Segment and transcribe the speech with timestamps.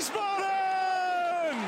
[0.00, 1.60] Wiesbaden!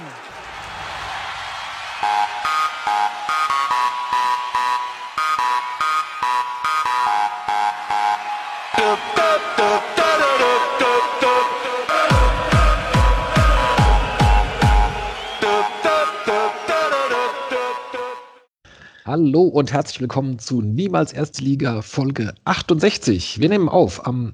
[19.05, 23.41] Hallo und herzlich willkommen zu Niemals Erste Liga Folge 68.
[23.41, 24.33] Wir nehmen auf am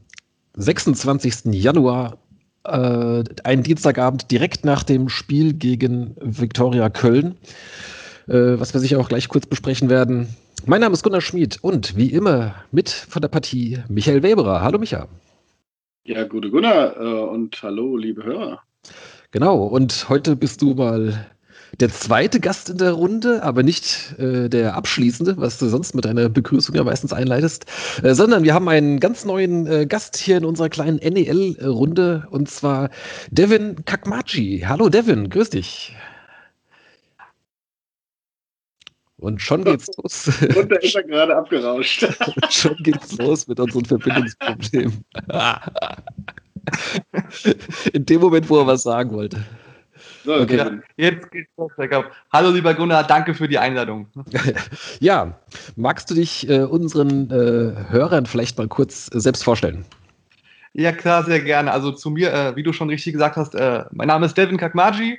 [0.54, 1.46] 26.
[1.46, 2.18] Januar,
[2.68, 7.36] äh, einen Dienstagabend direkt nach dem Spiel gegen Viktoria Köln,
[8.26, 10.28] äh, was wir sicher auch gleich kurz besprechen werden.
[10.66, 14.60] Mein Name ist Gunnar Schmid und wie immer mit von der Partie Michael Weberer.
[14.60, 15.09] Hallo Micha.
[16.04, 18.62] Ja, gute Gunnar äh, und hallo liebe Hörer.
[19.30, 21.26] Genau, und heute bist du mal
[21.80, 26.04] der zweite Gast in der Runde, aber nicht äh, der abschließende, was du sonst mit
[26.04, 27.66] deiner Begrüßung ja meistens einleitest,
[28.02, 32.51] äh, sondern wir haben einen ganz neuen äh, Gast hier in unserer kleinen NEL-Runde und
[32.51, 32.91] zwar
[33.30, 34.64] Devin Kakmachi.
[34.66, 35.95] Hallo Devin, grüß dich.
[39.21, 40.30] Und schon geht's los.
[40.56, 42.06] Und da ist er gerade abgerauscht.
[42.51, 45.04] schon geht's los mit unseren Verbindungsproblemen.
[47.93, 49.45] In dem Moment, wo er was sagen wollte.
[50.29, 50.59] So, okay.
[50.59, 51.73] Ja, jetzt geht's los.
[52.30, 54.09] Hallo lieber Gunnar, danke für die Einladung.
[55.01, 55.32] ja,
[55.74, 59.87] magst du dich äh, unseren äh, Hörern vielleicht mal kurz äh, selbst vorstellen?
[60.74, 61.73] Ja, klar, sehr gerne.
[61.73, 64.59] Also zu mir, äh, wie du schon richtig gesagt hast, äh, mein Name ist Devin
[64.59, 65.19] Kakmaji.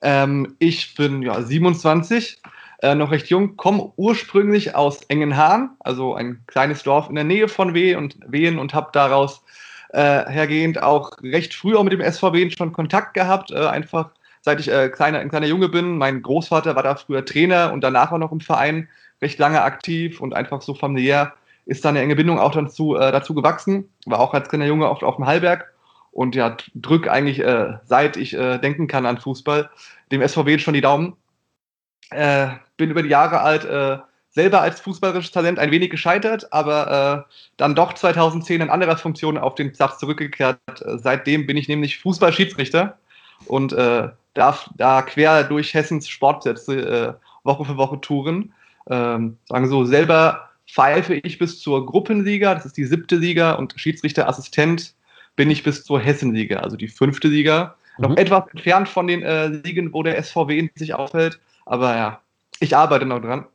[0.00, 2.40] Ähm, ich bin ja, 27,
[2.80, 7.48] äh, noch recht jung, komme ursprünglich aus Engenhahn, also ein kleines Dorf in der Nähe
[7.48, 9.42] von Wehen und, Wehen und habe daraus
[9.90, 14.12] äh, hergehend auch recht früh auch mit dem SVW schon Kontakt gehabt, äh, einfach
[14.46, 15.98] seit ich äh, kleiner, ein kleiner Junge bin.
[15.98, 18.88] Mein Großvater war da früher Trainer und danach auch noch im Verein
[19.20, 21.34] recht lange aktiv und einfach so familiär
[21.66, 23.88] ist da eine enge Bindung auch dazu, äh, dazu gewachsen.
[24.06, 25.72] War auch als kleiner Junge oft auf dem Hallberg
[26.12, 29.68] und ja, drück eigentlich, äh, seit ich denken kann an Fußball,
[30.12, 31.16] dem SVW schon die Daumen
[32.10, 33.98] äh, bin über die Jahre alt, äh,
[34.30, 39.38] selber als fußballerisches Talent ein wenig gescheitert, aber äh, dann doch 2010 in anderer Funktion
[39.38, 40.60] auf den Platz zurückgekehrt.
[40.82, 42.98] Äh, seitdem bin ich nämlich Fußballschiedsrichter
[43.46, 48.52] und äh, darf da quer durch Hessens Sportplätze äh, Woche für Woche touren.
[48.88, 53.74] Ähm, sagen so, selber pfeife ich bis zur Gruppenliga, das ist die siebte Liga, und
[53.76, 54.94] Schiedsrichterassistent
[55.36, 57.76] bin ich bis zur Hessenliga, also die fünfte Liga.
[57.98, 58.02] Mhm.
[58.02, 61.40] Noch etwas entfernt von den äh, Ligen, wo der SVW sich aufhält.
[61.64, 62.20] Aber ja,
[62.60, 63.46] ich arbeite noch dran.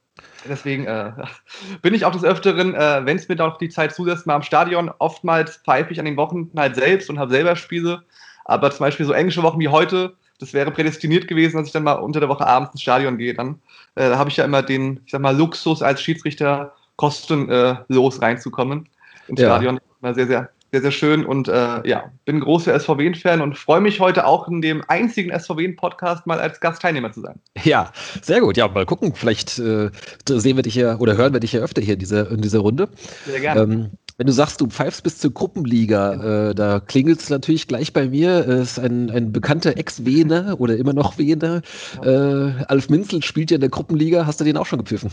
[0.47, 1.11] Deswegen äh,
[1.81, 4.43] bin ich auch des Öfteren, äh, wenn es mir doch die Zeit zulässt, mal am
[4.43, 4.91] Stadion.
[4.99, 8.03] Oftmals pfeife ich an den Wochen halt selbst und habe selber Spiele.
[8.45, 11.83] Aber zum Beispiel so englische Wochen wie heute, das wäre prädestiniert gewesen, dass ich dann
[11.83, 13.33] mal unter der Woche abends ins Stadion gehe.
[13.33, 13.59] Dann
[13.95, 18.89] äh, habe ich ja immer den, ich sag mal, Luxus als Schiedsrichter kostenlos äh, reinzukommen
[19.27, 19.47] ins ja.
[19.47, 19.79] Stadion.
[20.01, 23.99] Immer sehr, sehr sehr, sehr schön und äh, ja, bin großer SVW-Fan und freue mich
[23.99, 27.39] heute auch in dem einzigen SVW-Podcast mal als Gastteilnehmer zu sein.
[27.63, 27.91] Ja,
[28.21, 28.55] sehr gut.
[28.55, 29.13] Ja, mal gucken.
[29.13, 29.89] Vielleicht äh,
[30.25, 32.59] sehen wir dich ja oder hören wir dich ja öfter hier in dieser, in dieser
[32.59, 32.87] Runde.
[33.25, 33.61] Sehr gerne.
[33.61, 37.93] Ähm, wenn du sagst, du pfeifst bis zur Gruppenliga, äh, da klingelt es natürlich gleich
[37.93, 38.47] bei mir.
[38.47, 41.61] Es ist ein, ein bekannter Ex-Wiener oder immer noch Wiener.
[42.03, 44.25] Äh, Alf Minzel spielt ja in der Gruppenliga.
[44.25, 45.11] Hast du den auch schon gepfiffen?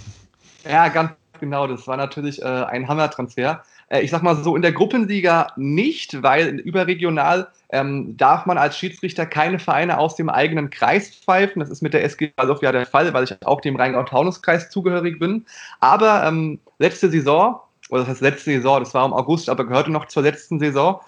[0.68, 1.66] Ja, ganz genau.
[1.66, 3.62] Das war natürlich äh, ein Hammer-Transfer.
[3.88, 8.76] Äh, ich sag mal so, in der Gruppenliga nicht, weil überregional ähm, darf man als
[8.78, 11.60] Schiedsrichter keine Vereine aus dem eigenen Kreis pfeifen.
[11.60, 15.44] Das ist mit der SG Sofia der Fall, weil ich auch dem Rheingau-Taunus-Kreis zugehörig bin.
[15.80, 17.60] Aber ähm, letzte Saison,
[17.90, 21.00] oder das heißt letzte Saison, das war im August, aber gehörte noch zur letzten Saison,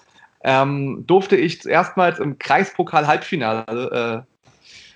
[0.43, 4.31] ähm, durfte ich erstmals im Kreispokal-Halbfinale äh,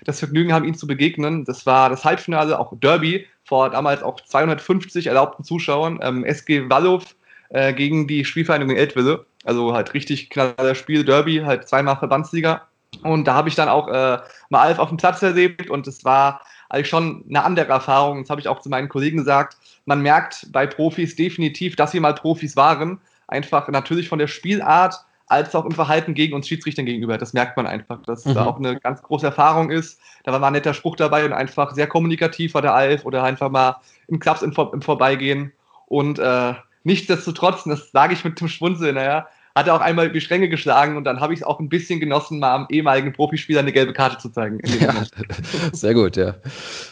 [0.04, 1.44] das Vergnügen haben, ihm zu begegnen.
[1.44, 6.00] Das war das Halbfinale, auch Derby, vor damals auch 250 erlaubten Zuschauern.
[6.02, 7.02] Ähm, SG Wallow
[7.50, 9.24] äh, gegen die Spielvereinigung Eltville.
[9.44, 12.62] Also halt richtig knaller Spiel, Derby, halt zweimal Verbandssieger.
[13.02, 14.18] Und da habe ich dann auch äh,
[14.48, 18.22] mal Alf auf dem Platz erlebt und es war eigentlich schon eine andere Erfahrung.
[18.22, 19.56] Das habe ich auch zu meinen Kollegen gesagt.
[19.84, 23.00] Man merkt bei Profis definitiv, dass sie mal Profis waren.
[23.28, 24.94] Einfach natürlich von der Spielart
[25.28, 27.18] als auch im Verhalten gegen uns Schiedsrichtern gegenüber.
[27.18, 28.34] Das merkt man einfach, dass mhm.
[28.34, 30.00] da auch eine ganz große Erfahrung ist.
[30.24, 33.24] Da war mal ein netter Spruch dabei und einfach sehr kommunikativ war der Alf oder
[33.24, 35.52] einfach mal im Klaps im, im Vorbeigehen.
[35.86, 36.54] Und äh,
[36.86, 40.50] Nichtsdestotrotz, und das sage ich mit dem Schwunzeln, naja, hat er auch einmal die Stränge
[40.50, 43.72] geschlagen und dann habe ich es auch ein bisschen genossen, mal am ehemaligen Profispieler eine
[43.72, 44.60] gelbe Karte zu zeigen.
[44.78, 44.94] Ja,
[45.72, 46.34] sehr gut, ja.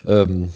[0.06, 0.48] Ähm,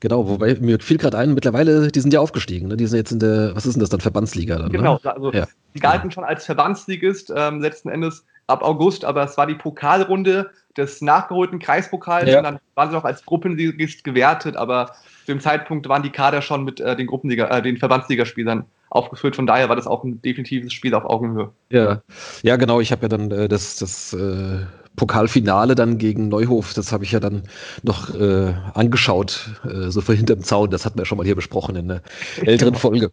[0.00, 2.76] genau, wobei mir fiel gerade ein, mittlerweile, die sind ja aufgestiegen, ne?
[2.76, 4.66] die sind jetzt in der, was ist denn das dann, Verbandsliga dann?
[4.66, 4.78] Ne?
[4.78, 5.14] Genau, ne?
[5.14, 5.46] also ja.
[5.76, 6.12] die galten ja.
[6.14, 11.60] schon als Verbandsligist ähm, letzten Endes ab August, aber es war die Pokalrunde des nachgeholten
[11.60, 12.38] Kreispokals ja.
[12.38, 14.86] und dann waren sie auch als Gruppenligist gewertet, aber
[15.20, 18.64] zu dem Zeitpunkt waren die Kader schon mit äh, den Gruppenliga, äh, den Verbandsligaspielern
[18.94, 19.36] aufgefüllt.
[19.36, 21.50] Von daher war das auch ein definitives Spiel auf Augenhöhe.
[21.70, 22.02] Ja,
[22.42, 22.80] ja genau.
[22.80, 24.60] Ich habe ja dann äh, das, das äh,
[24.96, 27.42] Pokalfinale dann gegen Neuhof, das habe ich ja dann
[27.82, 30.70] noch äh, angeschaut, äh, so vor hinterm Zaun.
[30.70, 32.02] Das hatten wir schon mal hier besprochen in einer
[32.42, 33.10] älteren Folge.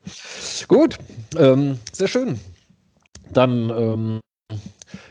[0.68, 0.98] Gut,
[1.38, 2.40] ähm, sehr schön.
[3.34, 4.20] Dann ähm,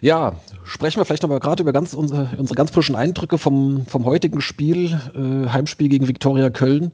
[0.01, 0.35] ja,
[0.65, 4.05] sprechen wir vielleicht noch mal gerade über ganz unsere, unsere ganz frischen Eindrücke vom, vom
[4.05, 6.93] heutigen Spiel, äh, Heimspiel gegen Viktoria Köln.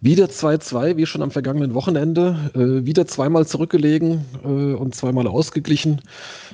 [0.00, 2.50] Wieder 2-2, wie schon am vergangenen Wochenende.
[2.54, 6.02] Äh, wieder zweimal zurückgelegen äh, und zweimal ausgeglichen.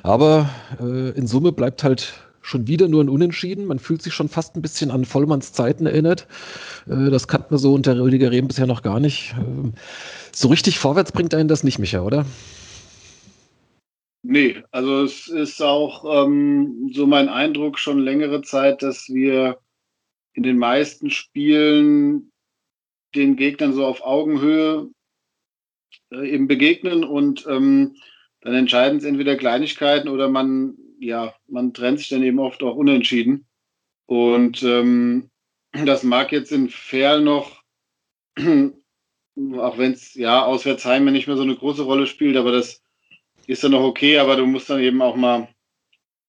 [0.02, 0.48] Aber
[0.80, 3.66] äh, in Summe bleibt halt schon wieder nur ein Unentschieden.
[3.66, 6.26] Man fühlt sich schon fast ein bisschen an Vollmanns Zeiten erinnert.
[6.88, 9.34] Äh, das kannte man so unter Rüdiger Rehm bisher noch gar nicht.
[9.38, 9.72] Ähm,
[10.32, 12.26] so richtig vorwärts bringt einen das nicht, Micha, oder?
[14.24, 19.58] Nee, also es ist auch ähm, so mein Eindruck schon längere Zeit, dass wir
[20.34, 22.32] in den meisten Spielen
[23.14, 24.90] den Gegnern so auf Augenhöhe
[26.12, 27.96] äh, eben begegnen und ähm,
[28.40, 32.76] dann entscheiden es entweder Kleinigkeiten oder man, ja, man trennt sich dann eben oft auch
[32.76, 33.46] unentschieden.
[34.06, 35.30] Und ähm,
[35.72, 37.62] das mag jetzt in Fair noch,
[38.38, 42.81] auch wenn es ja auswärts Heim nicht mehr so eine große Rolle spielt, aber das
[43.46, 45.48] ist dann noch okay, aber du musst dann eben auch mal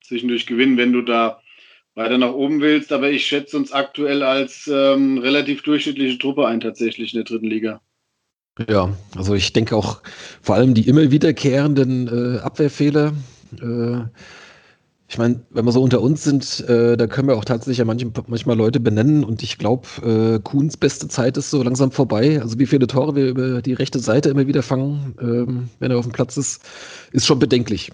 [0.04, 1.42] zwischendurch gewinnen, wenn du da
[1.95, 2.92] weiter nach oben willst.
[2.92, 7.48] Aber ich schätze uns aktuell als ähm, relativ durchschnittliche Truppe ein, tatsächlich in der dritten
[7.48, 7.81] Liga.
[8.69, 10.01] Ja, also ich denke auch
[10.42, 13.13] vor allem die immer wiederkehrenden äh, Abwehrfehler.
[13.60, 14.06] Äh,
[15.13, 17.86] ich meine, wenn wir so unter uns sind, äh, da können wir auch tatsächlich ja
[17.86, 22.42] manch, manchmal Leute benennen und ich glaube, äh, Kuhns beste Zeit ist so langsam vorbei.
[22.42, 26.00] Also wie viele Tore wir über die rechte Seite immer wieder fangen, ähm, wenn er
[26.00, 26.63] auf dem Platz ist,
[27.12, 27.92] ist schon bedenklich.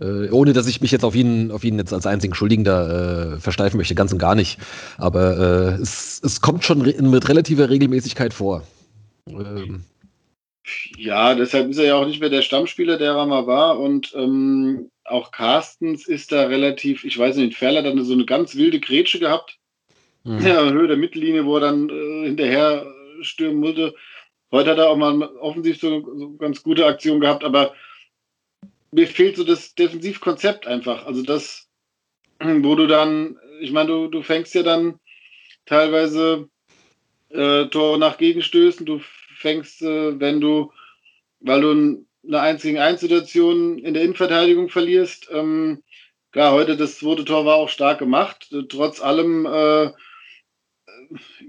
[0.00, 3.34] Äh, ohne dass ich mich jetzt auf ihn, auf ihn jetzt als einzigen Schuldigen da
[3.34, 4.60] äh, versteifen möchte, ganz und gar nicht.
[4.98, 8.62] Aber äh, es, es kommt schon re mit relativer Regelmäßigkeit vor.
[9.28, 9.82] Ähm.
[10.96, 13.78] Ja, deshalb ist er ja auch nicht mehr der Stammspieler, der er mal war.
[13.78, 18.26] Und ähm, auch Carstens ist da relativ, ich weiß nicht, Ferler hat dann so eine
[18.26, 19.58] ganz wilde Grätsche gehabt.
[20.24, 20.46] Mhm.
[20.46, 22.86] Ja, Höhe der Mittellinie, wo er dann äh, hinterher
[23.22, 23.94] stürmen musste.
[24.52, 27.74] Heute hat er auch mal offensiv so, so ganz gute Aktion gehabt, aber
[28.90, 31.06] mir fehlt so das Defensivkonzept einfach.
[31.06, 31.68] Also das,
[32.40, 34.98] wo du dann, ich meine, du, du fängst ja dann
[35.66, 36.48] teilweise
[37.30, 39.00] äh, Tore nach Gegenstößen, du
[39.40, 40.72] fängst, äh, wenn du,
[41.40, 45.28] weil du eine 1 gegen 1 Situation in der Innenverteidigung verlierst.
[45.32, 45.82] Ähm,
[46.32, 48.54] klar, heute das zweite Tor war auch stark gemacht.
[48.68, 49.90] Trotz allem, äh,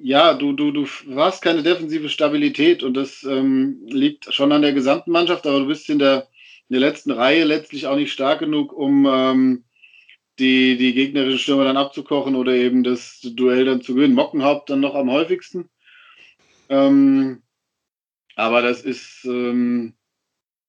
[0.02, 4.74] ja, du, du, du hast keine defensive Stabilität und das ähm, liegt schon an der
[4.74, 6.28] gesamten Mannschaft, aber du bist in der
[6.72, 9.66] in der letzten Reihe letztlich auch nicht stark genug, um ähm,
[10.40, 14.16] die, die gegnerischen Stürmer dann abzukochen oder eben das Duell dann zu gewinnen.
[14.16, 15.70] Mockenhaupt dann noch am häufigsten.
[16.70, 17.42] Ähm,
[18.36, 19.94] aber das ist, ähm,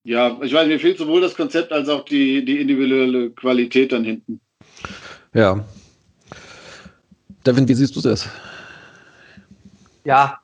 [0.04, 4.04] ja, ich weiß, mir fehlt sowohl das Konzept als auch die, die individuelle Qualität dann
[4.04, 4.40] hinten.
[5.32, 5.64] Ja.
[7.46, 8.28] Devin, wie siehst du das?
[10.04, 10.40] Ja,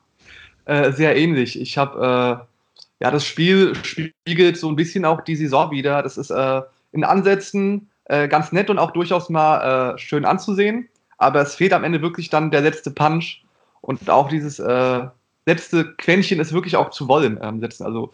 [0.65, 1.59] äh, sehr ähnlich.
[1.59, 2.49] Ich habe äh,
[3.01, 6.03] ja, das Spiel spiegelt so ein bisschen auch die Saison wieder.
[6.03, 6.61] Das ist äh,
[6.91, 10.89] in Ansätzen äh, ganz nett und auch durchaus mal äh, schön anzusehen.
[11.17, 13.43] Aber es fehlt am Ende wirklich dann der letzte Punch
[13.81, 15.07] und auch dieses äh,
[15.49, 17.85] letzte Quäntchen ist wirklich auch zu wollen ähm, setzen.
[17.85, 18.11] Also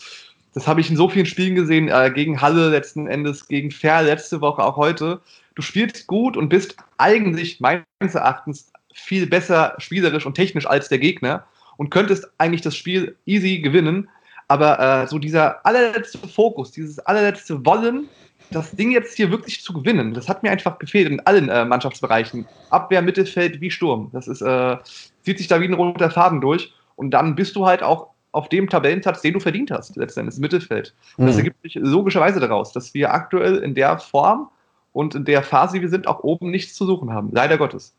[0.53, 4.01] das habe ich in so vielen Spielen gesehen, äh, gegen Halle letzten Endes, gegen Fair
[4.01, 5.19] letzte Woche, auch heute.
[5.53, 10.99] Du spielst gut und bist eigentlich meines Erachtens viel besser spielerisch und technisch als der
[10.99, 11.45] Gegner
[11.77, 14.09] und könntest eigentlich das Spiel easy gewinnen.
[14.47, 18.07] Aber äh, so dieser allerletzte Fokus, dieses allerletzte Wollen,
[18.51, 21.65] das Ding jetzt hier wirklich zu gewinnen, das hat mir einfach gefehlt in allen äh,
[21.65, 22.47] Mannschaftsbereichen.
[22.69, 24.09] Abwehr, Mittelfeld wie Sturm.
[24.13, 24.77] Das ist, äh,
[25.23, 26.71] zieht sich da wie ein roter Faden durch.
[26.95, 30.93] Und dann bist du halt auch auf dem Tabellenplatz, den du verdient hast, letztendlich Mittelfeld.
[31.17, 31.27] Und mhm.
[31.27, 34.49] das ergibt sich logischerweise daraus, dass wir aktuell in der Form
[34.91, 37.29] und in der Phase, wie wir sind, auch oben nichts zu suchen haben.
[37.31, 37.95] Leider Gottes.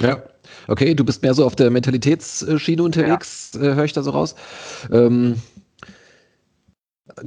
[0.00, 0.22] Ja,
[0.68, 3.60] okay, du bist mehr so auf der Mentalitätsschiene unterwegs, ja.
[3.60, 4.34] äh, höre ich da so raus.
[4.90, 5.36] Ähm,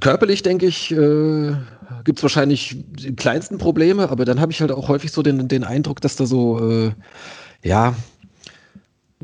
[0.01, 1.55] Körperlich, denke ich, äh,
[2.03, 5.47] gibt es wahrscheinlich die kleinsten Probleme, aber dann habe ich halt auch häufig so den,
[5.47, 6.91] den Eindruck, dass da so, äh,
[7.63, 7.95] ja,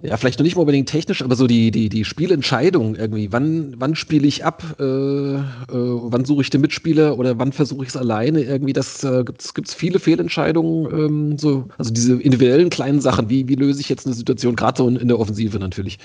[0.07, 3.73] ja, vielleicht noch nicht mal unbedingt technisch, aber so die, die, die Spielentscheidung irgendwie, wann,
[3.77, 7.89] wann spiele ich ab, äh, äh, wann suche ich den Mitspieler oder wann versuche ich
[7.89, 13.01] es alleine, irgendwie, das äh, gibt es viele Fehlentscheidungen, ähm, so, also diese individuellen kleinen
[13.01, 15.99] Sachen, wie, wie löse ich jetzt eine Situation, gerade so in, in der Offensive natürlich.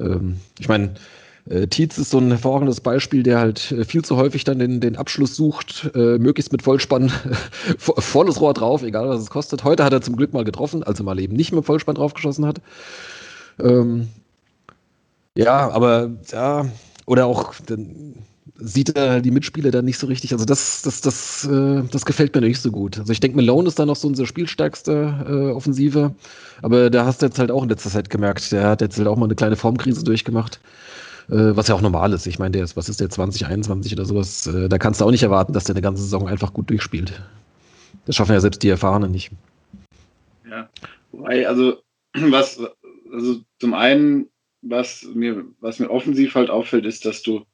[0.00, 0.94] Ähm, ich meine,
[1.48, 4.80] äh, Tietz ist so ein hervorragendes Beispiel, der halt äh, viel zu häufig dann den,
[4.80, 7.10] den Abschluss sucht, äh, möglichst mit Vollspann,
[7.78, 9.64] volles Rohr drauf, egal was es kostet.
[9.64, 12.46] Heute hat er zum Glück mal getroffen, als er mal eben nicht mit Vollspann draufgeschossen
[12.46, 12.60] hat.
[13.60, 14.08] Ähm,
[15.36, 16.66] ja, aber ja,
[17.06, 17.54] oder auch,
[18.64, 20.32] sieht er die Mitspieler dann nicht so richtig.
[20.32, 22.98] Also das, das, das, äh, das gefällt mir nicht so gut.
[22.98, 26.14] Also ich denke, Malone ist da noch so unser spielstärkster äh, Offensive,
[26.62, 29.08] aber da hast du jetzt halt auch in letzter Zeit gemerkt, der hat jetzt halt
[29.08, 30.60] auch mal eine kleine Formkrise durchgemacht.
[31.28, 32.26] Äh, was ja auch normal ist.
[32.26, 34.46] Ich meine, der ist, was ist der, 2021 oder sowas?
[34.46, 37.20] Äh, da kannst du auch nicht erwarten, dass der eine ganze Saison einfach gut durchspielt.
[38.06, 39.30] Das schaffen ja selbst die Erfahrenen nicht.
[40.48, 40.68] Ja,
[41.12, 41.82] wobei, also,
[42.14, 42.60] was,
[43.12, 44.28] also zum einen,
[44.62, 47.44] was mir, was mir offensiv halt auffällt, ist, dass du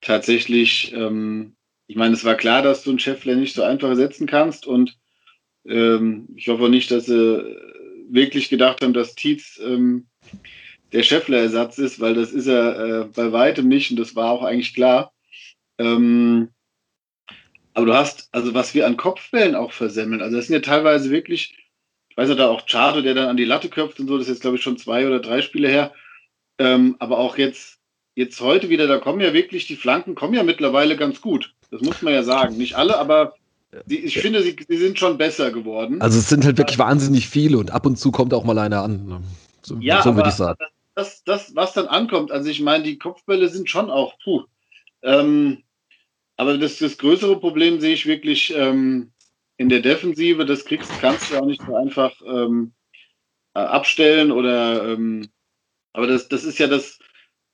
[0.00, 4.26] tatsächlich, ähm, ich meine, es war klar, dass du einen Chefler nicht so einfach ersetzen
[4.26, 4.98] kannst und
[5.64, 7.56] ähm, ich hoffe nicht, dass sie
[8.08, 10.06] wirklich gedacht haben, dass Tietz ähm,
[10.96, 14.42] der Scheffler-Ersatz ist, weil das ist er äh, bei weitem nicht und das war auch
[14.42, 15.12] eigentlich klar.
[15.78, 16.48] Ähm,
[17.74, 21.10] aber du hast, also was wir an Kopfbällen auch versemmeln, also das sind ja teilweise
[21.10, 21.54] wirklich,
[22.08, 24.26] ich weiß ja da auch Chado, der dann an die Latte köpft und so, das
[24.26, 25.92] ist jetzt glaube ich schon zwei oder drei Spiele her.
[26.58, 27.76] Ähm, aber auch jetzt,
[28.14, 31.52] jetzt heute wieder, da kommen ja wirklich, die Flanken kommen ja mittlerweile ganz gut.
[31.70, 32.56] Das muss man ja sagen.
[32.56, 33.34] Nicht alle, aber
[33.84, 36.00] die, ich finde, sie, sie sind schon besser geworden.
[36.00, 38.80] Also es sind halt wirklich wahnsinnig viele und ab und zu kommt auch mal einer
[38.82, 39.06] an.
[39.06, 39.20] Ne?
[39.60, 40.56] So, ja, so würde ich sagen
[40.96, 44.44] das, das, was dann ankommt, also ich meine, die Kopfbälle sind schon auch, puh.
[45.02, 45.62] Ähm,
[46.36, 49.12] aber das, das größere Problem sehe ich wirklich ähm,
[49.58, 50.46] in der Defensive.
[50.46, 52.72] Das kriegst, kannst du auch nicht so einfach ähm,
[53.54, 55.28] äh, abstellen oder, ähm,
[55.92, 56.98] aber das, das ist ja das,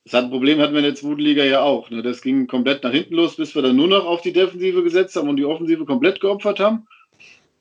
[0.04, 1.90] das hat ein Problem hatten wir in der zweiten Liga ja auch.
[1.90, 2.02] Ne?
[2.02, 5.16] Das ging komplett nach hinten los, bis wir dann nur noch auf die Defensive gesetzt
[5.16, 6.86] haben und die Offensive komplett geopfert haben.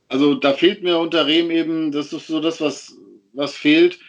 [0.10, 2.98] Also da fehlt mir unter Rehm eben, das ist so das, was,
[3.34, 4.00] was fehlt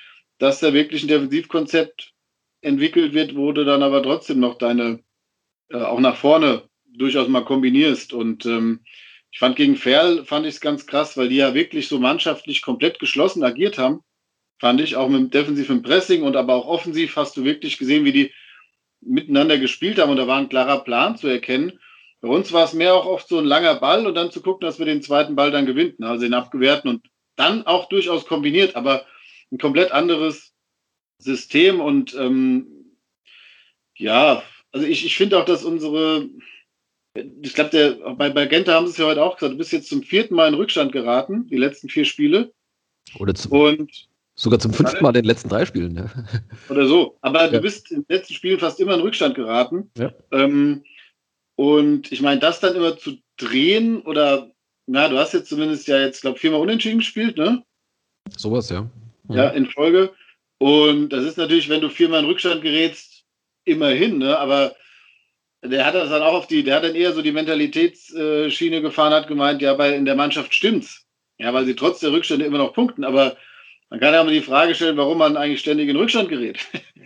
[0.42, 2.14] dass da wirklich ein Defensivkonzept
[2.62, 4.98] entwickelt wird, wo du dann aber trotzdem noch deine,
[5.70, 8.12] äh, auch nach vorne durchaus mal kombinierst.
[8.12, 8.80] Und ähm,
[9.30, 12.60] ich fand gegen Ferl, fand ich es ganz krass, weil die ja wirklich so mannschaftlich
[12.60, 14.00] komplett geschlossen agiert haben.
[14.58, 18.04] Fand ich auch mit dem defensiven Pressing und aber auch offensiv hast du wirklich gesehen,
[18.04, 18.32] wie die
[19.00, 21.78] miteinander gespielt haben und da war ein klarer Plan zu erkennen.
[22.20, 24.66] Bei uns war es mehr auch oft so ein langer Ball und dann zu gucken,
[24.66, 27.06] dass wir den zweiten Ball dann gewinnen, also den abgewehrten und
[27.36, 28.74] dann auch durchaus kombiniert.
[28.74, 29.06] Aber
[29.52, 30.52] ein komplett anderes
[31.18, 32.66] System und ähm,
[33.96, 34.42] ja,
[34.72, 36.28] also ich, ich finde auch, dass unsere,
[37.14, 39.88] ich glaube, bei, bei Gente haben sie es ja heute auch gesagt, du bist jetzt
[39.88, 42.52] zum vierten Mal in Rückstand geraten, die letzten vier Spiele.
[43.18, 45.94] Oder zum, und sogar zum fünften Mal in den letzten drei Spielen.
[45.94, 46.10] Ja.
[46.70, 47.18] Oder so.
[47.20, 47.50] Aber ja.
[47.50, 49.90] du bist in den letzten Spielen fast immer in Rückstand geraten.
[49.98, 50.12] Ja.
[50.30, 50.84] Ähm,
[51.56, 54.50] und ich meine, das dann immer zu drehen oder,
[54.86, 57.62] na, du hast jetzt zumindest ja jetzt, glaube ich, viermal unentschieden gespielt, ne?
[58.38, 58.90] Sowas, ja
[59.34, 60.12] ja, in Folge.
[60.58, 63.24] Und das ist natürlich, wenn du viermal in Rückstand gerätst,
[63.64, 64.38] immerhin, ne?
[64.38, 64.74] aber
[65.62, 69.12] der hat das dann auch auf die, der hat dann eher so die Mentalitätsschiene gefahren,
[69.12, 71.06] hat gemeint, ja, bei, in der Mannschaft stimmt's.
[71.38, 73.36] Ja, weil sie trotz der Rückstände immer noch punkten, aber
[73.90, 76.60] man kann ja mal die Frage stellen, warum man eigentlich ständig in Rückstand gerät.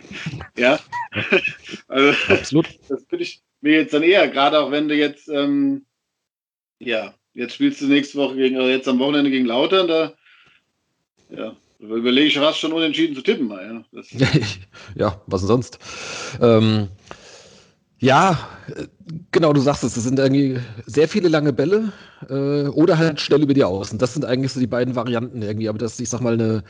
[0.57, 0.79] ja.
[1.87, 2.67] also, Absolut.
[2.87, 5.85] Das finde ich mir jetzt dann eher, gerade auch wenn du jetzt, ähm,
[6.79, 10.13] ja, jetzt spielst du nächste Woche gegen, also jetzt am Wochenende gegen Lautern, da,
[11.29, 13.49] ja, Überlege ich fast schon unentschieden zu tippen.
[13.49, 14.27] Ja,
[14.95, 15.79] ja was denn sonst?
[16.41, 16.87] Ähm,
[17.99, 18.47] ja,
[19.31, 21.91] genau, du sagst es, es sind irgendwie sehr viele lange Bälle
[22.29, 23.97] äh, oder halt schnell über die Außen.
[23.99, 25.69] Das sind eigentlich so die beiden Varianten irgendwie.
[25.69, 26.63] Aber das, ich sag mal, eine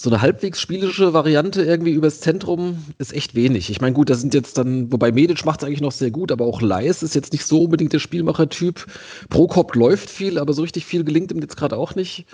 [0.00, 3.68] so eine halbwegs spielische Variante irgendwie übers Zentrum ist echt wenig.
[3.68, 6.32] Ich meine, gut, da sind jetzt dann, wobei Medic macht es eigentlich noch sehr gut,
[6.32, 8.86] aber auch Leis ist jetzt nicht so unbedingt der Spielmacher-Typ.
[9.28, 12.24] Prokop läuft viel, aber so richtig viel gelingt ihm jetzt gerade auch nicht.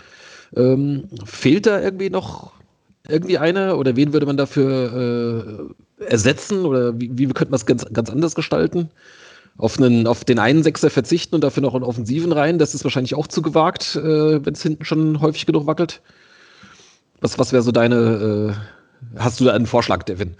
[0.54, 2.52] Ähm, fehlt da irgendwie noch
[3.08, 7.66] irgendwie eine oder wen würde man dafür äh, ersetzen oder wie, wie könnte man es
[7.66, 8.90] ganz, ganz anders gestalten?
[9.58, 12.84] Auf, einen, auf den einen Sechser verzichten und dafür noch einen Offensiven rein, das ist
[12.84, 16.02] wahrscheinlich auch zu gewagt, äh, wenn es hinten schon häufig genug wackelt.
[17.20, 18.54] Was, was wäre so deine,
[19.16, 20.34] äh, hast du da einen Vorschlag, Devin?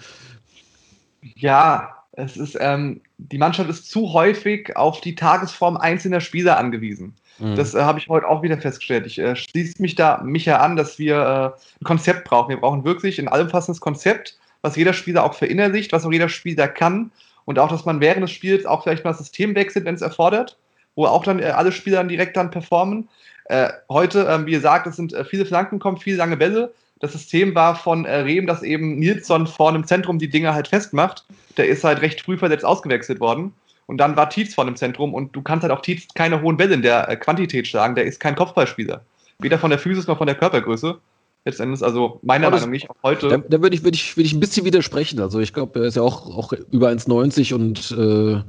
[1.34, 7.14] Ja, es ist, ähm, die Mannschaft ist zu häufig auf die Tagesform einzelner Spieler angewiesen.
[7.38, 7.54] Mhm.
[7.54, 9.06] Das äh, habe ich heute auch wieder festgestellt.
[9.06, 12.50] Ich äh, schließe mich da mich ja an, dass wir äh, ein Konzept brauchen.
[12.50, 16.68] Wir brauchen wirklich ein allumfassendes Konzept, was jeder Spieler auch verinnerlicht, was auch jeder Spieler
[16.68, 17.10] kann.
[17.44, 20.02] Und auch, dass man während des Spiels auch vielleicht mal das System wechselt, wenn es
[20.02, 20.58] erfordert,
[20.94, 23.08] wo auch dann äh, alle Spieler dann direkt dann performen.
[23.44, 26.72] Äh, heute, ähm, wie gesagt, es sind äh, viele Flanken kommen, viele lange Bälle.
[26.98, 30.68] Das System war von äh, Rehm, dass eben Nilsson vorne im Zentrum die Dinge halt
[30.68, 31.24] festmacht.
[31.56, 33.52] Der ist halt recht früh verletzt ausgewechselt worden.
[33.86, 36.56] Und dann war Tietz vorne im Zentrum und du kannst halt auch Tietz keine hohen
[36.56, 37.94] Bälle in der äh, Quantität schlagen.
[37.94, 39.02] Der ist kein Kopfballspieler.
[39.38, 40.98] Weder von der Physis noch von der Körpergröße.
[41.44, 43.28] Letztendlich, also meiner Meinung nach auch heute.
[43.28, 45.20] Da, da würde ich, würd ich, würd ich ein bisschen widersprechen.
[45.20, 48.42] Also ich glaube, er ist ja auch, auch über 1,90 und äh,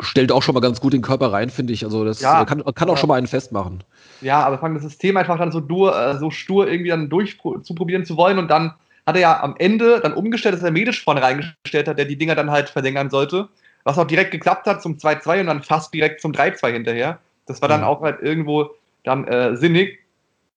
[0.00, 1.84] stellt auch schon mal ganz gut den Körper rein, finde ich.
[1.84, 3.84] Also das ja, kann, kann auch schon mal einen festmachen.
[4.22, 8.06] Ja, aber fang das System einfach dann so, dur, äh, so stur irgendwie dann durchzuprobieren
[8.06, 8.72] zu wollen und dann
[9.06, 12.16] hat er ja am Ende dann umgestellt, dass er Medisch vorne reingestellt hat, der die
[12.16, 13.48] Dinger dann halt verlängern sollte.
[13.86, 17.20] Was auch direkt geklappt hat zum 2-2 und dann fast direkt zum 3-2 hinterher.
[17.46, 17.86] Das war dann mhm.
[17.86, 18.70] auch halt irgendwo
[19.04, 20.00] dann äh, sinnig.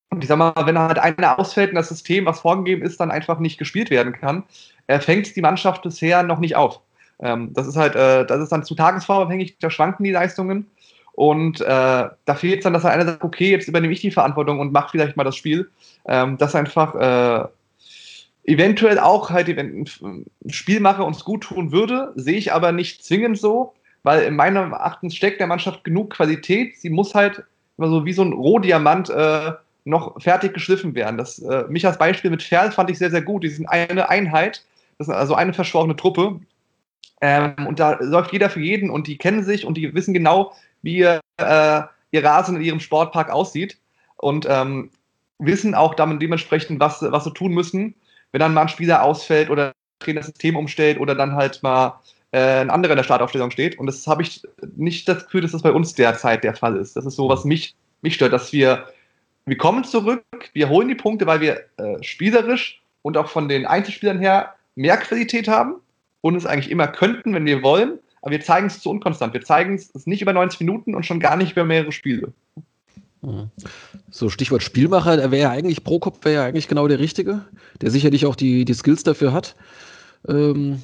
[0.09, 3.11] Und ich sag mal, wenn halt einer ausfällt und das System, was vorgegeben ist, dann
[3.11, 4.45] einfach nicht gespielt werden kann,
[4.87, 6.81] äh, fängt die Mannschaft bisher noch nicht auf.
[7.19, 10.65] Ähm, das ist halt, äh, das ist dann zu Tagesform abhängig, da schwanken die Leistungen.
[11.11, 14.09] Und äh, da fehlt es dann, dass halt einer sagt, okay, jetzt übernehme ich die
[14.09, 15.69] Verantwortung und mache vielleicht mal das Spiel.
[16.07, 17.47] Ähm, das einfach äh,
[18.49, 19.85] eventuell auch halt ein
[20.47, 24.35] Spiel mache und es gut tun würde, sehe ich aber nicht zwingend so, weil in
[24.35, 26.75] meinem Erachtens steckt der Mannschaft genug Qualität.
[26.77, 27.43] Sie muss halt
[27.77, 29.51] immer so wie so ein Rohdiamant äh,
[29.85, 31.17] noch fertig geschliffen werden.
[31.17, 33.43] Das, äh, mich als Beispiel mit Ferl fand ich sehr, sehr gut.
[33.43, 34.65] Die sind eine Einheit,
[34.97, 36.39] das ist also eine verschworene Truppe.
[37.21, 40.53] Ähm, und da läuft jeder für jeden und die kennen sich und die wissen genau,
[40.81, 43.77] wie ihr, äh, ihr Rasen in ihrem Sportpark aussieht
[44.17, 44.89] und ähm,
[45.37, 47.93] wissen auch damit dementsprechend, was, was sie tun müssen,
[48.31, 49.73] wenn dann mal ein Spieler ausfällt oder
[50.05, 51.99] das System umstellt oder dann halt mal
[52.31, 53.77] äh, ein anderer in der Startaufstellung steht.
[53.79, 54.41] Und das habe ich
[54.75, 56.95] nicht das Gefühl, dass das bei uns derzeit der Fall ist.
[56.95, 58.87] Das ist so, was mich, mich stört, dass wir,
[59.45, 63.65] wir kommen zurück, wir holen die Punkte, weil wir äh, spielerisch und auch von den
[63.65, 65.75] Einzelspielern her mehr Qualität haben
[66.21, 67.99] und es eigentlich immer könnten, wenn wir wollen.
[68.21, 69.33] Aber wir zeigen es zu unkonstant.
[69.33, 72.33] Wir zeigen es nicht über 90 Minuten und schon gar nicht über mehrere Spiele.
[74.11, 77.41] So, Stichwort Spielmacher, der wäre ja eigentlich, Prokop wäre ja eigentlich genau der Richtige,
[77.81, 79.55] der sicherlich auch die, die Skills dafür hat.
[80.27, 80.81] Ähm,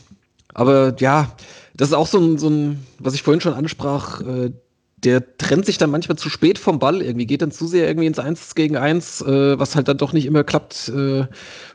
[0.53, 1.35] aber ja,
[1.75, 4.51] das ist auch so ein, so ein, was ich vorhin schon ansprach, äh,
[4.97, 8.07] der trennt sich dann manchmal zu spät vom Ball, irgendwie geht dann zu sehr irgendwie
[8.07, 11.25] ins Eins gegen Eins, äh, was halt dann doch nicht immer klappt, äh,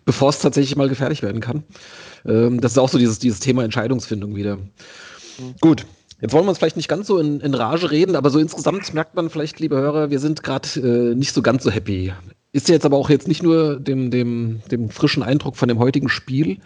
[0.04, 1.62] bevor es tatsächlich mal gefährlich werden kann.
[2.26, 4.56] Ähm, das ist auch so dieses, dieses Thema Entscheidungsfindung wieder.
[4.56, 5.54] Mhm.
[5.60, 5.86] Gut,
[6.20, 8.92] Jetzt wollen wir uns vielleicht nicht ganz so in, in, Rage reden, aber so insgesamt
[8.92, 12.12] merkt man vielleicht, liebe Hörer, wir sind gerade äh, nicht so ganz so happy.
[12.52, 16.08] Ist jetzt aber auch jetzt nicht nur dem, dem, dem frischen Eindruck von dem heutigen
[16.08, 16.58] Spiel,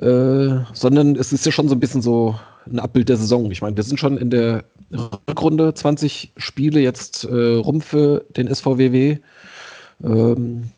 [0.00, 3.50] äh, sondern es ist ja schon so ein bisschen so ein Abbild der Saison.
[3.50, 4.64] Ich meine, wir sind schon in der
[5.28, 9.18] Rückrunde 20 Spiele jetzt äh, rum für den SVWW.
[10.04, 10.70] Ähm,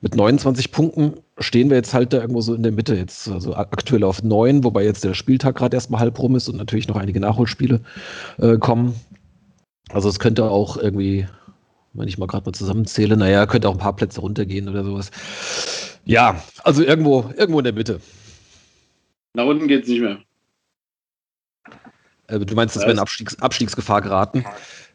[0.00, 3.54] mit 29 Punkten stehen wir jetzt halt da irgendwo so in der Mitte jetzt, also
[3.54, 6.96] aktuell auf neun, wobei jetzt der Spieltag gerade erstmal halb rum ist und natürlich noch
[6.96, 7.80] einige Nachholspiele
[8.38, 8.94] äh, kommen.
[9.90, 11.26] Also es könnte auch irgendwie,
[11.94, 15.10] wenn ich mal gerade mal zusammenzähle, naja, könnte auch ein paar Plätze runtergehen oder sowas.
[16.04, 18.00] Ja, also irgendwo, irgendwo in der Mitte.
[19.34, 20.18] Nach unten geht es nicht mehr.
[22.26, 24.44] Äh, du meinst, dass wir in Abstiegs Abstiegsgefahr geraten?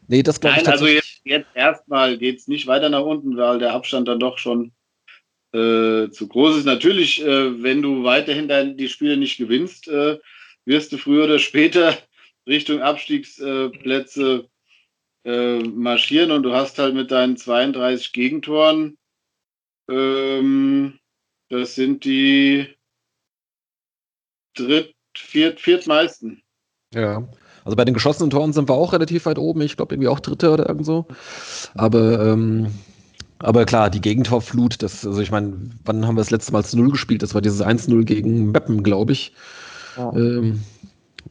[0.08, 3.36] Nee, das glaube ich Nein, also jetzt, jetzt erstmal geht es nicht weiter nach unten,
[3.36, 4.72] weil der Abstand dann doch schon
[5.56, 6.64] äh, zu groß ist.
[6.66, 10.18] Natürlich, äh, wenn du weiterhin dein, die Spiele nicht gewinnst, äh,
[10.64, 11.96] wirst du früher oder später
[12.46, 14.48] Richtung Abstiegsplätze
[15.24, 18.98] äh, marschieren und du hast halt mit deinen 32 Gegentoren,
[19.90, 20.98] ähm,
[21.48, 22.68] das sind die
[24.54, 26.42] dritt, viert, viertmeisten.
[26.92, 27.28] Ja.
[27.64, 29.60] Also bei den geschossenen Toren sind wir auch relativ weit oben.
[29.62, 31.06] Ich glaube irgendwie auch Dritte oder irgend so.
[31.74, 32.72] Aber ähm,
[33.38, 36.78] aber klar, die Gegentorflut, das, also ich meine, wann haben wir das letzte Mal zu
[36.78, 37.22] Null gespielt?
[37.22, 39.32] Das war dieses 1-0 gegen Meppen, glaube ich.
[39.96, 40.12] Ja.
[40.14, 40.60] Ähm,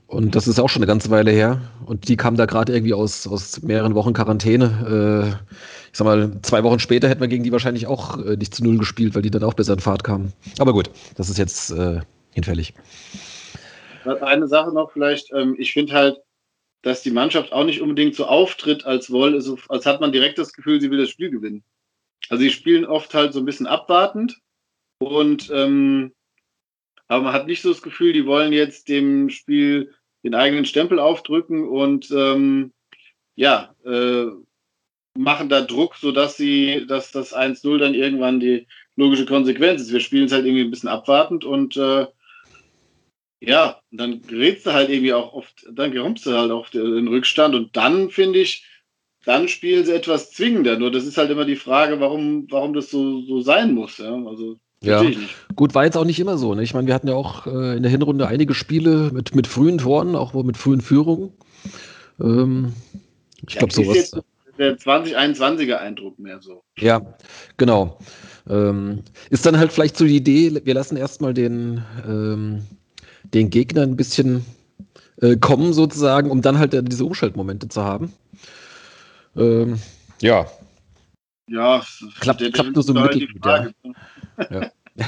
[0.07, 1.61] und das ist auch schon eine ganze Weile her.
[1.85, 5.35] Und die kam da gerade irgendwie aus, aus mehreren Wochen Quarantäne.
[5.35, 5.49] Äh,
[5.91, 8.63] ich sag mal, zwei Wochen später hätten wir gegen die wahrscheinlich auch äh, nicht zu
[8.63, 10.31] Null gespielt, weil die dann auch besser in Fahrt kamen.
[10.59, 12.01] Aber gut, das ist jetzt äh,
[12.33, 12.73] hinfällig.
[14.21, 16.17] Eine Sache noch vielleicht, ähm, ich finde halt,
[16.83, 20.37] dass die Mannschaft auch nicht unbedingt so auftritt, als wohl, also, als hat man direkt
[20.37, 21.63] das Gefühl, sie will das Spiel gewinnen.
[22.29, 24.39] Also sie spielen oft halt so ein bisschen abwartend
[24.99, 26.13] und ähm,
[27.07, 30.99] aber man hat nicht so das Gefühl, die wollen jetzt dem Spiel den eigenen Stempel
[30.99, 32.73] aufdrücken und ähm,
[33.35, 34.25] ja, äh,
[35.17, 39.93] machen da Druck, sodass sie, dass das 1-0 dann irgendwann die logische Konsequenz ist.
[39.93, 42.07] Wir spielen es halt irgendwie ein bisschen abwartend und äh,
[43.39, 47.53] ja, dann gerätst du halt irgendwie auch oft, dann geräumst du halt auch den Rückstand
[47.53, 48.65] und dann finde ich,
[49.25, 50.77] dann spielen sie etwas zwingender.
[50.77, 53.97] Nur das ist halt immer die Frage, warum, warum das so, so sein muss.
[53.97, 55.03] Ja, also, ja.
[55.55, 56.53] gut, war jetzt auch nicht immer so.
[56.53, 56.63] Ne?
[56.63, 59.79] Ich meine, wir hatten ja auch äh, in der Hinrunde einige Spiele mit, mit frühen
[59.79, 61.31] Toren, auch mit frühen Führungen.
[62.21, 62.73] Ähm,
[63.47, 63.95] ich ja, glaube, sowas.
[63.95, 64.17] Jetzt
[64.57, 66.63] der 2021er Eindruck mehr so.
[66.77, 67.01] Ja,
[67.57, 67.97] genau.
[68.49, 72.61] Ähm, ist dann halt vielleicht so die Idee, wir lassen erstmal den, ähm,
[73.23, 74.45] den Gegner ein bisschen
[75.21, 78.13] äh, kommen, sozusagen, um dann halt diese Umschaltmomente zu haben.
[79.35, 79.79] Ähm,
[80.21, 80.45] ja.
[81.47, 81.83] Ja,
[82.19, 83.45] klappt, klappt nur so mittelgut.
[83.45, 83.67] Ja.
[84.49, 84.71] ja.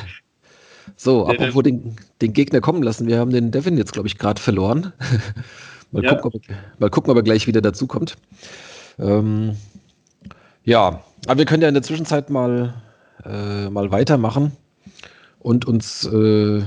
[0.99, 3.07] So, der, apropos den, den Gegner kommen lassen.
[3.07, 4.93] Wir haben den Devin jetzt, glaube ich, gerade verloren.
[5.91, 6.15] mal, ja.
[6.15, 8.15] gucken, ob, mal gucken, ob er gleich wieder dazukommt.
[8.97, 9.55] Ähm,
[10.63, 12.73] ja, aber wir können ja in der Zwischenzeit mal,
[13.23, 14.53] äh, mal weitermachen
[15.39, 16.63] und uns äh,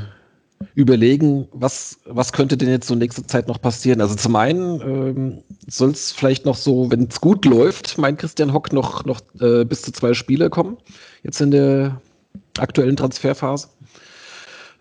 [0.75, 4.01] überlegen, was, was könnte denn jetzt so nächste Zeit noch passieren.
[4.01, 8.53] Also zum einen ähm, soll es vielleicht noch so, wenn es gut läuft, mein Christian
[8.53, 10.77] Hock noch, noch äh, bis zu zwei Spiele kommen,
[11.23, 12.01] jetzt in der
[12.59, 13.69] aktuellen Transferphase.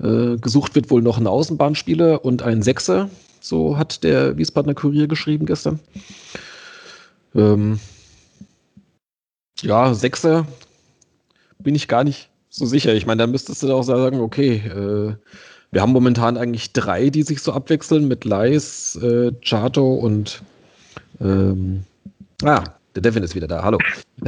[0.01, 3.09] Äh, gesucht wird wohl noch ein Außenbahnspieler und ein Sechser,
[3.41, 5.79] so hat der Wiesbadener Kurier geschrieben gestern.
[7.35, 7.79] Ähm,
[9.61, 10.45] ja, Sechser
[11.59, 12.93] bin ich gar nicht so sicher.
[12.93, 15.15] Ich meine, da müsstest du auch sagen, okay, äh,
[15.71, 20.41] wir haben momentan eigentlich drei, die sich so abwechseln mit Leis, äh, Chato und
[21.21, 21.83] ähm,
[22.43, 22.63] ah,
[22.95, 23.63] der Devin ist wieder da.
[23.63, 23.77] Hallo.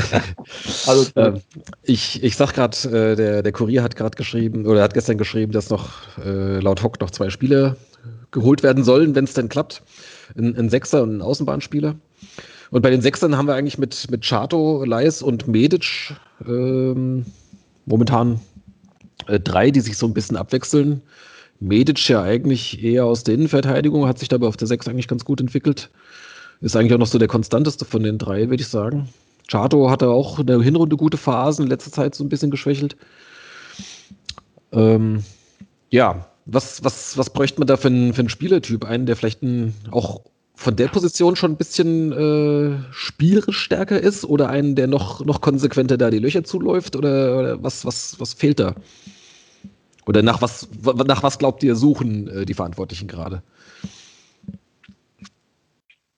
[0.85, 1.05] Hallo.
[1.15, 1.41] ähm,
[1.83, 5.51] ich, ich sag gerade, äh, der, der Kurier hat gerade geschrieben, oder hat gestern geschrieben,
[5.51, 5.89] dass noch
[6.23, 7.75] äh, laut Hock noch zwei Spiele
[8.29, 9.81] geholt werden sollen, wenn es denn klappt.
[10.37, 11.95] Ein, ein Sechser und ein Außenbahnspieler.
[12.69, 16.13] Und bei den Sechsern haben wir eigentlich mit, mit Chato, Leis und Medic
[16.47, 17.25] ähm,
[17.85, 18.39] momentan
[19.27, 21.01] äh, drei, die sich so ein bisschen abwechseln.
[21.61, 25.23] Medic ja eigentlich eher aus der Innenverteidigung, hat sich dabei auf der Sechs eigentlich ganz
[25.23, 25.89] gut entwickelt.
[26.59, 29.09] Ist eigentlich auch noch so der konstanteste von den drei, würde ich sagen.
[29.47, 32.95] Chato hatte auch in der Hinrunde gute Phasen, in letzter Zeit so ein bisschen geschwächelt.
[34.71, 35.23] Ähm,
[35.91, 38.85] ja, was, was, was bräuchte man da für einen, für einen Spielertyp?
[38.85, 40.21] Einen, der vielleicht ein, auch
[40.55, 45.41] von der Position schon ein bisschen äh, spielerisch stärker ist oder einen, der noch, noch
[45.41, 46.95] konsequenter da die Löcher zuläuft?
[46.95, 48.75] Oder, oder was, was, was fehlt da?
[50.11, 50.67] Oder nach was,
[51.07, 53.43] nach was glaubt ihr, suchen äh, die Verantwortlichen gerade?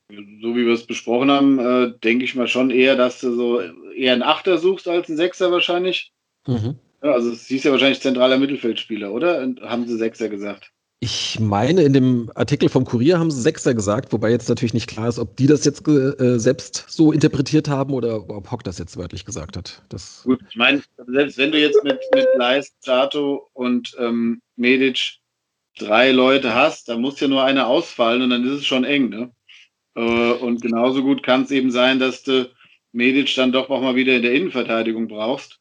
[0.09, 3.61] So wie wir es besprochen haben, äh, denke ich mal schon eher, dass du so
[3.95, 6.11] eher einen Achter suchst als einen Sechser wahrscheinlich.
[6.47, 6.79] Mhm.
[7.03, 9.47] Ja, also es hieß ja wahrscheinlich zentraler Mittelfeldspieler, oder?
[9.61, 10.72] Haben sie Sechser gesagt?
[11.03, 14.87] Ich meine, in dem Artikel vom Kurier haben sie Sechser gesagt, wobei jetzt natürlich nicht
[14.87, 18.79] klar ist, ob die das jetzt äh, selbst so interpretiert haben oder ob Hock das
[18.79, 19.81] jetzt wörtlich gesagt hat.
[19.89, 25.17] Das Gut, ich meine, selbst wenn du jetzt mit, mit Leist, Chato und ähm, Medic
[25.77, 29.09] drei Leute hast, da muss ja nur einer ausfallen und dann ist es schon eng.
[29.09, 29.29] Ne?
[29.95, 32.49] Äh, und genauso gut kann es eben sein, dass du
[32.93, 35.59] Medic dann doch auch mal wieder in der Innenverteidigung brauchst,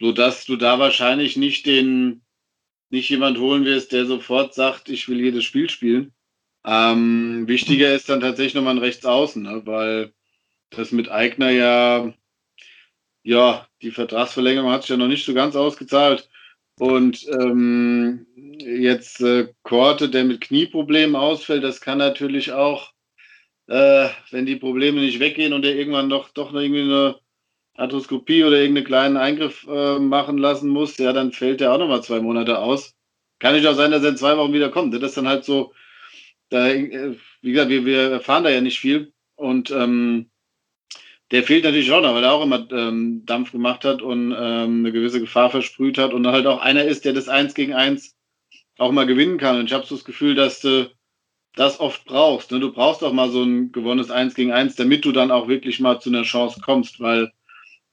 [0.00, 2.22] sodass du da wahrscheinlich nicht den
[2.90, 6.12] nicht jemand holen wirst, der sofort sagt, ich will jedes Spiel spielen.
[6.64, 9.62] Ähm, wichtiger ist dann tatsächlich nochmal ein Rechtsaußen, ne?
[9.64, 10.12] weil
[10.70, 12.12] das mit Eigner ja,
[13.22, 16.28] ja, die Vertragsverlängerung hat sich ja noch nicht so ganz ausgezahlt.
[16.78, 18.26] Und ähm,
[18.58, 22.92] jetzt äh, Korte, der mit Knieproblemen ausfällt, das kann natürlich auch,
[23.66, 27.16] äh, wenn die Probleme nicht weggehen und der irgendwann doch, doch noch irgendwie eine
[27.80, 32.02] Arthroskopie oder irgendeinen kleinen Eingriff äh, machen lassen muss, ja, dann fällt der auch nochmal
[32.02, 32.94] zwei Monate aus.
[33.38, 34.92] Kann nicht auch sein, dass er in zwei Wochen wieder kommt.
[34.94, 35.72] Das ist dann halt so,
[36.50, 39.12] da, äh, wie gesagt, wir, wir erfahren da ja nicht viel.
[39.34, 40.30] Und ähm,
[41.30, 44.80] der fehlt natürlich auch noch, weil er auch immer ähm, Dampf gemacht hat und ähm,
[44.80, 48.14] eine gewisse Gefahr versprüht hat und halt auch einer ist, der das Eins gegen Eins
[48.76, 49.58] auch mal gewinnen kann.
[49.58, 50.90] Und ich habe so das Gefühl, dass du
[51.54, 52.50] das oft brauchst.
[52.52, 52.60] Ne?
[52.60, 55.80] Du brauchst auch mal so ein gewonnenes Eins gegen Eins, damit du dann auch wirklich
[55.80, 57.32] mal zu einer Chance kommst, weil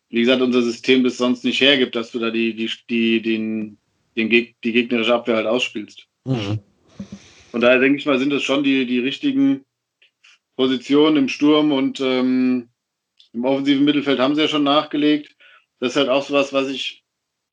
[0.09, 3.77] wie gesagt, unser System das sonst nicht hergibt, dass du da die, die, die, den,
[4.15, 6.07] den Geg die gegnerische Abwehr halt ausspielst.
[6.25, 6.59] Mhm.
[7.51, 9.65] Von daher denke ich mal, sind das schon die, die richtigen
[10.55, 12.69] Positionen im Sturm und ähm,
[13.33, 15.35] im offensiven Mittelfeld haben sie ja schon nachgelegt.
[15.79, 17.03] Das ist halt auch so was, was ich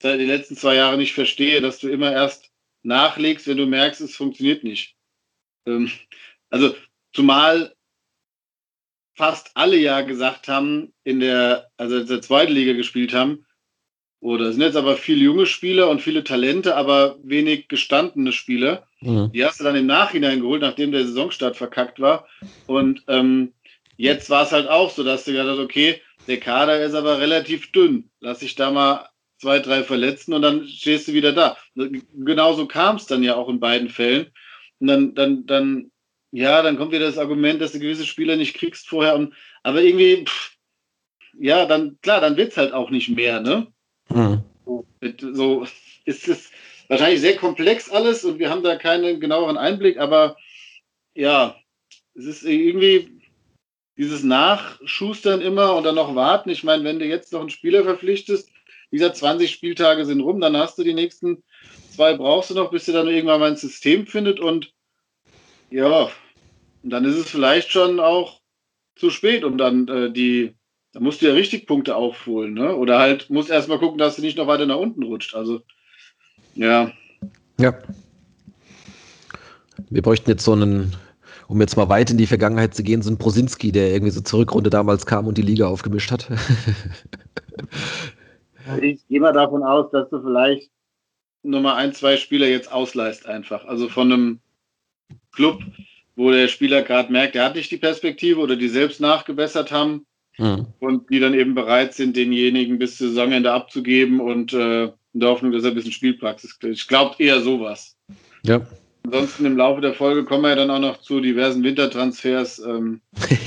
[0.00, 2.50] seit den letzten zwei Jahren nicht verstehe, dass du immer erst
[2.82, 4.96] nachlegst, wenn du merkst, es funktioniert nicht.
[5.66, 5.90] Ähm,
[6.50, 6.74] also
[7.12, 7.74] zumal
[9.14, 13.46] fast alle ja gesagt haben, in der, also in der zweiten Liga gespielt haben,
[14.24, 18.86] oder sind jetzt aber viele junge Spieler und viele Talente, aber wenig gestandene Spieler.
[19.00, 19.30] Mhm.
[19.32, 22.26] Die hast du dann im Nachhinein geholt, nachdem der Saisonstart verkackt war.
[22.66, 23.52] Und ähm,
[23.98, 27.18] jetzt war es halt auch so, dass du gesagt hast, okay, der Kader ist aber
[27.18, 28.08] relativ dünn.
[28.20, 31.58] Lass ich da mal zwei, drei verletzen und dann stehst du wieder da.
[31.74, 34.28] Genauso kam es dann ja auch in beiden Fällen.
[34.78, 35.90] Und dann, dann, dann
[36.34, 39.14] ja, dann kommt wieder das Argument, dass du gewisse Spieler nicht kriegst vorher.
[39.14, 40.56] Und, aber irgendwie, pff,
[41.38, 43.68] ja, dann, klar, dann wird es halt auch nicht mehr, ne?
[44.08, 44.42] Mhm.
[44.66, 44.84] So,
[45.32, 45.66] so
[46.04, 46.50] ist es
[46.88, 50.36] wahrscheinlich sehr komplex alles und wir haben da keinen genaueren Einblick, aber
[51.14, 51.56] ja,
[52.16, 53.20] es ist irgendwie
[53.96, 56.50] dieses Nachschustern immer und dann noch warten.
[56.50, 58.50] Ich meine, wenn du jetzt noch einen Spieler verpflichtest,
[58.90, 61.44] wie gesagt, 20 Spieltage sind rum, dann hast du die nächsten
[61.94, 64.72] zwei brauchst du noch, bis du dann irgendwann mal ein System findet und
[65.70, 66.10] ja,
[66.84, 68.40] und dann ist es vielleicht schon auch
[68.94, 70.54] zu spät, um dann äh, die,
[70.92, 72.76] da musst du ja richtig Punkte aufholen, ne?
[72.76, 75.34] Oder halt musst erstmal gucken, dass du nicht noch weiter nach unten rutscht.
[75.34, 75.62] Also,
[76.54, 76.92] ja.
[77.58, 77.74] Ja.
[79.88, 80.94] Wir bräuchten jetzt so einen,
[81.48, 84.20] um jetzt mal weit in die Vergangenheit zu gehen, so einen Prosinski, der irgendwie so
[84.20, 86.30] zur Rückrunde damals kam und die Liga aufgemischt hat.
[88.82, 90.70] ich gehe mal davon aus, dass du vielleicht
[91.42, 93.64] Nummer ein, zwei Spieler jetzt ausleist einfach.
[93.64, 94.40] Also von einem
[95.32, 95.60] Club,
[96.16, 100.06] wo der Spieler gerade merkt, er hat nicht die Perspektive oder die selbst nachgebessert haben
[100.38, 100.66] mhm.
[100.80, 105.30] und die dann eben bereit sind, denjenigen bis zur Saisonende abzugeben und äh, in der
[105.30, 106.74] Hoffnung, dass er ein bisschen Spielpraxis kriegt.
[106.74, 107.96] Ich glaube eher sowas.
[108.42, 108.60] Ja.
[109.06, 112.58] Ansonsten im Laufe der Folge kommen wir ja dann auch noch zu diversen Wintertransfers.
[112.60, 113.02] Ähm.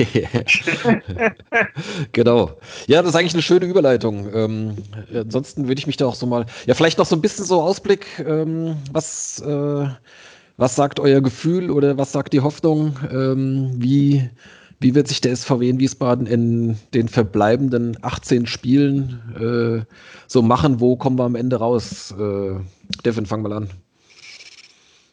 [2.11, 2.51] genau.
[2.85, 4.31] Ja, das ist eigentlich eine schöne Überleitung.
[4.33, 4.77] Ähm,
[5.11, 7.59] ansonsten würde ich mich da auch so mal, ja, vielleicht noch so ein bisschen so
[7.59, 9.87] Ausblick, ähm, was, äh,
[10.57, 12.97] was sagt euer Gefühl oder was sagt die Hoffnung?
[13.11, 14.29] Ähm, wie,
[14.79, 19.93] wie wird sich der SVW in Wiesbaden in den verbleibenden 18 Spielen äh,
[20.27, 20.79] so machen?
[20.79, 22.13] Wo kommen wir am Ende raus?
[22.17, 22.55] Äh,
[23.05, 23.69] Devin, fang mal an.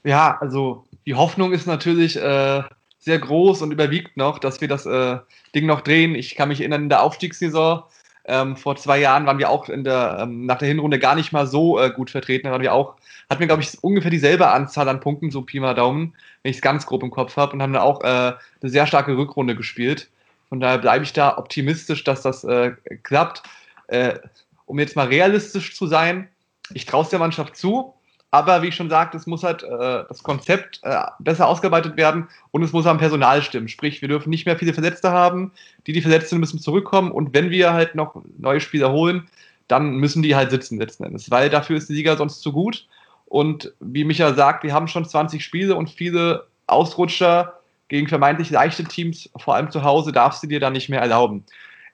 [0.02, 2.62] Ja, also die Hoffnung ist natürlich äh,
[2.98, 5.18] sehr groß und überwiegt noch, dass wir das äh,
[5.54, 6.14] Ding noch drehen.
[6.14, 7.82] Ich kann mich erinnern, in der Aufstiegssaison
[8.26, 11.46] ähm, vor zwei Jahren waren wir auch der, ähm, nach der Hinrunde gar nicht mal
[11.46, 12.46] so äh, gut vertreten.
[12.46, 12.96] Da waren wir auch,
[13.30, 16.56] hatten wir, glaube ich, ungefähr dieselbe Anzahl an Punkten, so Pi mal Daumen, wenn ich
[16.56, 19.56] es ganz grob im Kopf habe, und haben da auch äh, eine sehr starke Rückrunde
[19.56, 20.08] gespielt.
[20.48, 23.42] Von daher bleibe ich da optimistisch, dass das äh, klappt.
[23.88, 24.18] Äh,
[24.66, 26.28] um jetzt mal realistisch zu sein,
[26.72, 27.94] ich traue es der Mannschaft zu,
[28.34, 32.26] aber wie ich schon sagte, es muss halt äh, das Konzept äh, besser ausgearbeitet werden
[32.50, 33.68] und es muss am Personal stimmen.
[33.68, 35.52] Sprich, wir dürfen nicht mehr viele Verletzte haben.
[35.86, 37.12] Die, die verletzt müssen zurückkommen.
[37.12, 39.28] Und wenn wir halt noch neue Spieler holen,
[39.68, 41.30] dann müssen die halt sitzen letzten Endes.
[41.30, 42.88] Weil dafür ist die Liga sonst zu gut.
[43.34, 47.54] Und wie Micha sagt, wir haben schon 20 Spiele und viele Ausrutscher
[47.88, 51.42] gegen vermeintlich leichte Teams, vor allem zu Hause, darfst du dir dann nicht mehr erlauben.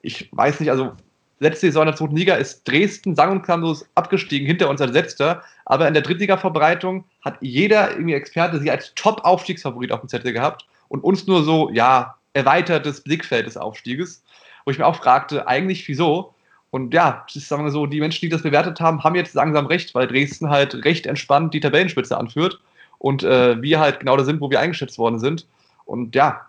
[0.02, 0.92] Ich weiß nicht, also
[1.38, 4.92] letzte Saison in der zweiten Liga ist Dresden sang- und klanglos abgestiegen, hinter uns als
[4.92, 5.42] Letzter.
[5.64, 10.66] Aber in der Drittliga-Verbreitung hat jeder irgendwie Experte sie als Top-Aufstiegsfavorit auf dem Zettel gehabt
[10.88, 14.22] und uns nur so, ja, erweitertes Blickfeld des Aufstieges.
[14.66, 16.34] Wo ich mir auch fragte, eigentlich wieso?
[16.70, 19.94] Und ja, sagen wir so, die Menschen, die das bewertet haben, haben jetzt langsam recht,
[19.94, 22.60] weil Dresden halt recht entspannt die Tabellenspitze anführt
[22.98, 25.46] und äh, wir halt genau da sind, wo wir eingeschätzt worden sind.
[25.84, 26.42] Und ja,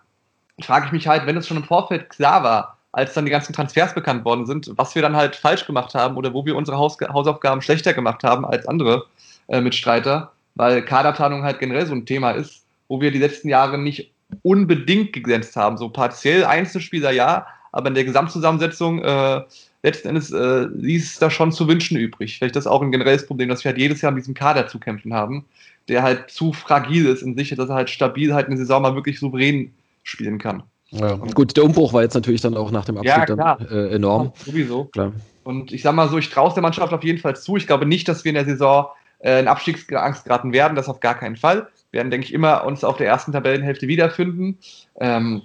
[0.60, 3.52] frage ich mich halt, wenn es schon im Vorfeld klar war, als dann die ganzen
[3.52, 6.76] Transfers bekannt worden sind, was wir dann halt falsch gemacht haben oder wo wir unsere
[6.76, 9.06] Haus Hausaufgaben schlechter gemacht haben als andere
[9.48, 13.78] äh, Mitstreiter, weil Kaderplanung halt generell so ein Thema ist, wo wir die letzten Jahre
[13.78, 15.78] nicht unbedingt geglänzt haben.
[15.78, 19.40] So partiell Einzelspieler ja, aber in der Gesamtzusammensetzung äh,
[19.82, 22.38] letzten Endes äh, ließ es da schon zu wünschen übrig.
[22.38, 24.78] Vielleicht das auch ein generelles Problem, dass wir halt jedes Jahr mit diesem Kader zu
[24.78, 25.44] kämpfen haben,
[25.88, 28.94] der halt zu fragil ist in sich, dass er halt stabil halt eine Saison mal
[28.94, 29.72] wirklich souverän
[30.04, 30.62] spielen kann.
[30.90, 33.94] Ja, gut, der Umbruch war jetzt natürlich dann auch nach dem Abstieg ja, dann, äh,
[33.94, 34.26] enorm.
[34.26, 34.84] Ja, sowieso.
[34.86, 35.12] Klar.
[35.42, 37.56] Und ich sag mal so, ich traue der Mannschaft auf jeden Fall zu.
[37.56, 38.86] Ich glaube nicht, dass wir in der Saison
[39.20, 40.76] äh, in Abstiegsangst geraten werden.
[40.76, 41.68] Das auf gar keinen Fall.
[41.90, 44.58] Wir werden, denke ich, immer uns auf der ersten Tabellenhälfte wiederfinden.
[45.00, 45.42] Ähm,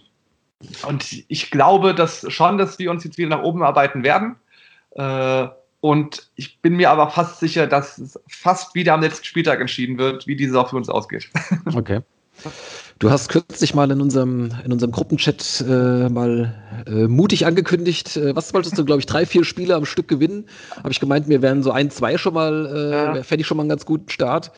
[0.87, 4.35] und ich glaube dass schon, dass wir uns jetzt wieder nach oben arbeiten werden.
[4.95, 5.47] Äh,
[5.79, 9.97] und ich bin mir aber fast sicher, dass es fast wieder am letzten Spieltag entschieden
[9.97, 11.29] wird, wie die Saison für uns ausgeht.
[11.75, 12.01] Okay.
[12.99, 16.53] Du hast kürzlich mal in unserem, in unserem Gruppenchat äh, mal
[16.87, 20.45] äh, mutig angekündigt, äh, was wolltest du, glaube ich, drei, vier Spiele am Stück gewinnen?
[20.77, 23.23] Habe ich gemeint, mir wären so ein, zwei schon mal, äh, ja.
[23.23, 24.51] fände ich schon mal einen ganz guten Start.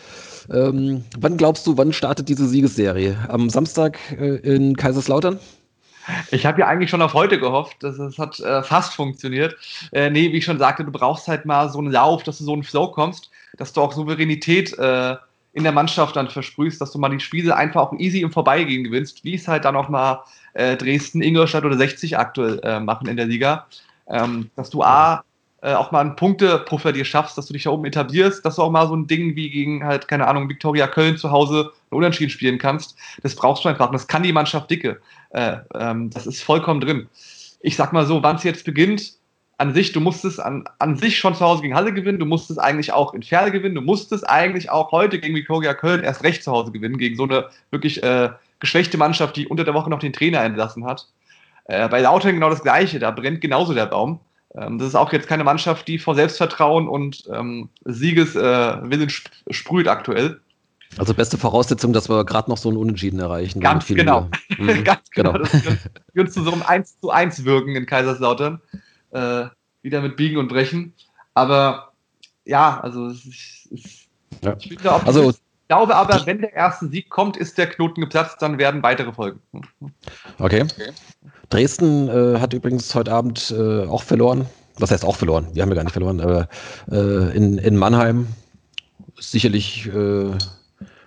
[0.52, 3.18] Ähm, wann glaubst du, wann startet diese Siegesserie?
[3.28, 5.40] Am Samstag äh, in Kaiserslautern?
[6.32, 9.56] Ich habe ja eigentlich schon auf heute gehofft, dass es hat äh, fast funktioniert.
[9.92, 12.44] Äh, nee, wie ich schon sagte, du brauchst halt mal so einen Lauf, dass du
[12.44, 15.16] so einen Flow kommst, dass du auch Souveränität äh,
[15.54, 18.84] in der Mannschaft dann versprühst, dass du mal die Spiele einfach auch easy im Vorbeigehen
[18.84, 23.08] gewinnst, wie es halt dann auch mal äh, Dresden, Ingolstadt oder 60 aktuell äh, machen
[23.08, 23.66] in der Liga.
[24.08, 25.24] Ähm, dass du A,
[25.62, 28.62] äh, auch mal einen Punktepuffer dir schaffst, dass du dich da oben etablierst, dass du
[28.62, 31.98] auch mal so ein Ding wie gegen halt, keine Ahnung, Viktoria Köln zu Hause ein
[31.98, 32.98] Unentschieden spielen kannst.
[33.24, 33.88] Das brauchst du einfach.
[33.88, 35.00] Und das kann die Mannschaft dicke.
[35.32, 37.10] Äh, ähm, das ist vollkommen drin.
[37.62, 39.20] Ich sag mal so, wann es jetzt beginnt,
[39.58, 42.60] an sich, du musstest an, an sich schon zu Hause gegen Halle gewinnen, du musstest
[42.60, 46.44] eigentlich auch in Ferl gewinnen, du musstest eigentlich auch heute gegen Viktoria Köln erst recht
[46.44, 50.00] zu Hause gewinnen, gegen so eine wirklich äh, geschwächte Mannschaft, die unter der Woche noch
[50.00, 51.10] den Trainer entlassen hat.
[51.66, 54.22] Äh, bei Lautern genau das Gleiche, da brennt genauso der Baum.
[54.56, 59.88] Ähm, das ist auch jetzt keine Mannschaft, die vor Selbstvertrauen und ähm, Siegeswillen äh, sprüht
[59.88, 60.40] aktuell.
[60.98, 63.60] Also beste Voraussetzung, dass wir gerade noch so einen Unentschieden erreichen.
[63.60, 64.30] Ganz genau.
[64.58, 64.84] Mhm.
[64.84, 65.34] Ganz genau.
[65.34, 65.44] genau.
[65.46, 65.64] Dass
[66.14, 68.60] wir uns zu so einem 1 zu 1 wirken in Kaiserslautern
[69.12, 69.46] äh,
[69.84, 70.94] wieder mit Biegen und Brechen.
[71.34, 71.94] Aber
[72.44, 74.08] ja, also es ist,
[74.44, 74.56] ja.
[74.60, 75.38] ich bin da also, ich
[75.70, 79.40] glaube aber, wenn der erste Sieg kommt, ist der Knoten geplatzt, dann werden weitere folgen.
[80.40, 80.64] Okay.
[80.64, 80.92] okay.
[81.50, 84.46] Dresden äh, hat übrigens heute Abend äh, auch verloren.
[84.80, 85.48] Was heißt auch verloren?
[85.54, 86.48] Wir haben ja gar nicht verloren, aber
[86.92, 88.28] äh, in, in Mannheim
[89.20, 89.92] sicherlich äh,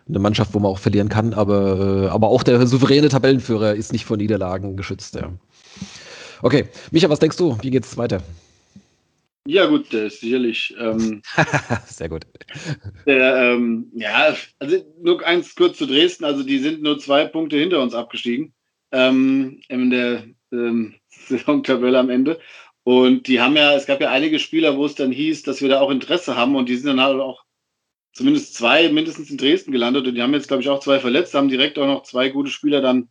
[0.08, 3.92] eine Mannschaft, wo man auch verlieren kann, aber, äh, aber auch der souveräne Tabellenführer ist
[3.92, 5.14] nicht vor Niederlagen geschützt.
[5.14, 5.30] Ja.
[6.42, 7.56] Okay, Micha, was denkst du?
[7.62, 8.20] Wie geht's weiter?
[9.46, 10.74] Ja, gut, der ist sicherlich.
[10.78, 11.22] Ähm,
[11.86, 12.24] Sehr gut.
[13.06, 16.24] Der, ähm, ja, also nur eins kurz zu Dresden.
[16.24, 18.54] Also, die sind nur zwei Punkte hinter uns abgestiegen
[18.92, 22.38] ähm, in der ähm, Saisontabelle am Ende.
[22.84, 25.68] Und die haben ja, es gab ja einige Spieler, wo es dann hieß, dass wir
[25.68, 27.44] da auch Interesse haben und die sind dann halt auch
[28.12, 31.34] zumindest zwei mindestens in Dresden gelandet und die haben jetzt, glaube ich, auch zwei verletzt,
[31.34, 33.08] haben direkt auch noch zwei gute Spieler dann,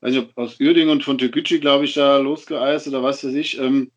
[0.00, 3.34] weiß nicht, ob aus Uerdingen und von Türkgücü, glaube ich, da losgeeist oder was weiß
[3.34, 3.58] ich.
[3.58, 3.90] Ähm,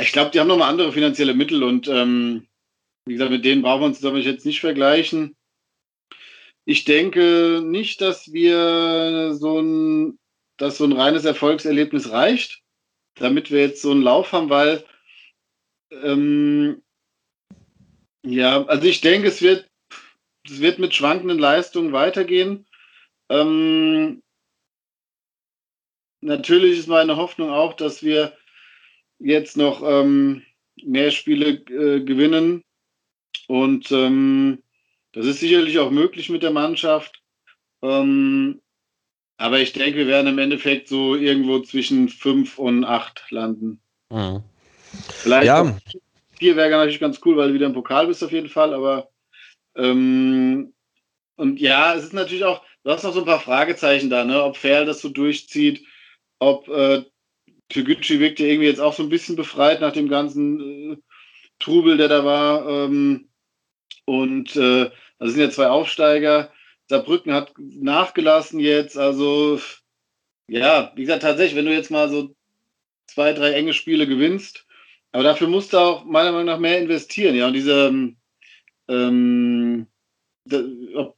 [0.00, 2.46] ich glaube, die haben nochmal andere finanzielle Mittel und ähm,
[3.06, 5.36] wie gesagt, mit denen brauchen wir uns, glaube jetzt nicht vergleichen.
[6.64, 10.18] Ich denke nicht, dass wir so ein,
[10.58, 12.62] dass so ein reines Erfolgserlebnis reicht,
[13.14, 14.84] damit wir jetzt so einen Lauf haben, weil
[15.90, 16.82] ähm,
[18.22, 19.68] ja, also ich denke, es wird,
[20.44, 22.66] es wird mit schwankenden Leistungen weitergehen.
[23.30, 24.22] Ähm,
[26.20, 28.36] natürlich ist meine Hoffnung auch, dass wir
[29.20, 30.42] jetzt noch ähm,
[30.82, 32.64] mehr Spiele äh, gewinnen.
[33.46, 34.62] Und ähm,
[35.12, 37.22] das ist sicherlich auch möglich mit der Mannschaft.
[37.82, 38.60] Ähm,
[39.36, 43.80] aber ich denke, wir werden im Endeffekt so irgendwo zwischen fünf und acht landen.
[44.10, 44.42] Mhm.
[44.92, 45.78] Vielleicht ja.
[46.38, 48.74] vier wäre natürlich ganz cool, weil du wieder im Pokal bist auf jeden Fall.
[48.74, 49.10] Aber
[49.76, 50.72] ähm,
[51.36, 54.42] und ja, es ist natürlich auch, du hast noch so ein paar Fragezeichen da, ne?
[54.42, 55.86] ob Ferl das so durchzieht,
[56.38, 57.04] ob äh,
[57.70, 60.96] Toguchi wirkte irgendwie jetzt auch so ein bisschen befreit nach dem ganzen äh,
[61.58, 62.68] Trubel, der da war.
[62.68, 63.28] Ähm,
[64.04, 66.52] und äh, das sind ja zwei Aufsteiger.
[66.88, 68.98] Saarbrücken hat nachgelassen jetzt.
[68.98, 69.60] Also,
[70.48, 72.34] ja, wie gesagt, tatsächlich, wenn du jetzt mal so
[73.06, 74.66] zwei, drei enge Spiele gewinnst,
[75.12, 77.34] aber dafür musst du auch meiner Meinung nach mehr investieren.
[77.34, 78.16] Ja, und diese, ähm,
[78.88, 79.86] ähm
[80.44, 80.62] da,
[80.94, 81.16] ob,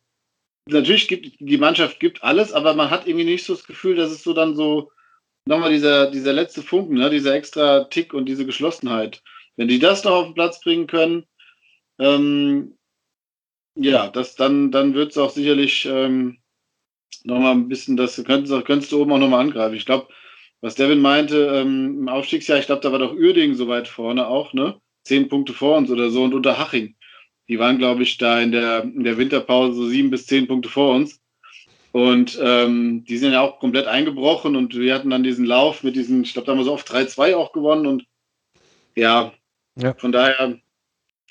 [0.66, 4.10] natürlich gibt die Mannschaft gibt alles, aber man hat irgendwie nicht so das Gefühl, dass
[4.10, 4.90] es so dann so
[5.46, 9.22] nochmal dieser, dieser letzte Funken, ne, dieser extra Tick und diese Geschlossenheit.
[9.56, 11.26] Wenn die das noch auf den Platz bringen können,
[11.98, 12.76] ähm,
[13.74, 16.38] ja, das, dann, dann wird es auch sicherlich ähm,
[17.24, 19.76] nochmal ein bisschen, das könntest, könntest du oben auch nochmal angreifen.
[19.76, 20.08] Ich glaube,
[20.60, 24.26] was Devin meinte, ähm, im Aufstiegsjahr, ich glaube, da war doch Uerdingen so weit vorne
[24.26, 24.80] auch, ne?
[25.04, 26.94] Zehn Punkte vor uns oder so und unter Haching.
[27.48, 30.68] Die waren, glaube ich, da in der, in der Winterpause so sieben bis zehn Punkte
[30.68, 31.21] vor uns.
[31.92, 35.94] Und ähm, die sind ja auch komplett eingebrochen und wir hatten dann diesen Lauf mit
[35.94, 38.04] diesen, ich glaube, da haben wir so oft 3-2 auch gewonnen und
[38.94, 39.32] ja,
[39.76, 40.58] ja, von daher,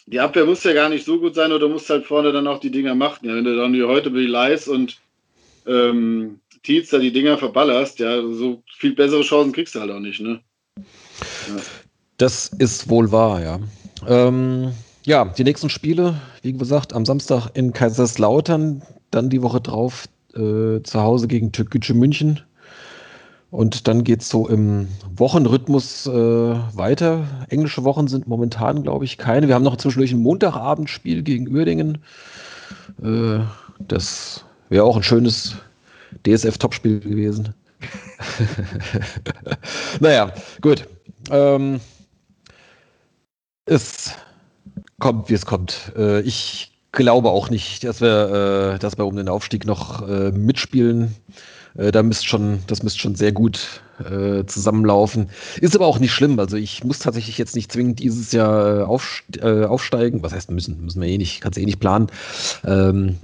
[0.05, 2.59] die Abwehr muss ja gar nicht so gut sein oder muss halt vorne dann auch
[2.59, 3.27] die Dinger machen.
[3.27, 4.99] Ja, wenn du dann wie heute wie Leis und
[5.67, 9.99] ähm, Tietz da die Dinger verballerst, ja, so viel bessere Chancen kriegst du halt auch
[9.99, 10.41] nicht, ne?
[10.77, 11.61] Ja.
[12.17, 13.59] Das ist wohl wahr, ja.
[14.07, 14.73] Ähm,
[15.05, 20.81] ja, die nächsten Spiele, wie gesagt, am Samstag in Kaiserslautern, dann die Woche drauf äh,
[20.83, 22.41] zu Hause gegen Türkgücü München.
[23.51, 27.25] Und dann geht es so im Wochenrhythmus äh, weiter.
[27.49, 29.49] Englische Wochen sind momentan, glaube ich, keine.
[29.49, 31.97] Wir haben noch zwischendurch ein Montagabendspiel gegen Uerdingen.
[33.03, 33.39] Äh,
[33.79, 35.57] das wäre auch ein schönes
[36.25, 37.53] DSF-Topspiel gewesen.
[39.99, 40.87] naja, gut.
[41.29, 41.81] Ähm,
[43.65, 44.13] es
[44.99, 45.91] kommt, wie es kommt.
[45.97, 50.31] Äh, ich glaube auch nicht, dass wir, äh, dass wir um den Aufstieg noch äh,
[50.31, 51.15] mitspielen.
[51.77, 55.29] Äh, da müsst schon, das müsste schon sehr gut äh, zusammenlaufen.
[55.59, 56.39] Ist aber auch nicht schlimm.
[56.39, 60.23] Also ich muss tatsächlich jetzt nicht zwingend dieses Jahr äh, äh, aufsteigen.
[60.23, 60.83] Was heißt müssen?
[60.83, 62.07] Müssen wir eh nicht, kannst eh nicht planen.
[62.65, 63.17] Ähm,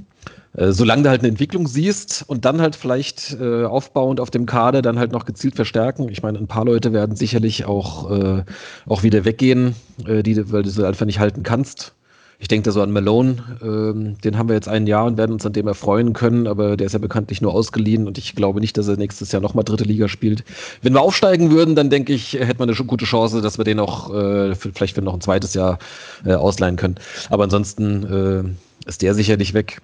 [0.60, 4.82] solange du halt eine Entwicklung siehst und dann halt vielleicht äh, aufbauend auf dem Kader
[4.82, 6.10] dann halt noch gezielt verstärken.
[6.10, 8.44] Ich meine, ein paar Leute werden sicherlich auch, äh,
[8.88, 9.76] auch wieder weggehen,
[10.08, 11.94] äh, die, weil du sie einfach nicht halten kannst.
[12.40, 15.32] Ich denke da so an Malone, ähm, den haben wir jetzt ein Jahr und werden
[15.32, 18.60] uns an dem erfreuen können, aber der ist ja bekanntlich nur ausgeliehen und ich glaube
[18.60, 20.44] nicht, dass er nächstes Jahr nochmal dritte Liga spielt.
[20.84, 23.80] Wenn wir aufsteigen würden, dann denke ich, hätte man eine gute Chance, dass wir den
[23.80, 25.80] auch äh, vielleicht für noch ein zweites Jahr
[26.26, 26.96] äh, ausleihen können.
[27.32, 29.82] Aber ansonsten äh, ist der sicherlich weg.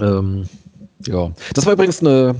[0.00, 0.48] Ähm,
[1.06, 2.36] ja, das war übrigens eine,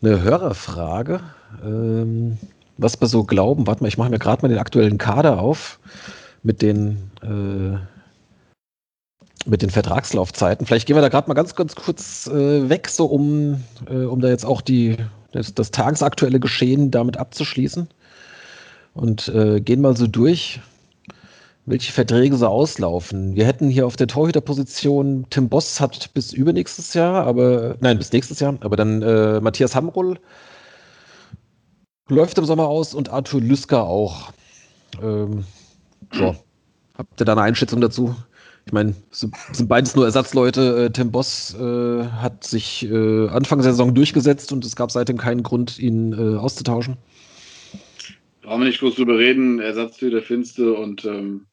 [0.00, 1.20] eine Hörerfrage.
[1.62, 2.38] Ähm,
[2.78, 5.78] was wir so glauben, warte mal, ich mache mir gerade mal den aktuellen Kader auf
[6.42, 7.76] mit den äh,
[9.46, 10.66] mit den Vertragslaufzeiten.
[10.66, 14.20] Vielleicht gehen wir da gerade mal ganz, ganz kurz äh, weg, so um, äh, um
[14.20, 14.96] da jetzt auch die,
[15.32, 17.88] das, das tagesaktuelle Geschehen damit abzuschließen.
[18.94, 20.60] Und äh, gehen mal so durch,
[21.66, 23.34] welche Verträge so auslaufen.
[23.34, 28.12] Wir hätten hier auf der Torhüterposition, Tim Boss hat bis übernächstes Jahr, aber nein, bis
[28.12, 30.18] nächstes Jahr, aber dann äh, Matthias Hamrull
[32.08, 34.32] läuft im Sommer aus und Arthur Lüsker auch.
[35.02, 35.44] Ähm,
[36.12, 36.36] so.
[36.96, 38.14] Habt ihr da eine Einschätzung dazu?
[38.66, 40.86] Ich meine, sind beides nur Ersatzleute.
[40.86, 45.18] Äh, Tim Boss äh, hat sich äh, Anfang der Saison durchgesetzt und es gab seitdem
[45.18, 46.96] keinen Grund, ihn äh, auszutauschen.
[48.42, 49.60] brauchen wir nicht groß drüber reden.
[49.60, 51.46] Ersatztür der Finste und ähm,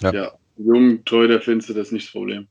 [0.00, 0.14] ja.
[0.14, 2.46] ja, jung, treu der Finste, das ist nicht das Problem.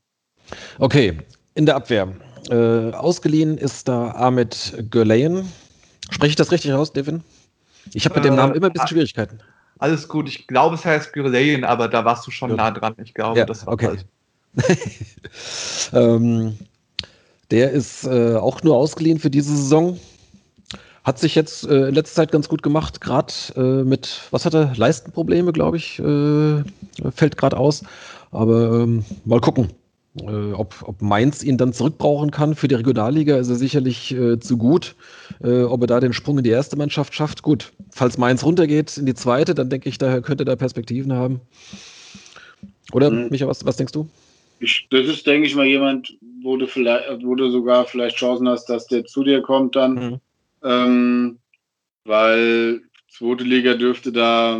[0.77, 1.17] Okay,
[1.53, 2.13] in der Abwehr.
[2.49, 5.49] Äh, ausgeliehen ist da Ahmed Gürleyen.
[6.11, 7.23] Spreche ich das richtig aus, Devin?
[7.93, 9.39] Ich habe mit dem äh, Namen immer ein bisschen Schwierigkeiten.
[9.79, 12.55] Alles gut, ich glaube, es heißt Gürleyen, aber da warst du schon ja.
[12.55, 12.95] nah dran.
[13.03, 13.97] Ich glaube, ja, das war okay.
[15.93, 16.57] ähm,
[17.51, 19.99] der ist äh, auch nur ausgeliehen für diese Saison.
[21.03, 24.55] Hat sich jetzt äh, in letzter Zeit ganz gut gemacht, gerade äh, mit, was hat
[24.55, 26.63] er, Leistenprobleme, glaube ich, äh,
[27.11, 27.83] fällt gerade aus.
[28.31, 29.69] Aber ähm, mal gucken,
[30.21, 32.55] äh, ob, ob Mainz ihn dann zurückbrauchen kann.
[32.55, 34.95] Für die Regionalliga ist er sicherlich äh, zu gut.
[35.43, 37.73] Äh, ob er da den Sprung in die erste Mannschaft schafft, gut.
[37.91, 41.41] Falls Mainz runtergeht in die zweite, dann denke ich, daher könnte er Perspektiven haben.
[42.93, 43.27] Oder, mhm.
[43.29, 44.07] Micha, was, was denkst du?
[44.59, 48.47] Ich, das ist, denke ich mal, jemand, wo du, vielleicht, wo du sogar vielleicht Chancen
[48.47, 49.93] hast, dass der zu dir kommt dann.
[49.93, 50.19] Mhm.
[50.63, 51.37] Ähm,
[52.05, 54.59] weil zweite Liga dürfte da,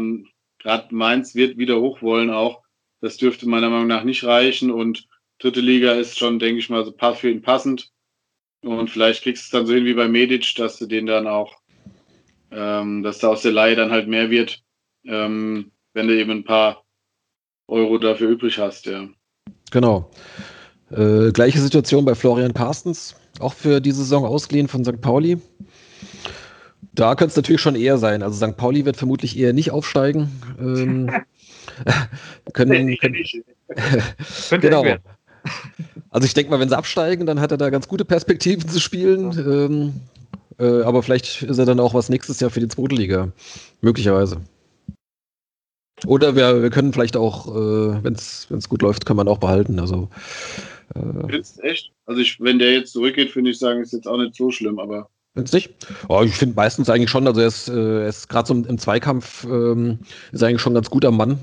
[0.60, 2.62] gerade Mainz wird wieder hoch wollen auch.
[3.01, 5.08] Das dürfte meiner Meinung nach nicht reichen und
[5.40, 7.92] dritte Liga ist schon, denke ich mal, so für ihn passend.
[8.62, 11.28] Und vielleicht kriegst du es dann so hin wie bei Medic, dass du den dann
[11.28, 11.54] auch,
[12.52, 14.64] ähm, dass da aus der Leihe dann halt mehr wird,
[15.06, 16.84] ähm, wenn du eben ein paar
[17.68, 19.08] Euro dafür übrig hast, ja.
[19.72, 20.10] Genau.
[20.92, 25.02] Äh, gleiche Situation bei Florian Carstens, auch für die Saison ausgeliehen von St.
[25.02, 25.38] Pauli.
[26.94, 28.24] Da könnte es natürlich schon eher sein.
[28.24, 28.56] Also St.
[28.56, 30.30] Pauli wird vermutlich eher nicht aufsteigen.
[30.60, 31.12] Ähm,
[32.54, 33.26] können, können,
[34.62, 34.86] genau.
[36.10, 38.80] Also ich denke mal, wenn sie absteigen, dann hat er da ganz gute Perspektiven zu
[38.80, 39.32] spielen.
[39.38, 39.93] Ähm,
[40.60, 43.32] äh, aber vielleicht ist er dann auch was nächstes Jahr für die zweite Liga.
[43.82, 44.39] Möglicherweise.
[46.06, 49.80] Oder wir, wir können vielleicht auch, äh, wenn es gut läuft, kann man auch behalten.
[49.80, 50.10] Also,
[50.93, 51.91] äh, echt?
[52.06, 54.80] Also ich, wenn der jetzt zurückgeht, finde ich sagen, ist jetzt auch nicht so schlimm,
[54.80, 55.10] aber.
[55.34, 55.74] Findest nicht?
[56.08, 59.46] Oh, ich finde meistens eigentlich schon, also er ist, äh, ist gerade so im Zweikampf,
[59.46, 60.00] ähm,
[60.32, 61.39] ist eigentlich schon ganz gut am Mann.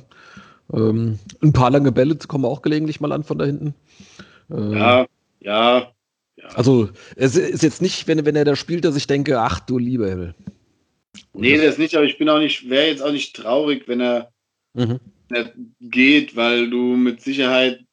[0.73, 3.75] Ähm, ein paar lange Bälle kommen auch gelegentlich mal an von da hinten.
[4.51, 5.07] Äh, ja,
[5.41, 5.93] ja,
[6.37, 6.49] ja.
[6.55, 9.79] Also es ist jetzt nicht, wenn, wenn er da spielt, dass ich denke, ach du
[9.79, 10.35] lieber Himmel.
[11.35, 14.33] Nee, das nicht, aber ich bin auch nicht, wäre jetzt auch nicht traurig, wenn er,
[14.75, 14.99] mhm.
[15.29, 17.85] wenn er geht, weil du mit Sicherheit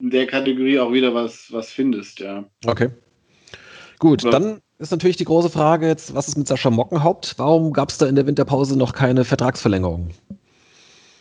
[0.00, 2.44] in der Kategorie auch wieder was, was findest, ja.
[2.66, 2.90] Okay.
[3.98, 4.30] Gut, ja.
[4.30, 7.34] dann ist natürlich die große Frage jetzt, was ist mit Sascha Mockenhaupt?
[7.36, 10.10] Warum gab es da in der Winterpause noch keine Vertragsverlängerung?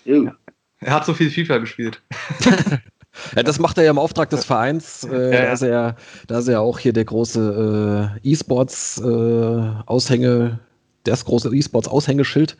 [0.05, 0.35] Ja.
[0.81, 2.01] Er hat so viel FIFA gespielt.
[3.35, 5.03] ja, das macht er ja im Auftrag des Vereins.
[5.03, 5.45] Äh, ja, ja.
[5.45, 5.95] Da, ist er,
[6.27, 10.57] da ist er auch hier der große äh, E-Sports-Aushänge, äh,
[11.03, 12.57] das große E-Sports-Aushängeschild,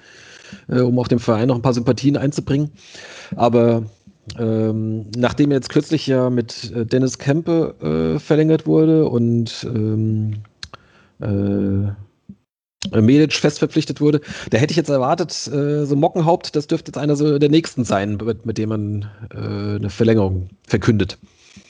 [0.70, 2.70] äh, um auch dem Verein noch ein paar Sympathien einzubringen.
[3.36, 3.86] Aber
[4.38, 10.44] ähm, nachdem er jetzt kürzlich ja mit äh, Dennis Kempe äh, verlängert wurde und ähm,
[11.20, 11.92] äh,
[12.90, 14.22] Medic fest verpflichtet wurde.
[14.50, 17.84] Da hätte ich jetzt erwartet, äh, so Mockenhaupt, das dürfte jetzt einer so der nächsten
[17.84, 21.18] sein, mit, mit dem man äh, eine Verlängerung verkündet.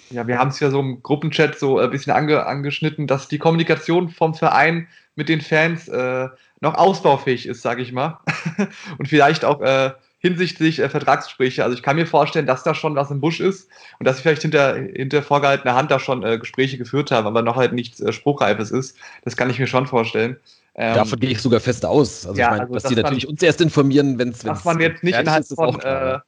[0.09, 3.37] Ja, wir haben es ja so im Gruppenchat so ein bisschen ange, angeschnitten, dass die
[3.37, 6.27] Kommunikation vom Verein mit den Fans äh,
[6.59, 8.19] noch ausbaufähig ist, sage ich mal.
[8.97, 9.91] Und vielleicht auch äh,
[10.21, 11.63] hinsichtlich äh, Vertragsgespräche.
[11.63, 14.23] Also ich kann mir vorstellen, dass da schon was im Busch ist und dass sie
[14.23, 17.99] vielleicht hinter, hinter vorgehaltener Hand da schon äh, Gespräche geführt haben, aber noch halt nichts
[17.99, 18.97] äh, Spruchreifes ist.
[19.23, 20.37] Das kann ich mir schon vorstellen.
[20.75, 22.25] Ähm, Davon gehe ich sogar fest aus.
[22.25, 24.39] Also ja, ich meine, also, dass, die natürlich uns erst informieren, wenn es.
[24.39, 26.19] Dass man jetzt nicht innerhalb ist, von, äh,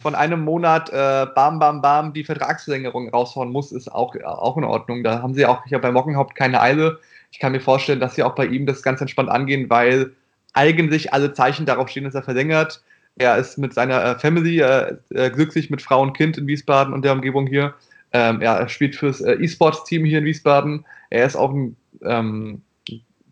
[0.00, 4.64] von einem Monat äh, bam, bam, bam die Vertragsverlängerung raushauen muss, ist auch, auch in
[4.64, 5.04] Ordnung.
[5.04, 6.98] Da haben sie auch ja bei Mockenhaupt keine Eile.
[7.30, 10.12] Ich kann mir vorstellen, dass sie auch bei ihm das ganz entspannt angehen, weil
[10.54, 12.82] eigentlich alle Zeichen darauf stehen, dass er verlängert.
[13.16, 16.94] Er ist mit seiner äh, Family äh, äh, glücklich mit Frau und Kind in Wiesbaden
[16.94, 17.74] und der Umgebung hier.
[18.12, 20.86] Ähm, er spielt fürs äh, E-Sports-Team hier in Wiesbaden.
[21.10, 22.62] Er ist auch ein ähm,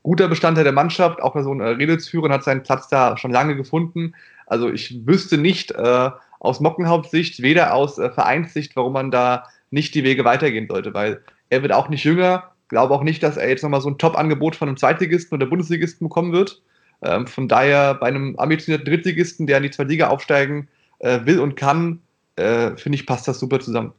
[0.03, 3.57] guter Bestandteil der Mannschaft, auch so ein äh, Redelsführer hat seinen Platz da schon lange
[3.57, 4.15] gefunden.
[4.47, 9.95] Also ich wüsste nicht äh, aus Mockenhauptsicht, weder aus äh, Vereinssicht, warum man da nicht
[9.95, 12.53] die Wege weitergehen sollte, weil er wird auch nicht jünger.
[12.69, 16.09] Glaube auch nicht, dass er jetzt nochmal so ein Top-Angebot von einem Zweitligisten oder Bundesligisten
[16.09, 16.63] bekommen wird.
[17.03, 20.69] Ähm, von daher bei einem ambitionierten Drittligisten, der in die zweite Liga aufsteigen
[20.99, 22.01] äh, will und kann,
[22.37, 23.93] äh, finde ich, passt das super zusammen.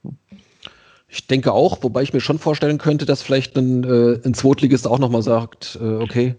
[1.12, 4.86] Ich denke auch, wobei ich mir schon vorstellen könnte, dass vielleicht ein, äh, ein Zweitligist
[4.86, 6.36] auch nochmal sagt, äh, okay,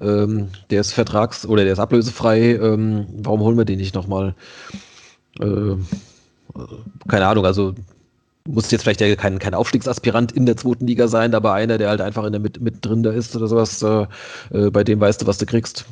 [0.00, 4.34] ähm, der ist vertrags- oder der ist ablösefrei, ähm, warum holen wir den nicht nochmal?
[5.40, 5.76] Äh,
[7.06, 7.74] keine Ahnung, also
[8.46, 11.88] muss jetzt vielleicht ja kein, kein Aufstiegsaspirant in der zweiten Liga sein, aber einer, der
[11.90, 14.06] halt einfach in der mit, mit drin da ist oder sowas, äh,
[14.52, 15.84] äh, bei dem weißt du, was du kriegst.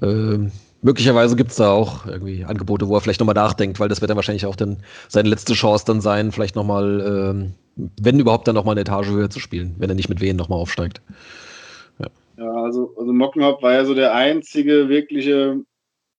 [0.00, 0.38] Äh,
[0.82, 4.10] möglicherweise gibt es da auch irgendwie Angebote, wo er vielleicht nochmal nachdenkt, weil das wird
[4.10, 4.78] dann wahrscheinlich auch dann
[5.08, 7.54] seine letzte Chance dann sein, vielleicht nochmal, ähm,
[8.00, 10.58] wenn überhaupt, dann nochmal eine Etage höher zu spielen, wenn er nicht mit Wehen nochmal
[10.58, 11.00] aufsteigt.
[11.98, 15.60] Ja, ja also, also Mockenhaupt war ja so der einzige wirkliche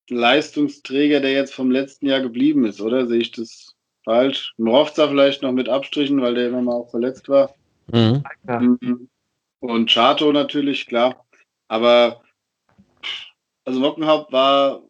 [0.10, 3.08] Leistungsträger, der jetzt vom letzten Jahr geblieben ist, oder?
[3.08, 4.54] Sehe ich das falsch?
[4.58, 7.54] Morovza vielleicht noch mit Abstrichen, weil der immer mal auch verletzt war.
[7.92, 8.24] Mhm.
[8.48, 9.10] mhm.
[9.60, 11.26] Und Chato natürlich, klar.
[11.70, 12.23] Aber
[13.66, 14.84] also Mockenhaupt war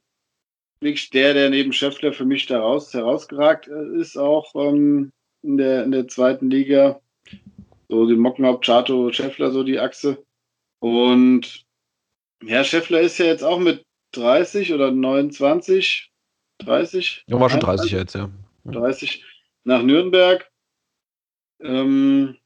[0.79, 5.11] wirklich der, der neben Scheffler für mich daraus herausgeragt ist, auch ähm,
[5.41, 6.99] in, der, in der zweiten Liga.
[7.89, 10.23] So die Mockenhaupt, Chato, Scheffler, so die Achse.
[10.79, 11.65] Und
[12.43, 16.11] ja, Scheffler ist ja jetzt auch mit 30 oder 29,
[16.59, 17.23] 30?
[17.27, 18.29] Ja, war schon 30 jetzt, ja.
[18.65, 19.23] 30
[19.63, 20.49] nach Nürnberg.
[21.61, 22.37] Ähm,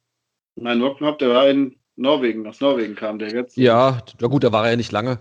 [0.55, 3.57] mein Mockenhaupt, der war in Norwegen, aus Norwegen kam der jetzt.
[3.57, 5.19] Ja, na gut, da war er ja nicht lange.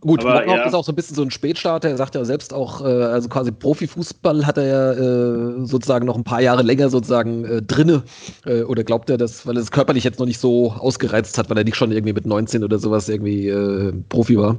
[0.00, 0.62] Gut, aber, ja.
[0.64, 1.88] ist auch so ein bisschen so ein Spätstarter.
[1.88, 6.16] Er sagt ja selbst auch, äh, also quasi Profifußball hat er ja äh, sozusagen noch
[6.16, 8.02] ein paar Jahre länger sozusagen äh, drinne.
[8.46, 11.50] Äh, oder glaubt er das, weil er es körperlich jetzt noch nicht so ausgereizt hat,
[11.50, 14.58] weil er nicht schon irgendwie mit 19 oder sowas irgendwie äh, Profi war.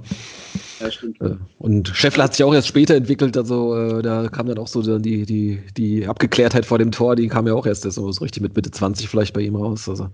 [0.80, 1.22] Ja, stimmt.
[1.22, 4.68] Äh, und Scheffler hat sich auch erst später entwickelt, also äh, da kam dann auch
[4.68, 8.24] so die, die, die Abgeklärtheit vor dem Tor, die kam ja auch erst so, so
[8.24, 9.88] richtig mit Mitte 20 vielleicht bei ihm raus.
[9.88, 10.10] Also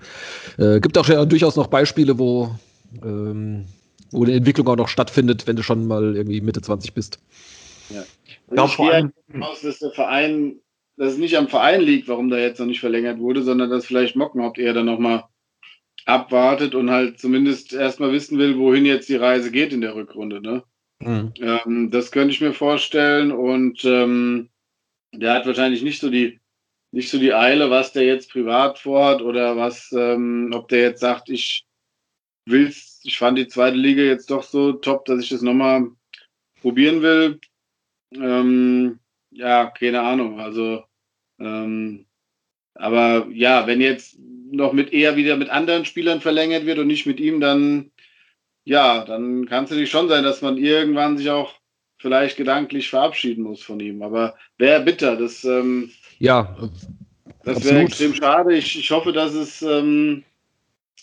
[0.58, 2.52] äh, gibt auch ja durchaus noch Beispiele, wo
[3.04, 3.66] ähm,
[4.16, 7.20] wo eine Entwicklung auch noch stattfindet, wenn du schon mal irgendwie Mitte 20 bist.
[7.90, 8.04] Ja.
[8.50, 9.12] Also ich gehe
[9.42, 10.60] aus, dass der Verein,
[10.98, 13.86] dass es nicht am Verein liegt, warum da jetzt noch nicht verlängert wurde, sondern dass
[13.86, 15.26] vielleicht Mockenhaupt eher dann nochmal
[16.06, 20.42] abwartet und halt zumindest erstmal wissen will, wohin jetzt die Reise geht in der Rückrunde.
[20.42, 20.64] Ne?
[21.00, 21.34] Mhm.
[21.40, 24.50] Ähm, das könnte ich mir vorstellen und ähm,
[25.14, 26.40] der hat wahrscheinlich nicht so die
[26.92, 31.02] nicht so die Eile, was der jetzt privat vorhat oder was, ähm, ob der jetzt
[31.02, 31.66] sagt, ich
[32.46, 35.88] will's ich fand die zweite Liga jetzt doch so top, dass ich das nochmal
[36.62, 37.40] probieren will.
[38.14, 39.00] Ähm,
[39.32, 40.40] ja, keine Ahnung.
[40.40, 40.84] Also,
[41.40, 42.06] ähm,
[42.74, 44.18] aber ja, wenn jetzt
[44.52, 47.92] noch mit eher wieder mit anderen Spielern verlängert wird und nicht mit ihm, dann
[48.66, 51.54] ja, dann kann es natürlich schon sein, dass man irgendwann sich auch
[52.00, 54.02] vielleicht gedanklich verabschieden muss von ihm.
[54.02, 55.16] Aber wäre bitter.
[55.16, 56.58] Das, ähm, ja,
[57.44, 58.56] das wäre extrem schade.
[58.56, 60.24] Ich, ich hoffe, dass es ähm,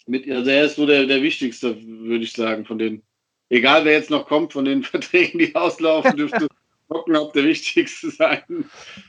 [0.06, 3.02] mit, also er ist so der, der wichtigste, würde ich sagen, von den,
[3.48, 6.46] egal wer jetzt noch kommt, von den Verträgen, die auslaufen, dürfte
[6.90, 8.42] Hockenhaupt der wichtigste sein.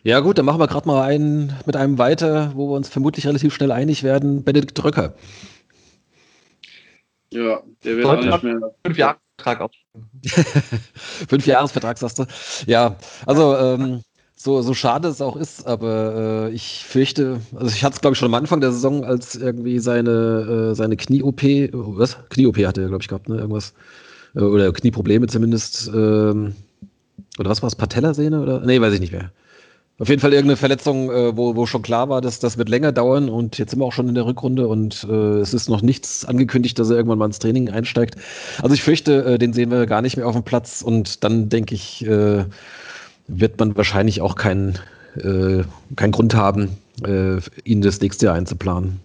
[0.03, 3.27] Ja, gut, dann machen wir gerade mal einen mit einem weiter, wo wir uns vermutlich
[3.27, 4.45] relativ schnell einig werden.
[4.45, 5.15] Benedikt Dröcker.
[7.33, 8.73] Ja, der wird auch nicht mehr.
[8.85, 9.71] Fünf Jahre Vertrag auf.
[11.27, 12.25] Fünf Jahresvertrag, sagst du.
[12.67, 14.03] Ja, also ähm,
[14.43, 18.13] so, so schade es auch ist, aber äh, ich fürchte, also ich hatte es glaube
[18.13, 21.41] ich schon am Anfang der Saison, als irgendwie seine, äh, seine Knie-OP,
[21.71, 22.17] was?
[22.29, 23.37] Knie-OP hatte er, glaube ich, gehabt, ne?
[23.37, 23.73] Irgendwas.
[24.35, 25.89] Äh, oder Knieprobleme zumindest.
[25.95, 26.55] Ähm,
[27.39, 27.75] oder was war es?
[27.75, 28.41] Patellasehne?
[28.41, 28.59] Oder?
[28.65, 29.31] Nee, weiß ich nicht mehr.
[29.99, 32.91] Auf jeden Fall irgendeine Verletzung, äh, wo, wo schon klar war, dass das wird länger
[32.91, 35.81] dauern und jetzt sind wir auch schon in der Rückrunde und äh, es ist noch
[35.81, 38.15] nichts angekündigt, dass er irgendwann mal ins Training einsteigt.
[38.61, 41.47] Also ich fürchte, äh, den sehen wir gar nicht mehr auf dem Platz und dann
[41.47, 42.43] denke ich, äh,
[43.27, 44.79] wird man wahrscheinlich auch keinen
[45.17, 45.63] äh,
[45.95, 48.99] keinen Grund haben, äh, ihn das nächste Jahr einzuplanen.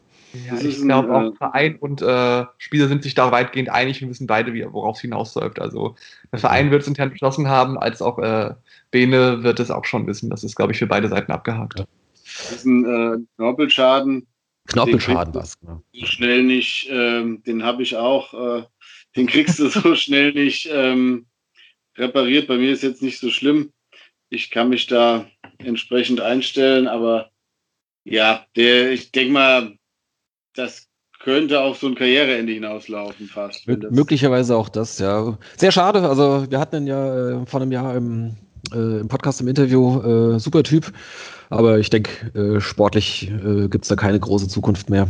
[0.47, 4.11] Ja, ich glaube auch äh, Verein und äh, Spieler sind sich da weitgehend einig und
[4.11, 5.59] wissen beide, worauf es hinausläuft.
[5.61, 5.97] Also
[6.33, 8.55] der Verein wird es intern beschlossen haben, als auch äh,
[8.91, 10.29] Bene wird es auch schon wissen.
[10.31, 11.85] Das ist, glaube ich, für beide Seiten abgehakt.
[12.25, 14.27] Das ist ein äh, Knorpelschaden.
[14.67, 15.59] Knorpelschaden was.
[15.61, 15.83] Genau.
[15.95, 18.65] So schnell nicht, ähm, den habe ich auch, äh,
[19.17, 21.25] den kriegst du so schnell nicht ähm,
[21.97, 22.49] repariert.
[22.49, 23.73] Bei mir ist jetzt nicht so schlimm
[24.31, 25.27] ich kann mich da
[25.59, 27.31] entsprechend einstellen, aber
[28.05, 29.77] ja, der, ich denke mal,
[30.55, 30.87] das
[31.21, 33.67] könnte auf so ein Karriereende hinauslaufen fast.
[33.67, 35.37] möglicherweise auch das, ja.
[35.57, 36.09] Sehr schade.
[36.09, 38.37] Also wir hatten ihn ja äh, vor einem Jahr im,
[38.73, 40.93] äh, im Podcast im Interview, äh, super Typ.
[41.51, 45.09] Aber ich denke, äh, sportlich äh, gibt es da keine große Zukunft mehr.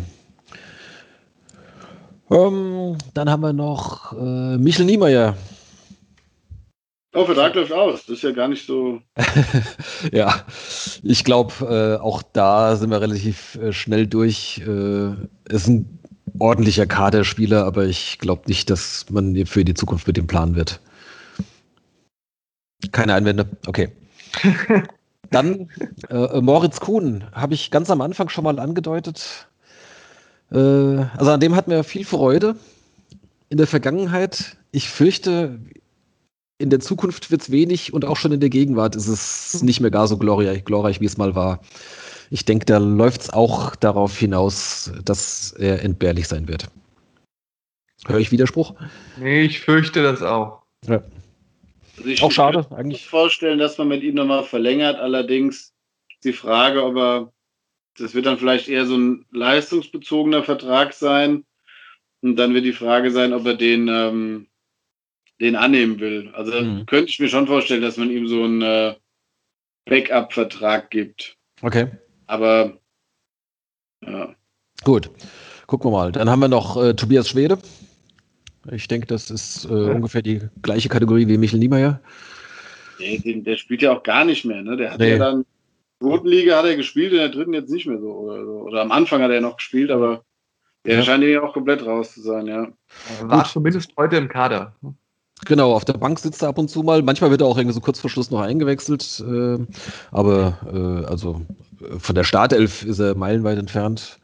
[2.31, 5.37] Ähm, dann haben wir noch äh, Michel Niemeyer.
[7.19, 8.07] Oh, Vertrag läuft aus.
[8.07, 9.03] Das ist ja gar nicht so.
[10.13, 10.45] ja,
[11.03, 14.63] ich glaube, äh, auch da sind wir relativ äh, schnell durch.
[14.65, 15.15] Äh,
[15.53, 15.99] ist ein
[16.39, 20.79] ordentlicher Kaderspieler, aber ich glaube nicht, dass man für die Zukunft mit dem planen wird.
[22.93, 23.49] Keine Einwände?
[23.67, 23.89] Okay.
[25.33, 25.71] Dann
[26.11, 29.49] äh, Moritz Kuhn, habe ich ganz am Anfang schon mal angedeutet.
[30.53, 32.55] Äh, also an dem hatten wir viel Freude
[33.49, 34.57] in der Vergangenheit.
[34.71, 35.59] Ich fürchte,
[36.59, 39.81] in der Zukunft wird es wenig und auch schon in der Gegenwart ist es nicht
[39.81, 41.61] mehr gar so glorreich, glorreich wie es mal war.
[42.31, 46.69] Ich denke, da läuft es auch darauf hinaus, dass er entbehrlich sein wird.
[48.07, 48.75] Höre ich Widerspruch?
[49.19, 50.63] Nee, ich fürchte das auch.
[50.87, 51.03] Ja.
[51.97, 53.03] Also ich auch schade, eigentlich.
[53.03, 54.97] Ich kann mir vorstellen, dass man mit ihm nochmal verlängert.
[54.97, 55.73] Allerdings
[56.25, 57.33] die Frage, ob er,
[57.99, 61.45] das wird dann vielleicht eher so ein leistungsbezogener Vertrag sein.
[62.21, 64.47] Und dann wird die Frage sein, ob er den ähm,
[65.41, 66.31] den annehmen will.
[66.35, 66.87] Also mhm.
[66.87, 68.95] könnte ich mir schon vorstellen, dass man ihm so einen äh,
[69.87, 71.37] Backup-Vertrag gibt.
[71.63, 71.89] Okay.
[72.27, 72.79] Aber
[74.05, 74.35] ja.
[74.85, 75.11] Gut.
[75.67, 76.13] Gucken wir mal.
[76.13, 77.59] Dann haben wir noch äh, Tobias Schwede.
[78.71, 79.93] Ich denke, das ist äh, ja.
[79.93, 82.01] ungefähr die gleiche Kategorie wie Michel Niemeyer.
[82.99, 84.63] Den, der spielt ja auch gar nicht mehr.
[84.63, 84.77] Ne?
[84.77, 85.13] Der hat nee.
[85.13, 85.45] ja dann,
[86.03, 88.11] zweiten Liga hat er gespielt, in der dritten jetzt nicht mehr so.
[88.13, 88.53] Oder, so.
[88.63, 90.25] oder am Anfang hat er noch gespielt, aber
[90.85, 91.03] der ja.
[91.03, 92.69] scheint ja auch komplett raus zu sein, ja.
[93.23, 93.53] War Gut.
[93.53, 94.75] zumindest heute im Kader.
[95.45, 97.03] Genau, auf der Bank sitzt er ab und zu mal.
[97.03, 99.23] Manchmal wird er auch irgendwie so kurz vor Schluss noch eingewechselt.
[99.27, 99.59] Äh,
[100.11, 101.41] aber äh, also
[101.81, 104.19] äh, von der Startelf ist er meilenweit entfernt.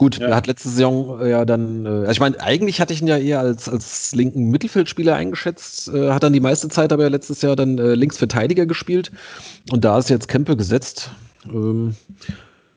[0.00, 0.28] Gut, ja.
[0.28, 3.08] er hat letzte Saison äh, ja dann, äh, also ich meine, eigentlich hatte ich ihn
[3.08, 7.10] ja eher als, als linken Mittelfeldspieler eingeschätzt, äh, hat dann die meiste Zeit aber ja
[7.10, 9.10] letztes Jahr dann äh, Linksverteidiger gespielt
[9.70, 11.10] und da ist jetzt Kempe gesetzt.
[11.44, 11.96] Ähm,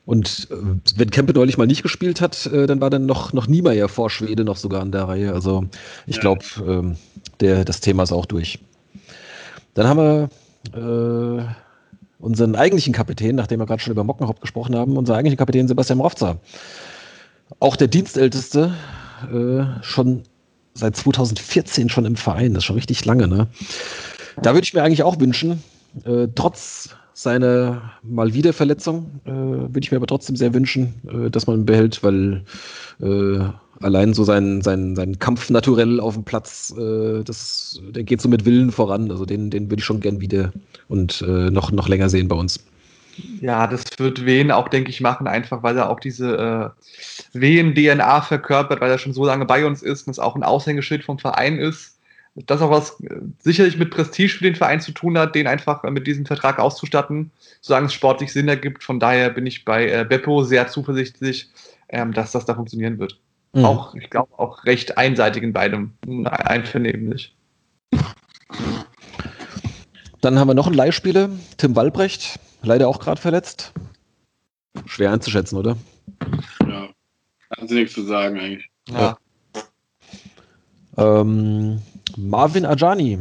[0.06, 0.54] und äh,
[0.96, 4.10] wenn Kempe neulich mal nicht gespielt hat, äh, dann war dann noch, noch Niemeyer vor
[4.10, 5.32] Schwede noch sogar in der Reihe.
[5.32, 5.64] Also
[6.06, 6.96] ich glaube, ähm,
[7.38, 8.58] das Thema ist auch durch.
[9.74, 10.30] Dann haben
[10.72, 11.44] wir äh,
[12.18, 15.98] unseren eigentlichen Kapitän, nachdem wir gerade schon über Mockenhaupt gesprochen haben, unser eigentlichen Kapitän Sebastian
[15.98, 16.36] Mrovza.
[17.60, 18.74] Auch der Dienstälteste,
[19.32, 20.22] äh, schon
[20.74, 23.28] seit 2014 schon im Verein, das ist schon richtig lange.
[23.28, 23.46] Ne?
[24.42, 25.62] Da würde ich mir eigentlich auch wünschen,
[26.04, 29.20] äh, trotz seine mal wieder Verletzung.
[29.24, 32.44] Äh, Würde ich mir aber trotzdem sehr wünschen, äh, dass man ihn behält, weil
[33.00, 33.38] äh,
[33.80, 38.28] allein so sein, sein, sein Kampf naturell auf dem Platz, äh, das, der geht so
[38.28, 39.10] mit Willen voran.
[39.10, 40.52] Also den, den würde ich schon gern wieder
[40.88, 42.60] und äh, noch, noch länger sehen bei uns.
[43.40, 48.22] Ja, das wird Wehen auch, denke ich, machen, einfach weil er auch diese äh, Wehen-DNA
[48.22, 51.20] verkörpert, weil er schon so lange bei uns ist und es auch ein Aushängeschild vom
[51.20, 51.93] Verein ist
[52.34, 55.84] das auch was äh, sicherlich mit Prestige für den Verein zu tun hat, den einfach
[55.84, 57.30] äh, mit diesem Vertrag auszustatten,
[57.60, 58.82] solange es sportlich Sinn ergibt.
[58.82, 61.48] Von daher bin ich bei äh, Beppo sehr zuversichtlich,
[61.88, 63.20] ähm, dass das da funktionieren wird.
[63.52, 63.64] Mhm.
[63.64, 65.92] Auch, ich glaube, auch recht einseitig in beidem,
[66.24, 67.34] einvernehmlich.
[70.20, 73.72] Dann haben wir noch einen Leihspieler, Tim Walbrecht, leider auch gerade verletzt.
[74.86, 75.76] Schwer einzuschätzen, oder?
[76.66, 76.88] Ja,
[77.66, 78.68] sie nichts zu sagen eigentlich.
[78.88, 79.16] Ja.
[80.96, 81.80] Ähm,
[82.16, 83.18] Marvin Ajani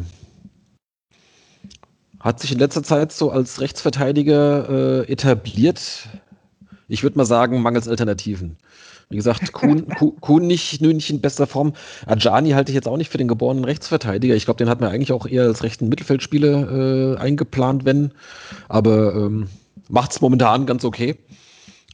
[2.20, 6.08] hat sich in letzter Zeit so als Rechtsverteidiger äh, etabliert.
[6.88, 8.58] Ich würde mal sagen, mangels Alternativen.
[9.10, 9.88] Wie gesagt, Kuhn,
[10.22, 11.74] Kuhn nicht, nicht in bester Form.
[12.06, 14.36] Ajani halte ich jetzt auch nicht für den geborenen Rechtsverteidiger.
[14.36, 18.14] Ich glaube, den hat man eigentlich auch eher als rechten Mittelfeldspieler äh, eingeplant, wenn.
[18.70, 19.50] Aber ähm,
[19.90, 21.18] macht es momentan ganz okay.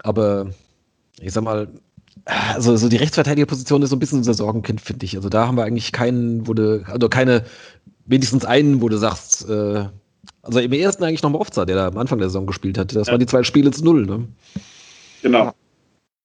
[0.04, 0.52] Aber
[1.20, 1.68] ich sag mal,
[2.30, 5.16] also so die Rechtsverteidigerposition ist so ein bisschen unser Sorgenkind, finde ich.
[5.16, 7.46] Also da haben wir eigentlich keinen, wo du, also keine,
[8.06, 9.86] wenigstens einen, wo du sagst, äh,
[10.42, 12.96] also im ersten eigentlich noch Mofza, der da am Anfang der Saison gespielt hat.
[12.96, 13.14] Das ja.
[13.14, 14.28] waren die zwei Spiele zu null, ne?
[15.22, 15.54] Genau.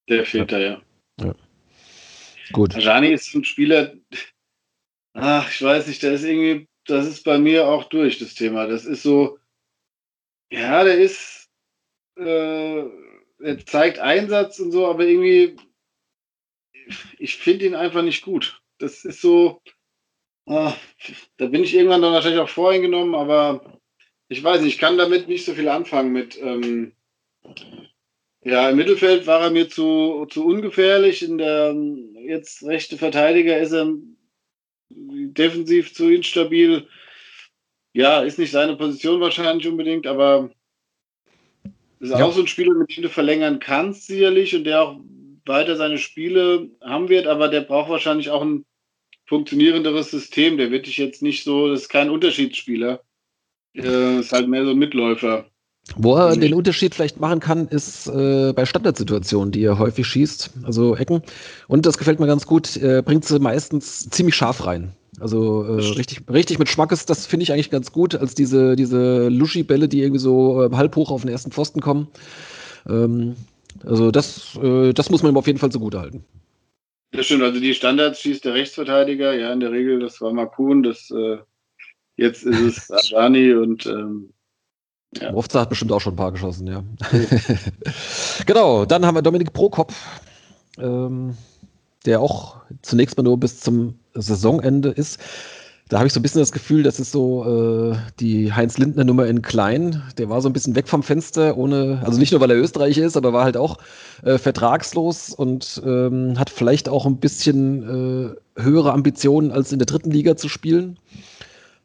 [0.08, 0.58] Der fehlt ja.
[0.58, 0.82] da, ja.
[1.26, 1.34] ja.
[2.52, 2.74] Gut.
[2.74, 3.94] Ajani ist ein Spieler,
[5.14, 8.66] ach, ich weiß nicht, der ist irgendwie, das ist bei mir auch durch, das Thema.
[8.66, 9.38] Das ist so,
[10.52, 11.48] ja, der ist,
[12.18, 12.82] äh,
[13.42, 15.56] er zeigt Einsatz und so, aber irgendwie
[17.18, 18.60] ich finde ihn einfach nicht gut.
[18.78, 19.60] Das ist so,
[20.46, 20.72] äh,
[21.36, 23.80] da bin ich irgendwann dann wahrscheinlich auch voreingenommen, aber
[24.28, 26.92] ich weiß nicht, ich kann damit nicht so viel anfangen mit, ähm,
[28.42, 31.74] ja, im Mittelfeld war er mir zu, zu ungefährlich, in der
[32.26, 33.94] jetzt rechte Verteidiger ist er
[34.90, 36.86] defensiv zu instabil.
[37.94, 40.50] Ja, ist nicht seine Position wahrscheinlich unbedingt, aber
[42.00, 42.24] ist ja.
[42.24, 45.00] auch so ein Spieler, mit dem du verlängern kannst, sicherlich, und der auch
[45.46, 48.64] weiter seine Spiele haben wird, aber der braucht wahrscheinlich auch ein
[49.26, 50.56] funktionierenderes System.
[50.56, 53.00] Der wird dich jetzt nicht so, das ist kein Unterschiedsspieler.
[53.74, 55.46] Äh, ist halt mehr so ein Mitläufer.
[55.96, 60.50] Wo er den Unterschied vielleicht machen kann, ist äh, bei Standardsituationen, die er häufig schießt,
[60.62, 61.22] also Ecken.
[61.68, 64.92] Und das gefällt mir ganz gut, äh, bringt sie meistens ziemlich scharf rein.
[65.20, 69.28] Also äh, richtig, richtig mit Schmackes, das finde ich eigentlich ganz gut, als diese, diese
[69.28, 72.08] Luschi-Bälle, die irgendwie so äh, halb hoch auf den ersten Pfosten kommen.
[72.88, 73.36] Ähm,
[73.82, 76.24] also das, äh, das muss man ihm auf jeden Fall zugute halten.
[77.12, 80.82] Das stimmt, also die Standards schießt der Rechtsverteidiger, ja, in der Regel, das war Makun,
[80.82, 81.38] das äh,
[82.16, 84.30] jetzt ist es Ajani und ähm,
[85.20, 85.30] ja.
[85.30, 86.82] Mofza hat bestimmt auch schon ein paar geschossen, ja.
[88.46, 89.92] genau, dann haben wir Dominik Prokop,
[90.78, 91.36] ähm,
[92.04, 95.20] der auch zunächst mal nur bis zum Saisonende ist
[95.94, 99.04] da habe ich so ein bisschen das Gefühl, das ist so äh, die Heinz Lindner
[99.04, 100.02] Nummer in klein.
[100.18, 103.04] Der war so ein bisschen weg vom Fenster, ohne, also nicht nur weil er Österreicher
[103.04, 103.78] ist, aber war halt auch
[104.24, 109.86] äh, vertragslos und ähm, hat vielleicht auch ein bisschen äh, höhere Ambitionen, als in der
[109.86, 110.98] dritten Liga zu spielen.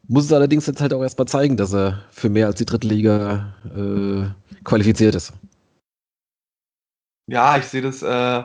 [0.08, 2.88] Muss es allerdings jetzt halt auch erstmal zeigen, dass er für mehr als die dritte
[2.88, 4.24] Liga äh,
[4.64, 5.34] qualifiziert ist.
[7.28, 8.42] Ja, ich sehe das äh,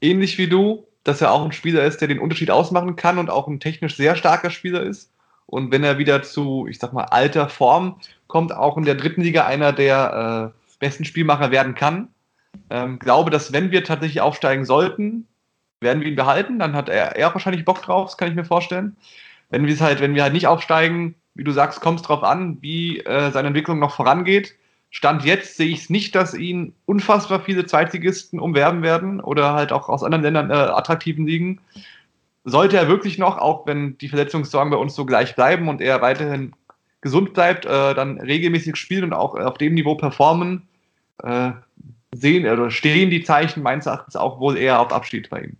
[0.00, 0.86] ähnlich wie du.
[1.04, 3.96] Dass er auch ein Spieler ist, der den Unterschied ausmachen kann und auch ein technisch
[3.96, 5.10] sehr starker Spieler ist.
[5.46, 9.22] Und wenn er wieder zu, ich sag mal, alter Form kommt, auch in der dritten
[9.22, 12.08] Liga einer der äh, besten Spielmacher werden kann.
[12.70, 15.26] Ähm, glaube, dass wenn wir tatsächlich aufsteigen sollten,
[15.80, 16.58] werden wir ihn behalten.
[16.58, 18.96] Dann hat er, er wahrscheinlich Bock drauf, das kann ich mir vorstellen.
[19.50, 22.58] Wenn wir halt, wenn wir halt nicht aufsteigen, wie du sagst, kommt es drauf an,
[22.62, 24.54] wie äh, seine Entwicklung noch vorangeht.
[24.94, 29.72] Stand jetzt sehe ich es nicht, dass ihn unfassbar viele Zweitligisten umwerben werden oder halt
[29.72, 31.60] auch aus anderen Ländern äh, attraktiven liegen.
[32.44, 36.00] Sollte er wirklich noch, auch wenn die Verletzungssorgen bei uns so gleich bleiben und er
[36.00, 36.52] weiterhin
[37.00, 40.62] gesund bleibt, äh, dann regelmäßig spielen und auch auf dem Niveau performen,
[41.24, 41.50] äh,
[42.14, 45.56] sehen oder stehen die Zeichen meines Erachtens auch wohl eher auf Abschied bei ihm.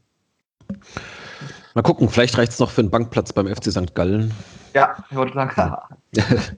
[1.75, 3.97] Mal gucken, vielleicht reicht es noch für einen Bankplatz beim FC St.
[3.97, 4.33] Gallen.
[4.75, 5.77] Ja, ich wollte sagen.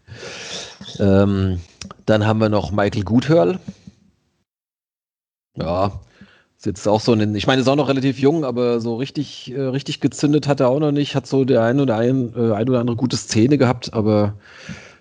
[1.00, 1.60] ähm,
[2.06, 3.58] dann haben wir noch Michael Guthörl.
[5.56, 6.00] Ja,
[6.56, 9.52] ist jetzt auch so ein, ich meine, ist auch noch relativ jung, aber so richtig,
[9.52, 11.14] äh, richtig gezündet hat er auch noch nicht.
[11.14, 14.34] Hat so der ein oder ein, äh, ein oder andere gute Szene gehabt, aber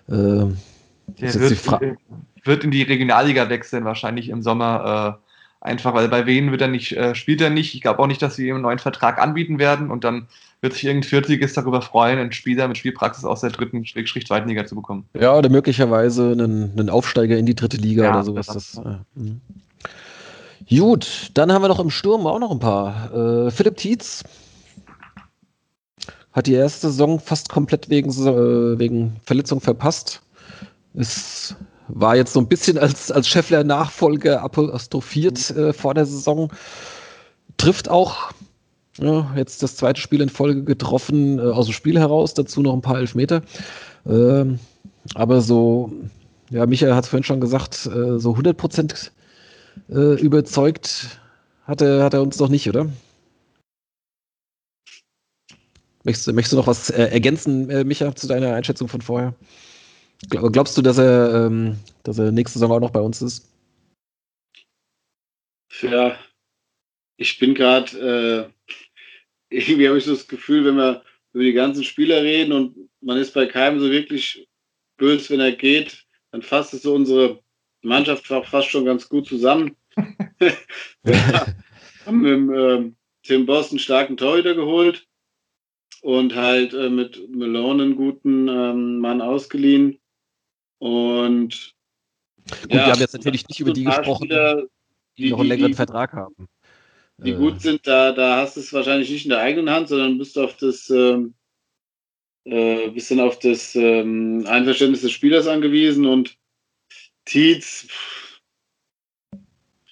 [0.08, 1.96] äh, der wird,
[2.44, 5.18] wird, in die Regionalliga wechseln, wahrscheinlich im Sommer.
[5.22, 5.26] Äh,
[5.66, 7.74] einfach, weil bei Wien wird er nicht, äh, spielt er nicht.
[7.74, 10.28] Ich glaube auch nicht, dass sie ihm einen neuen Vertrag anbieten werden und dann
[10.60, 14.48] wird sich irgendein Viertligist darüber freuen, einen Spieler mit Spielpraxis aus der dritten, Schrägstrich zweiten
[14.48, 15.06] Liga zu bekommen.
[15.18, 18.46] Ja, oder möglicherweise einen, einen Aufsteiger in die dritte Liga ja, oder sowas.
[18.46, 23.12] Das, das, äh, Gut, dann haben wir noch im Sturm auch noch ein paar.
[23.46, 24.24] Äh, Philipp Tietz
[26.32, 30.22] hat die erste Saison fast komplett wegen, äh, wegen Verletzung verpasst.
[30.94, 31.54] Es
[31.88, 36.52] war jetzt so ein bisschen als, als Scheffler-Nachfolger apostrophiert äh, vor der Saison.
[37.58, 38.32] Trifft auch
[38.98, 42.72] ja, jetzt das zweite Spiel in Folge getroffen, äh, aus dem Spiel heraus, dazu noch
[42.72, 43.42] ein paar Elfmeter.
[44.06, 44.58] Ähm,
[45.14, 45.92] aber so,
[46.50, 49.12] ja, Michael hat es vorhin schon gesagt, äh, so 100 Prozent
[49.88, 51.20] äh, überzeugt
[51.64, 52.90] hat er, hat er uns noch nicht, oder?
[56.04, 59.34] Möchtest, möchtest du noch was äh, ergänzen, äh, Micha, zu deiner Einschätzung von vorher?
[60.28, 63.52] Glaubst du, dass er, ähm, dass er nächste Saison auch noch bei uns ist?
[65.82, 66.16] Ja,
[67.16, 68.55] ich bin gerade, äh,
[69.48, 73.18] irgendwie habe ich so das Gefühl, wenn wir über die ganzen Spieler reden und man
[73.18, 74.48] ist bei keinem so wirklich
[74.96, 77.40] böse, wenn er geht, dann fasst es so unsere
[77.82, 79.76] Mannschaft fast schon ganz gut zusammen.
[80.38, 81.56] wir
[82.04, 82.92] haben mit äh,
[83.22, 85.06] Tim Boss einen starken Torhüter geholt
[86.02, 89.98] und halt äh, mit Malone einen guten ähm, Mann ausgeliehen.
[90.78, 91.74] Und
[92.48, 94.62] Gut, ja, wir haben jetzt natürlich nicht über die gesprochen, Spieler,
[95.18, 96.48] die, die, noch einen längeren die, Vertrag haben.
[97.18, 97.36] Die äh.
[97.36, 100.38] gut sind, da, da hast du es wahrscheinlich nicht in der eigenen Hand, sondern bist
[100.38, 101.34] auf das ähm,
[102.44, 106.36] äh, bisschen auf das ähm, Einverständnis des Spielers angewiesen und
[107.24, 107.88] Tietz,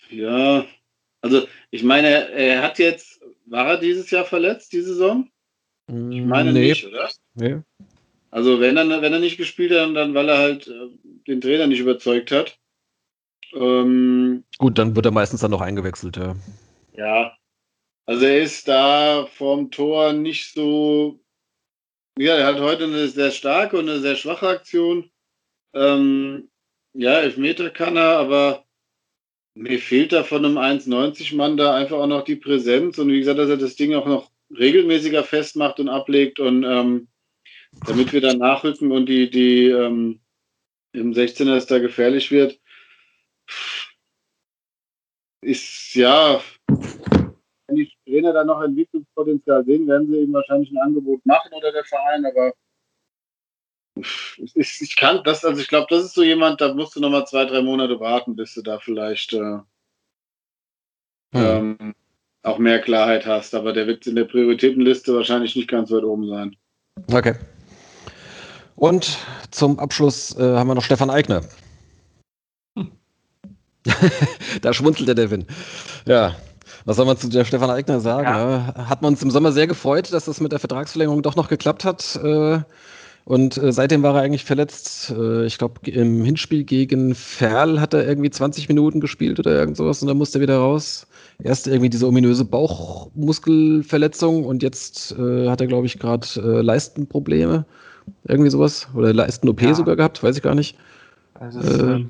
[0.09, 0.65] ja,
[1.21, 5.29] also ich meine, er hat jetzt, war er dieses Jahr verletzt, die Saison?
[5.89, 6.69] Ich meine nee.
[6.69, 7.11] nicht, oder?
[7.35, 7.57] Nee.
[8.31, 10.89] Also wenn er, wenn er nicht gespielt hat, dann weil er halt äh,
[11.27, 12.59] den Trainer nicht überzeugt hat.
[13.53, 16.37] Ähm, Gut, dann wird er meistens dann noch eingewechselt, ja.
[16.97, 17.37] Ja,
[18.07, 21.21] also er ist da vorm Tor nicht so.
[22.19, 25.11] Ja, er hat heute eine sehr starke und eine sehr schwache Aktion.
[25.75, 26.51] Ähm,
[26.95, 28.65] ja, Elfmeter kann er, aber
[29.55, 33.39] mir fehlt da von einem 1,90-Mann da einfach auch noch die Präsenz und wie gesagt,
[33.39, 37.09] dass er das Ding auch noch regelmäßiger festmacht und ablegt und ähm,
[37.87, 40.21] damit wir dann nachrücken und die, die ähm,
[40.93, 42.61] im 16er es da gefährlich wird,
[45.41, 51.25] ist ja, wenn die Trainer da noch Entwicklungspotenzial sehen, werden sie eben wahrscheinlich ein Angebot
[51.27, 52.53] machen oder der Verein, aber
[53.97, 57.11] ich, ich kann das, also ich glaube, das ist so jemand, da musst du noch
[57.11, 59.65] mal zwei, drei Monate warten, bis du da vielleicht äh, hm.
[61.35, 61.95] ähm,
[62.43, 63.55] auch mehr Klarheit hast.
[63.55, 66.57] Aber der wird in der Prioritätenliste wahrscheinlich nicht ganz weit oben sein.
[67.13, 67.35] Okay.
[68.75, 69.19] Und
[69.51, 71.43] zum Abschluss äh, haben wir noch Stefan Eigner.
[72.77, 72.91] Hm.
[74.63, 75.47] da schmunzelt der Devin.
[76.07, 76.35] Ja,
[76.85, 78.27] was soll man zu der Stefan Eigner sagen?
[78.27, 78.75] Ja.
[78.77, 81.49] Ja, hat man uns im Sommer sehr gefreut, dass das mit der Vertragsverlängerung doch noch
[81.49, 82.19] geklappt hat.
[82.23, 82.61] Äh,
[83.25, 85.15] und äh, seitdem war er eigentlich verletzt.
[85.17, 89.79] Äh, ich glaube, im Hinspiel gegen Ferl hat er irgendwie 20 Minuten gespielt oder irgend
[89.79, 91.07] sowas und dann musste er wieder raus.
[91.43, 97.65] Erst irgendwie diese ominöse Bauchmuskelverletzung und jetzt hat er, glaube ich, gerade Leistenprobleme.
[98.29, 98.87] Irgendwie sowas.
[98.95, 99.75] Oder Leisten-OP ja.
[99.75, 100.77] sogar gehabt, weiß ich gar nicht.
[101.35, 102.05] Also es äh,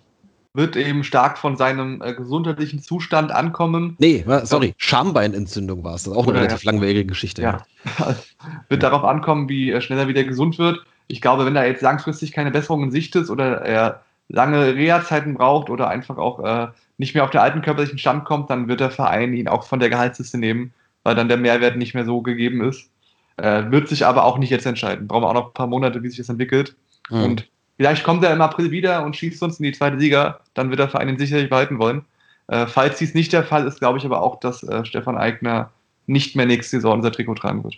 [0.55, 3.97] wird eben stark von seinem äh, gesundheitlichen Zustand ankommen.
[3.99, 6.05] Nee, sorry, Schambeinentzündung war es.
[6.05, 6.71] Das ist auch eine relativ ja.
[6.71, 7.43] langwierige Geschichte.
[7.43, 7.59] Ja.
[7.99, 8.15] ja.
[8.69, 10.79] wird darauf ankommen, wie äh, schnell er wieder gesund wird.
[11.09, 15.35] Ich glaube, wenn da jetzt langfristig keine Besserung in Sicht ist oder er lange Reha-Zeiten
[15.35, 18.81] braucht oder einfach auch äh, nicht mehr auf den alten körperlichen Stand kommt, dann wird
[18.81, 20.73] der Verein ihn auch von der Gehaltsliste nehmen.
[21.03, 22.89] weil dann der Mehrwert nicht mehr so gegeben ist.
[23.37, 25.09] Äh, wird sich aber auch nicht jetzt entscheiden.
[25.09, 26.77] Brauchen wir auch noch ein paar Monate, wie sich das entwickelt.
[27.11, 27.23] Mhm.
[27.23, 30.41] Und vielleicht kommt er im April wieder und schießt uns in die zweite Liga.
[30.55, 32.05] Dann wird der Verein ihn sicherlich behalten wollen.
[32.49, 35.71] Äh, falls dies nicht der Fall ist, glaube ich aber auch, dass äh, Stefan Eigner
[36.07, 37.77] nicht mehr nächste Saison unser Trikot tragen wird.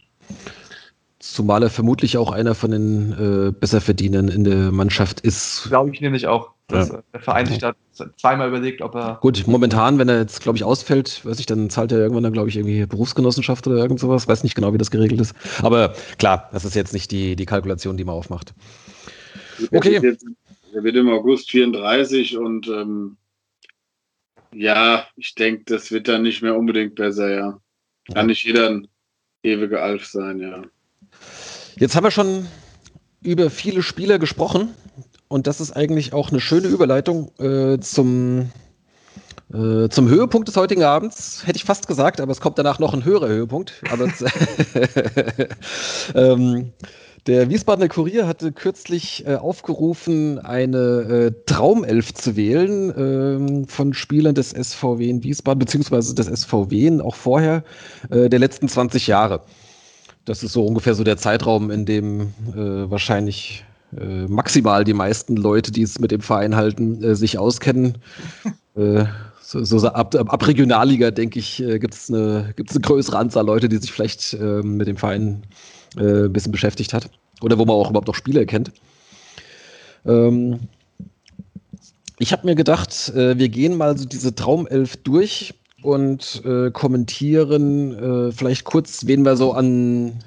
[1.18, 3.12] Zumal er vermutlich auch einer von den
[3.48, 5.64] äh, Besserverdienern in der Mannschaft ist.
[5.68, 7.02] Glaube ich nämlich auch, dass ja.
[7.12, 7.74] der Verein sich da
[8.16, 9.18] zweimal überlegt, ob er.
[9.20, 12.32] Gut, momentan, wenn er jetzt, glaube ich, ausfällt, weiß ich, dann zahlt er irgendwann dann,
[12.32, 14.28] glaube ich, irgendwie Berufsgenossenschaft oder irgend sowas.
[14.28, 15.34] Weiß nicht genau, wie das geregelt ist.
[15.62, 18.52] Aber klar, das ist jetzt nicht die, die Kalkulation, die man aufmacht.
[19.72, 20.16] Okay.
[20.74, 23.16] Er wird im August 34 und ähm,
[24.52, 27.60] ja, ich denke, das wird dann nicht mehr unbedingt besser, ja.
[28.12, 28.88] Kann nicht jeder ein
[29.42, 30.62] ewiger Alf sein, ja.
[31.76, 32.46] Jetzt haben wir schon
[33.22, 34.74] über viele Spieler gesprochen
[35.28, 38.50] und das ist eigentlich auch eine schöne Überleitung äh, zum,
[39.52, 41.46] äh, zum Höhepunkt des heutigen Abends.
[41.46, 43.82] Hätte ich fast gesagt, aber es kommt danach noch ein höherer Höhepunkt.
[43.90, 44.06] Aber
[46.14, 46.72] ähm,
[47.26, 54.34] der Wiesbadener Kurier hatte kürzlich äh, aufgerufen, eine äh, Traumelf zu wählen äh, von Spielern
[54.34, 57.64] des SVW in Wiesbaden, beziehungsweise des SVW auch vorher
[58.10, 59.40] äh, der letzten 20 Jahre.
[60.24, 63.64] Das ist so ungefähr so der Zeitraum, in dem äh, wahrscheinlich
[63.96, 67.98] äh, maximal die meisten Leute, die es mit dem Verein halten, äh, sich auskennen.
[68.76, 69.06] Äh,
[69.40, 73.46] so, so ab, ab, Regionalliga, denke ich, äh, gibt es eine, gibt's eine größere Anzahl
[73.46, 75.44] Leute, die sich vielleicht äh, mit dem Verein
[75.96, 77.08] ein bisschen beschäftigt hat.
[77.40, 78.72] Oder wo man auch überhaupt noch Spieler kennt.
[80.06, 80.60] Ähm,
[82.18, 88.32] ich habe mir gedacht, wir gehen mal so diese Traumelf durch und äh, kommentieren äh,
[88.32, 90.18] vielleicht kurz, wen wir so an,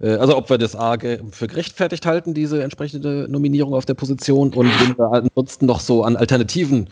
[0.00, 4.54] äh, also ob wir das A für gerechtfertigt halten, diese entsprechende Nominierung auf der Position
[4.54, 6.88] und wen wir ansonsten noch so an Alternativen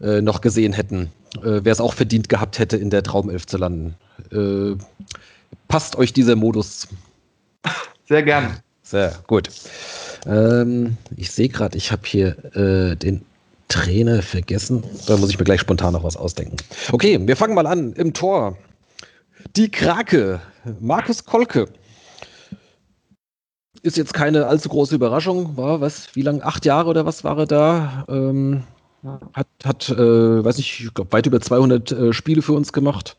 [0.00, 3.56] äh, noch gesehen hätten, äh, wer es auch verdient gehabt hätte, in der Traumelf zu
[3.56, 3.94] landen.
[4.32, 4.76] Äh,
[5.68, 6.88] passt euch dieser Modus?
[8.08, 8.58] Sehr gern.
[8.82, 9.48] Sehr gut.
[10.26, 12.32] Ähm, ich sehe gerade, ich habe hier
[12.96, 13.24] den
[13.68, 14.82] Trainer vergessen.
[15.06, 16.56] Da muss ich mir gleich spontan noch was ausdenken.
[16.92, 17.92] Okay, wir fangen mal an.
[17.92, 18.58] Im Tor.
[19.56, 20.40] Die Krake.
[20.80, 21.66] Markus Kolke.
[23.82, 25.56] Ist jetzt keine allzu große Überraschung.
[25.56, 26.08] War was?
[26.14, 26.44] Wie lange?
[26.44, 28.04] Acht Jahre oder was war er da?
[28.08, 28.64] Ähm,
[29.32, 33.16] hat, hat äh, weiß nicht, ich glaube, weit über 200 äh, Spiele für uns gemacht.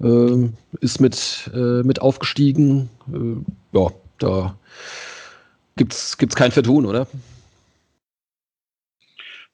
[0.00, 2.88] Ähm, ist mit, äh, mit aufgestiegen.
[3.12, 3.88] Äh, ja,
[4.18, 4.56] da
[5.76, 7.06] gibt es kein Vertun, oder?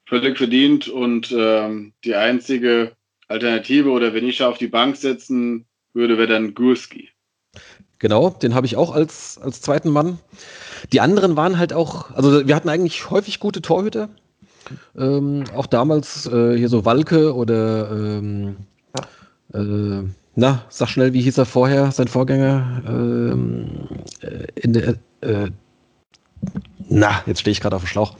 [0.06, 2.92] völlig verdient und ähm, die einzige
[3.28, 7.10] Alternative oder wenn ich auf die Bank setzen würde, wäre dann Gurski.
[7.98, 10.18] Genau, den habe ich auch als, als zweiten Mann.
[10.92, 14.08] Die anderen waren halt auch, also wir hatten eigentlich häufig gute Torhüter.
[14.96, 18.56] Ähm, auch damals äh, hier so Walke oder ähm,
[19.52, 20.02] äh,
[20.36, 22.82] na, sag schnell, wie hieß er vorher, sein Vorgänger?
[22.86, 23.88] Ähm,
[24.20, 25.50] äh, in der, äh,
[26.88, 28.16] na, jetzt stehe ich gerade auf dem Schlauch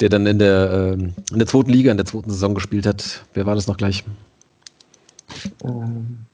[0.00, 3.24] der dann in der, äh, in der zweiten Liga, in der zweiten Saison gespielt hat.
[3.34, 4.04] Wer war das noch gleich?
[5.64, 6.26] Ähm,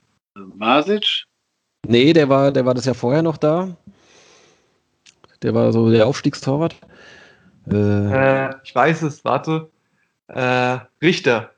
[0.57, 1.25] Masic?
[1.87, 3.77] Nee, der war, der war das Jahr vorher noch da.
[5.43, 6.77] Der war so der Aufstiegstorwart.
[7.71, 9.69] Äh, äh, ich weiß es, warte.
[10.29, 11.51] Äh, Richter.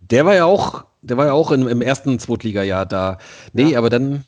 [0.00, 3.18] Der war ja auch, der war ja auch im, im ersten Zweitliga-Jahr da.
[3.52, 3.78] Nee, ja.
[3.78, 4.24] aber dann,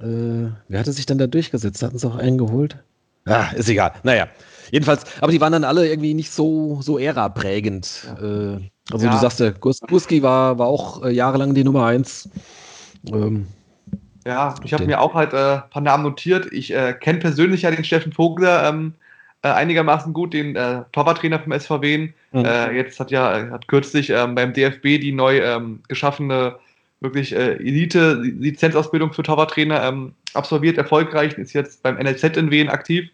[0.00, 1.82] äh, wer hatte sich dann da durchgesetzt?
[1.82, 2.76] Hatten sie auch einen geholt?
[3.26, 3.92] Ah, ist egal.
[4.02, 4.28] Naja.
[4.70, 8.06] Jedenfalls, aber die waren dann alle irgendwie nicht so, so ära-prägend.
[8.20, 8.54] Ja.
[8.54, 8.60] Äh,
[8.90, 9.12] also ja.
[9.12, 12.28] du sagst ja, Gurski war, war auch äh, jahrelang die Nummer eins.
[13.12, 13.46] Ähm,
[14.26, 16.52] ja, ich habe mir auch halt äh, ein paar Namen notiert.
[16.52, 18.94] Ich äh, kenne persönlich ja den Steffen Vogler ähm,
[19.42, 22.10] äh, einigermaßen gut, den äh, Torwarttrainer vom SVW.
[22.32, 22.44] Mhm.
[22.74, 26.56] jetzt hat ja hat kürzlich ähm, beim DFB die neu ähm, geschaffene
[27.00, 33.08] wirklich Elite-Lizenzausbildung für Torwarttrainer ähm, absolviert, erfolgreich, ist jetzt beim NLZ in Wien aktiv.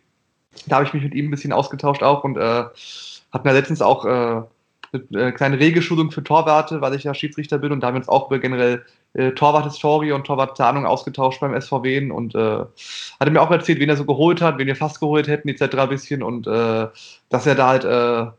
[0.67, 2.65] Da habe ich mich mit ihm ein bisschen ausgetauscht auch und äh,
[3.33, 4.43] hat mir letztens auch äh,
[5.13, 8.09] eine kleine Regelschulung für Torwarte, weil ich ja Schiedsrichter bin und da haben wir uns
[8.09, 8.85] auch über generell
[9.15, 12.65] äh, Torwart-Historie und Torwartplanung ausgetauscht beim SVW und äh,
[13.21, 15.77] hatte mir auch erzählt, wen er so geholt hat, wen wir fast geholt hätten, etc.
[15.77, 16.89] ein bisschen und äh,
[17.29, 18.31] dass er da halt äh,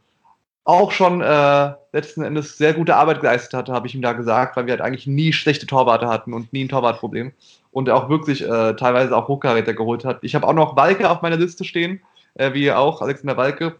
[0.65, 4.57] auch schon äh, letzten Endes sehr gute Arbeit geleistet hatte, habe ich ihm da gesagt,
[4.57, 7.31] weil wir halt eigentlich nie schlechte Torwarte hatten und nie ein Torwartproblem
[7.71, 10.19] und auch wirklich äh, teilweise auch Hochkaräter geholt hat.
[10.23, 12.01] Ich habe auch noch Walke auf meiner Liste stehen,
[12.33, 13.75] äh, wie ihr auch, Alexander Walke.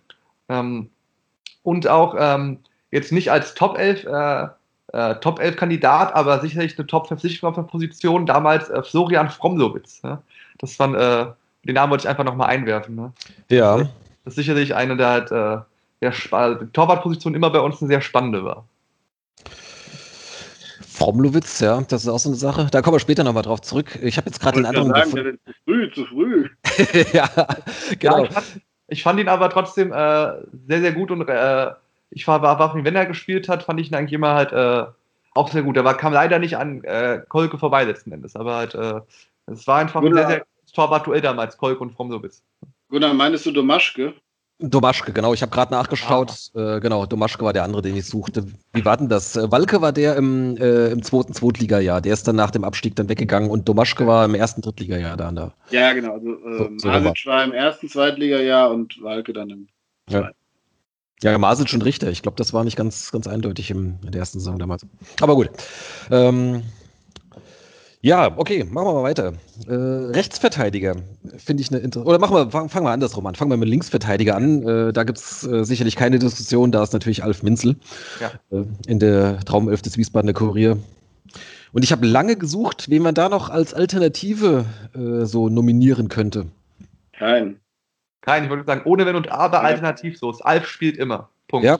[0.48, 0.92] Ähm,
[1.66, 2.60] und auch ähm,
[2.92, 4.48] jetzt nicht als Top 11, äh,
[4.94, 10.02] äh, Top 11 Kandidat, aber sicherlich eine Top 5 Position, damals äh, Florian Fromlowitz.
[10.04, 10.22] Ja?
[10.60, 11.26] Das waren, äh,
[11.66, 12.96] den Namen wollte ich einfach nochmal einwerfen.
[12.96, 13.12] Ne?
[13.50, 13.78] Ja.
[13.78, 15.58] Das ist sicherlich eine der halt, äh,
[16.02, 18.66] der Torwartposition immer bei uns eine sehr spannende war.
[20.88, 22.68] Fromlowitz, ja, das ist auch so eine Sache.
[22.72, 24.00] Da kommen wir später nochmal drauf zurück.
[24.02, 24.90] Ich habe jetzt gerade den anderen.
[24.90, 25.40] Sagen, gefunden.
[25.46, 26.50] zu früh, zu früh.
[27.14, 27.30] ja,
[28.00, 28.26] genau.
[28.26, 28.42] Ja,
[28.88, 30.34] ich, fand, ihn aber trotzdem äh,
[30.68, 31.72] sehr, sehr gut und äh,
[32.12, 34.86] ich war, war, war, wenn er gespielt hat, fand ich ihn eigentlich immer halt äh,
[35.34, 35.76] auch sehr gut.
[35.76, 39.02] Er war, kam leider nicht an äh, Kolke vorbei letzten Endes, aber halt, äh,
[39.48, 42.44] es war einfach Gunnar, ein sehr, sehr gutes Torwart-Duell damals, Kolke und Fromlowitz.
[42.90, 44.14] Gunnar, meinst du Domaschke?
[44.60, 45.34] Domaschke, genau.
[45.34, 46.34] Ich habe gerade nachgeschaut.
[46.54, 46.78] Ah.
[46.78, 48.46] Äh, genau, Domaschke war der andere, den ich suchte.
[48.72, 49.36] Wie war denn das?
[49.36, 52.00] Äh, Walke war der im, äh, im zweiten Zweitliga-Jahr.
[52.00, 55.32] Der ist dann nach dem Abstieg dann weggegangen und Domaschke war im ersten Drittliga-Jahr da.
[55.32, 55.54] da.
[55.72, 56.14] Ja, genau.
[56.14, 59.68] Also äh, so, Masic war im ersten Zweitliga-Jahr und Walke dann im
[60.08, 60.28] zweiten.
[60.28, 61.32] Ja.
[61.32, 62.10] Ja, Masic und Richter.
[62.10, 64.86] Ich glaube, das war nicht ganz, ganz eindeutig im, in der ersten Saison damals.
[65.22, 65.50] Aber gut.
[66.12, 66.64] Ähm,
[68.06, 69.34] ja, okay, machen wir mal weiter.
[69.68, 70.96] Äh, Rechtsverteidiger
[71.38, 72.08] finde ich eine interessante.
[72.08, 73.34] Oder machen wir, fangen fang wir andersrum an.
[73.34, 74.62] Fangen wir mit Linksverteidiger an.
[74.62, 76.72] Äh, da gibt es äh, sicherlich keine Diskussion.
[76.72, 77.78] Da ist natürlich Alf Minzel
[78.22, 78.32] ja.
[78.56, 80.78] Äh, in der Traumelf des Wiesbadener Kurier.
[81.74, 86.46] Und ich habe lange gesucht, wen man da noch als Alternative äh, so nominieren könnte.
[87.12, 87.60] Kein.
[88.22, 89.64] Kein, ich würde sagen, ohne Wenn und Aber ja.
[89.64, 90.30] alternativ so.
[90.42, 91.30] Alf spielt immer.
[91.48, 91.66] Punkt.
[91.66, 91.80] Ja,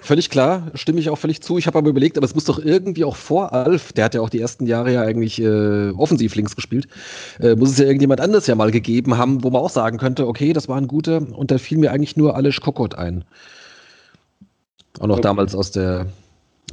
[0.00, 1.58] Völlig klar, stimme ich auch völlig zu.
[1.58, 4.20] Ich habe aber überlegt, aber es muss doch irgendwie auch vor Alf, der hat ja
[4.20, 6.88] auch die ersten Jahre ja eigentlich äh, offensiv links gespielt,
[7.40, 10.26] äh, muss es ja irgendjemand anderes ja mal gegeben haben, wo man auch sagen könnte,
[10.26, 13.24] okay, das war ein guter und da fiel mir eigentlich nur Alish Kokot ein.
[14.98, 15.22] Auch noch okay.
[15.22, 16.06] damals aus der,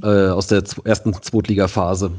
[0.01, 2.11] äh, aus der ersten Zweitliga-Phase.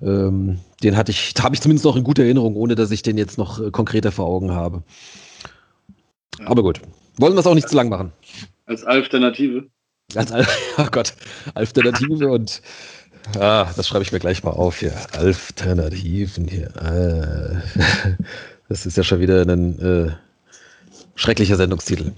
[0.00, 3.18] Ähm, den hatte ich, habe ich zumindest noch in guter Erinnerung, ohne dass ich den
[3.18, 4.82] jetzt noch äh, konkreter vor Augen habe.
[6.44, 6.80] Aber gut,
[7.16, 8.12] wollen wir es auch nicht zu lang machen.
[8.68, 9.66] Als Alternative.
[10.14, 10.46] Als Al
[10.76, 11.14] oh Gott,
[11.54, 12.60] Alternative und
[13.38, 14.92] ah, das schreibe ich mir gleich mal auf hier.
[15.12, 16.70] Alternativen hier.
[16.76, 17.62] Ah,
[18.68, 20.12] das ist ja schon wieder ein äh,
[21.14, 22.12] schrecklicher Sendungstitel.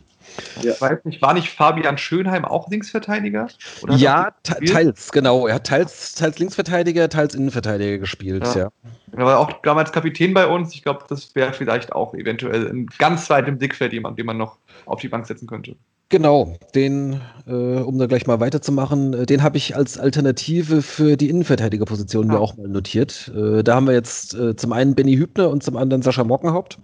[0.62, 0.72] Ja.
[0.72, 3.48] Ich weiß nicht, war nicht Fabian Schönheim auch Linksverteidiger?
[3.82, 5.46] Oder ja, teils, genau.
[5.46, 8.57] Er hat teils, teils Linksverteidiger, teils Innenverteidiger gespielt, ja.
[8.57, 8.70] ja.
[9.12, 10.74] Er war auch damals Kapitän bei uns.
[10.74, 14.36] Ich glaube, das wäre vielleicht auch eventuell ein ganz weit im Blickfeld jemand, den man
[14.36, 15.76] noch auf die Bank setzen könnte.
[16.11, 21.17] Genau, den, äh, um da gleich mal weiterzumachen, äh, den habe ich als Alternative für
[21.17, 22.35] die Innenverteidigerposition ah.
[22.35, 23.31] mir auch mal notiert.
[23.35, 26.79] Äh, da haben wir jetzt äh, zum einen Benny Hübner und zum anderen Sascha Mockenhaupt.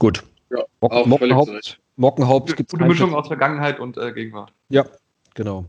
[0.00, 0.24] Gut.
[0.50, 2.78] Ja, Mock, Mockenhaupt, Mockenhaupt gibt es.
[2.78, 4.52] Gute Mischung aus Vergangenheit und äh, Gegenwart.
[4.68, 4.86] Ja,
[5.34, 5.66] genau.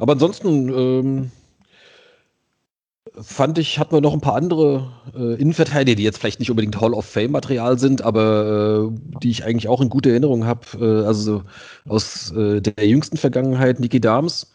[0.00, 1.30] Aber ansonsten, ähm,
[3.20, 6.80] fand ich, hatten wir noch ein paar andere äh, Innenverteidiger, die jetzt vielleicht nicht unbedingt
[6.80, 10.60] Hall of Fame-Material sind, aber äh, die ich eigentlich auch in guter Erinnerung habe.
[10.80, 11.42] Äh, also
[11.88, 14.52] aus äh, der jüngsten Vergangenheit, Niki Dahms.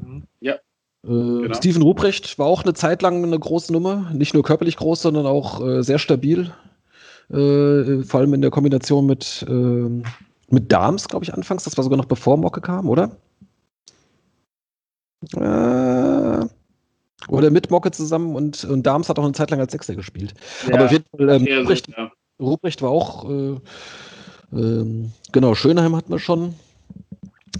[0.00, 0.24] Mhm.
[0.40, 0.54] Ja.
[0.54, 0.58] Äh,
[1.04, 1.54] genau.
[1.54, 4.10] Steven Ruprecht war auch eine Zeit lang eine große Nummer.
[4.14, 6.52] Nicht nur körperlich groß, sondern auch äh, sehr stabil.
[7.30, 10.04] vor allem in der Kombination mit, ähm,
[10.48, 11.64] mit Dahms, glaube ich, anfangs.
[11.64, 13.10] Das war sogar noch bevor Mocke kam, oder?
[15.36, 16.48] Äh,
[17.26, 20.34] oder mit Mocke zusammen und, und Dahms hat auch eine Zeit lang als Sechster gespielt.
[20.68, 22.12] Ja, Aber auf jeden Fall, ähm, Ruprecht, ja.
[22.40, 26.54] Ruprecht, war auch, äh, äh, genau, Schönheim hatten wir schon.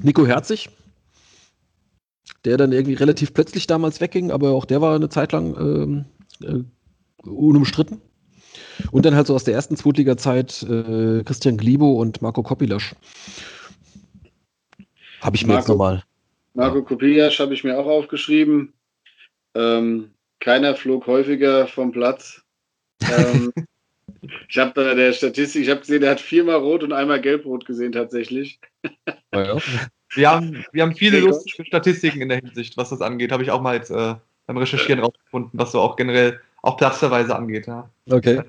[0.02, 0.70] Nico Herzig,
[2.44, 6.04] der dann irgendwie relativ plötzlich damals wegging, aber auch der war eine Zeit lang ähm,
[6.42, 8.00] äh, unumstritten.
[8.92, 12.94] Und dann halt so aus der ersten Zweitliga-Zeit äh, Christian Glibo und Marco Kopilasch.
[15.20, 16.04] Habe ich mir Marco, jetzt nochmal.
[16.54, 18.72] Marco Kopilasch habe ich mir auch aufgeschrieben.
[19.58, 22.42] Ähm, keiner flog häufiger vom Platz.
[23.02, 23.52] Ähm,
[24.48, 27.66] ich habe da der Statistik, ich habe gesehen, er hat viermal rot und einmal gelb-rot
[27.66, 28.60] gesehen tatsächlich.
[29.32, 29.56] Oh ja.
[30.14, 33.32] wir, haben, wir haben viele lustige Statistiken in der Hinsicht, was das angeht.
[33.32, 34.14] Habe ich auch mal jetzt äh,
[34.46, 37.66] beim Recherchieren rausgefunden, was so auch generell auch platzverweise angeht.
[37.66, 37.90] Ja.
[38.08, 38.42] Okay.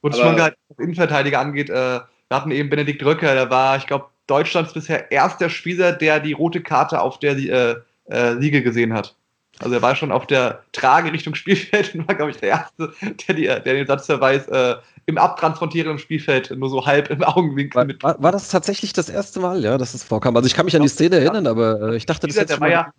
[0.00, 3.86] Und schon gerade was Innenverteidiger angeht, äh, wir hatten eben Benedikt Röcker, der war, ich
[3.86, 7.76] glaube, Deutschlands bisher erster Spieler, der die rote Karte auf der äh,
[8.10, 9.16] äh, Liege gesehen hat.
[9.60, 12.92] Also er war schon auf der Trage Richtung Spielfeld und war, glaube ich, der Erste,
[13.02, 17.84] der, die, der den Satzverweis äh, im abtransportierenden Spielfeld nur so halb im Augenwinkel war,
[17.84, 18.02] mit.
[18.02, 20.36] War, war, das tatsächlich das erste Mal, ja, dass es vorkam?
[20.36, 22.68] Also ich kann mich an die Szene erinnern, aber äh, ich dachte, Dieser, das, war
[22.68, 22.92] ja,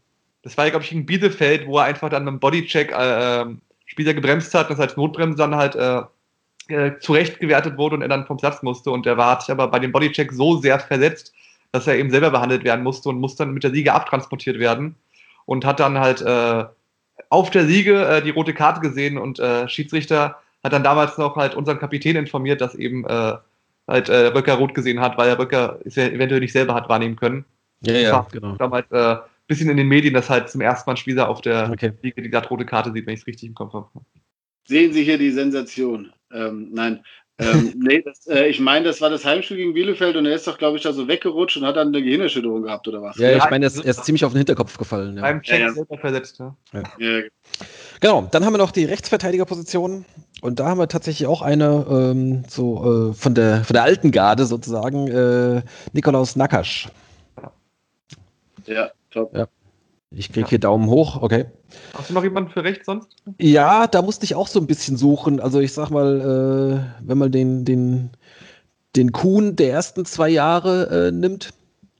[0.44, 3.42] das war ja, glaube ich, in Bielefeld, wo er einfach dann mit einem Bodycheck äh,
[3.42, 6.02] ähm, Spieler gebremst hat, das als Notbremse dann halt äh,
[6.68, 8.92] äh, zurecht gewertet wurde und er dann vom Platz musste.
[8.92, 11.34] Und er war, hat sich aber bei dem Bodycheck so sehr versetzt,
[11.72, 14.96] dass er eben selber behandelt werden musste und musste dann mit der Liga abtransportiert werden
[15.46, 16.66] und hat dann halt äh,
[17.30, 21.36] auf der Liege äh, die rote Karte gesehen und äh, Schiedsrichter hat dann damals noch
[21.36, 23.34] halt unseren Kapitän informiert, dass eben äh,
[23.88, 26.90] halt äh, Röcker rot gesehen hat, weil er Röcker es ja eventuell nicht selber hat
[26.90, 27.46] wahrnehmen können.
[27.82, 28.56] Ja, ja, genau.
[28.56, 29.18] Damals äh,
[29.50, 31.92] bisschen in den Medien, dass halt zum ersten Mal ein Spieler auf der okay.
[32.02, 33.88] Liege die gerade rote Karte sieht, wenn ich es richtig im Kopf habe.
[34.68, 36.14] Sehen Sie hier die Sensation.
[36.32, 37.04] Ähm, nein,
[37.40, 40.48] ähm, nee, das, äh, ich meine, das war das Heimspiel gegen Bielefeld und er ist
[40.48, 43.18] doch, glaube ich, da so weggerutscht und hat dann eine Gehirnerschütterung gehabt oder was?
[43.18, 45.16] Ja, ich meine, er, er, ist ziemlich auf den Hinterkopf gefallen.
[45.16, 45.22] Ja.
[45.22, 45.74] Beim Check ja, ja.
[45.74, 46.56] selber verletzt, ja.
[47.00, 47.22] ja.
[48.02, 50.06] Genau, dann haben wir noch die Rechtsverteidigerposition
[50.42, 54.12] und da haben wir tatsächlich auch eine ähm, so äh, von, der, von der alten
[54.12, 55.62] Garde sozusagen, äh,
[55.94, 56.90] Nikolaus Nakasch.
[58.66, 59.36] Ja, top.
[59.36, 59.48] Ja.
[60.12, 60.50] Ich kriege ja.
[60.50, 61.46] hier Daumen hoch, okay.
[61.94, 63.10] Hast du noch jemanden für rechts sonst?
[63.38, 65.40] Ja, da musste ich auch so ein bisschen suchen.
[65.40, 68.10] Also ich sag mal, äh, wenn man den, den,
[68.96, 71.54] den Kuhn der ersten zwei Jahre äh, nimmt,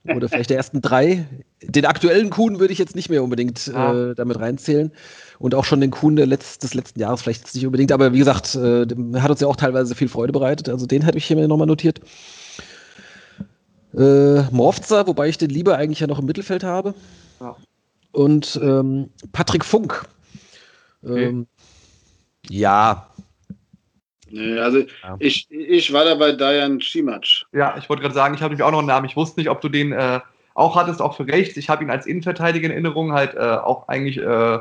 [0.04, 1.24] oder vielleicht der ersten drei,
[1.62, 4.90] den aktuellen Kuhn würde ich jetzt nicht mehr unbedingt äh, damit reinzählen.
[5.38, 7.92] Und auch schon den Kuhn Letz-, des letzten Jahres vielleicht nicht unbedingt.
[7.92, 8.86] Aber wie gesagt, äh,
[9.20, 10.68] hat uns ja auch teilweise viel Freude bereitet.
[10.68, 12.00] Also den hätte ich hier nochmal notiert.
[13.96, 16.94] Äh, Morfza, wobei ich den lieber eigentlich ja noch im Mittelfeld habe.
[17.40, 17.56] Ja
[18.12, 20.06] und ähm, Patrick Funk.
[21.04, 21.46] Ähm,
[22.46, 22.54] okay.
[22.54, 23.06] Ja.
[24.30, 25.16] Nee, also ja.
[25.18, 27.24] ich, ich war da bei Dayan Cimac.
[27.52, 29.06] Ja, ich wollte gerade sagen, ich habe nämlich auch noch einen Namen.
[29.06, 30.20] Ich wusste nicht, ob du den äh,
[30.54, 31.56] auch hattest, auch für rechts.
[31.56, 34.58] Ich habe ihn als Innenverteidiger in Erinnerung, halt äh, auch eigentlich äh,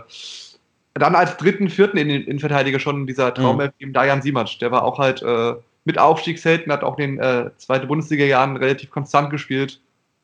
[0.96, 3.94] dann als dritten, vierten Innenverteidiger schon dieser Traum mhm.
[3.94, 4.58] Dayan Simac.
[4.60, 5.54] Der war auch halt äh,
[5.86, 9.80] mit Aufstiegshelden, hat auch in den äh, zweiten Bundesliga-Jahren relativ konstant gespielt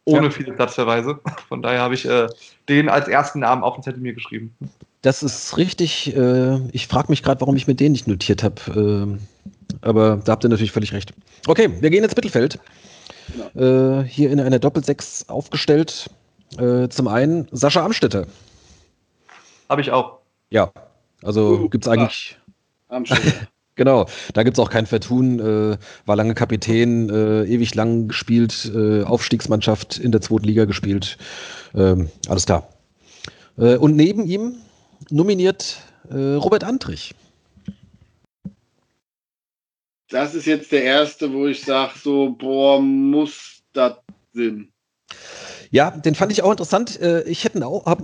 [0.06, 0.30] ohne ja.
[0.32, 1.20] viele Platzverweise.
[1.50, 2.28] Von daher habe ich äh,
[2.70, 4.56] den als ersten Namen auf den Zettel mir geschrieben.
[5.02, 6.16] Das ist richtig.
[6.16, 9.18] Äh, ich frage mich gerade, warum ich mir den nicht notiert habe.
[9.20, 11.14] Äh, aber da habt ihr natürlich völlig recht.
[11.48, 12.60] Okay, wir gehen ins Mittelfeld.
[13.54, 14.04] Genau.
[14.04, 16.12] hier in einer Doppelsechs aufgestellt.
[16.58, 18.28] Äh, zum einen Sascha Amstetter.
[19.70, 20.20] Habe ich auch.
[20.52, 20.72] Ja,
[21.24, 22.38] also uh, gibt es eigentlich.
[22.88, 23.48] Amstetter.
[23.76, 28.72] Genau, da gibt es auch kein Vertun, äh, war lange Kapitän, äh, ewig lang gespielt,
[28.74, 31.18] äh, Aufstiegsmannschaft in der zweiten Liga gespielt.
[31.76, 32.70] Ähm, alles klar.
[33.58, 34.56] Äh, und neben ihm
[35.10, 37.14] nominiert äh, Robert Antrich.
[40.10, 43.96] Das ist jetzt der erste, wo ich sage, so, boah, muss das
[44.32, 44.72] Sinn.
[45.72, 47.02] Ja, den fand ich auch interessant.
[47.02, 48.02] Äh, ich hätte auch, hab,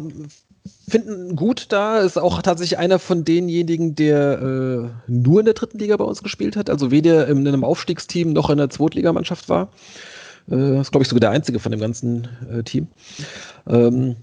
[0.87, 1.99] finden gut da.
[1.99, 6.21] Ist auch tatsächlich einer von denjenigen, der äh, nur in der dritten Liga bei uns
[6.23, 6.69] gespielt hat.
[6.69, 9.69] Also weder in einem Aufstiegsteam noch in der Zweitligamannschaft war.
[10.49, 12.87] Äh, ist, glaube ich, sogar der einzige von dem ganzen äh, Team.
[13.67, 14.17] Ähm,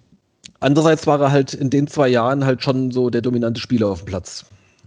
[0.60, 4.02] andererseits war er halt in den zwei Jahren halt schon so der dominante Spieler auf
[4.02, 4.44] dem Platz.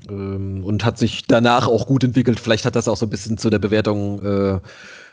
[0.09, 2.39] Ähm, und hat sich danach auch gut entwickelt.
[2.39, 4.59] Vielleicht hat das auch so ein bisschen zu der Bewertung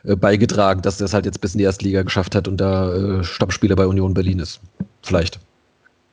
[0.04, 2.58] äh, beigetragen, dass er es halt jetzt bis in die erste Liga geschafft hat und
[2.58, 4.60] da äh, Stammspieler bei Union Berlin ist.
[5.02, 5.40] Vielleicht.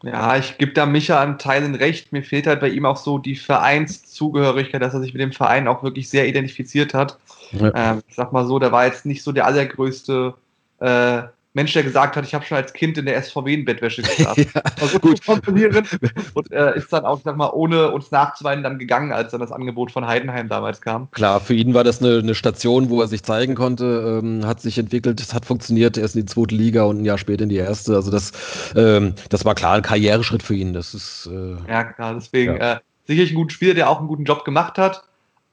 [0.06, 2.12] Ja, ich gebe da Micha an Teilen recht.
[2.12, 5.68] Mir fehlt halt bei ihm auch so die Vereinszugehörigkeit, dass er sich mit dem Verein
[5.68, 7.18] auch wirklich sehr identifiziert hat.
[7.51, 7.72] Ja.
[7.74, 10.36] Ähm, ich sag mal so, der war jetzt nicht so der allergrößte
[10.80, 11.24] äh,
[11.56, 14.45] Mensch, der gesagt hat, ich habe schon als Kind in der SVW in Bettwäsche geschlafen.
[14.53, 15.22] ja, also gut
[16.34, 19.53] und äh, ist dann auch, sag mal, ohne uns nachzuweinen dann gegangen, als dann das
[19.53, 21.10] Angebot von Heidenheim damals kam.
[21.12, 24.60] Klar, für ihn war das eine, eine Station, wo er sich zeigen konnte, ähm, hat
[24.60, 27.43] sich entwickelt, es hat funktioniert, er ist in die zweite Liga und ein Jahr später
[27.43, 27.95] in die erste.
[27.95, 28.34] Also das,
[28.76, 30.74] ähm, das war klar ein Karriereschritt für ihn.
[30.74, 32.74] Das ist äh, ja klar, deswegen ja.
[32.74, 35.03] Äh, sicherlich ein guter Spieler, der auch einen guten Job gemacht hat,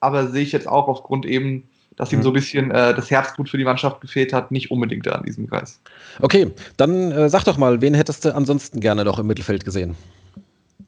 [0.01, 2.23] aber sehe ich jetzt auch aufgrund eben dass ihm mhm.
[2.23, 5.25] so ein bisschen äh, das Herzblut für die Mannschaft gefehlt hat, nicht unbedingt da an
[5.25, 5.81] diesem Kreis.
[6.21, 9.97] Okay, dann äh, sag doch mal, wen hättest du ansonsten gerne noch im Mittelfeld gesehen?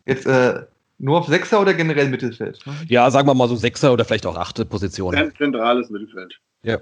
[0.07, 0.61] Jetzt äh,
[0.99, 2.59] nur auf Sechser oder generell Mittelfeld?
[2.89, 5.33] Ja, sagen wir mal so Sechser oder vielleicht auch achte Position.
[5.37, 6.39] Zentrales Mittelfeld.
[6.63, 6.79] Ja.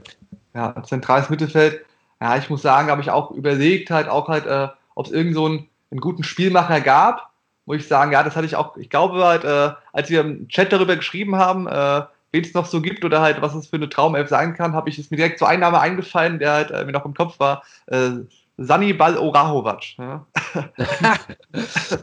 [0.55, 1.81] Ja, zentrales Mittelfeld.
[2.21, 5.35] Ja, ich muss sagen, habe ich auch überlegt, halt auch halt, äh, ob es irgend
[5.35, 7.33] so einen, einen, guten Spielmacher gab.
[7.65, 10.49] Muss ich sagen, ja, das hatte ich auch, ich glaube halt, äh, als wir im
[10.49, 12.03] Chat darüber geschrieben haben, äh,
[12.33, 14.89] wen es noch so gibt oder halt, was es für eine Traumelf sein kann, habe
[14.89, 17.39] ich es mir direkt so ein Name eingefallen, der halt äh, mir noch im Kopf
[17.39, 17.63] war.
[17.87, 18.11] Äh,
[18.57, 19.99] Sanibal Orahovac.
[19.99, 20.27] Ja.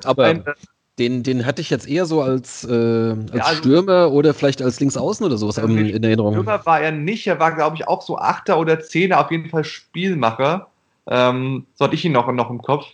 [0.06, 0.54] Aber ein, äh,
[1.00, 4.62] den, den hatte ich jetzt eher so als, äh, als ja, also, Stürmer oder vielleicht
[4.62, 6.34] als Linksaußen oder sowas in, in Erinnerung.
[6.34, 9.50] Stürmer war er nicht, er war, glaube ich, auch so Achter oder Zehner, auf jeden
[9.50, 10.68] Fall Spielmacher.
[11.08, 12.86] Ähm, so hatte ich ihn noch, noch im Kopf.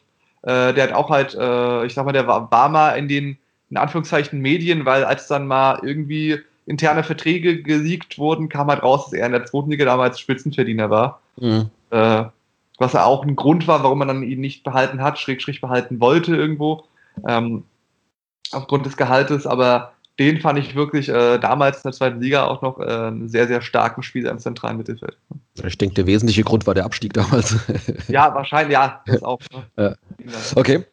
[0.43, 3.37] Äh, der hat auch halt, äh, ich sag mal, der war, war mal in den,
[3.71, 9.05] in Anführungszeichen, Medien, weil als dann mal irgendwie interne Verträge geleakt wurden, kam halt raus,
[9.05, 11.21] dass er in der zweiten Liga damals Spitzenverdiener war.
[11.37, 11.69] Mhm.
[11.91, 12.25] Äh,
[12.77, 15.61] was ja auch ein Grund war, warum man dann ihn nicht behalten hat, schräg, schräg
[15.61, 16.83] behalten wollte irgendwo.
[17.27, 17.63] Ähm,
[18.51, 22.61] aufgrund des Gehaltes, aber den fand ich wirklich äh, damals in der zweiten Liga auch
[22.61, 25.17] noch äh, einen sehr, sehr starken Spieler im zentralen Mittelfeld.
[25.63, 27.55] Ich denke, der wesentliche Grund war der Abstieg damals.
[28.07, 29.39] ja, wahrscheinlich, ja, das auch.
[29.51, 29.65] Ne?
[29.77, 29.95] Ja.
[30.55, 30.85] Okay.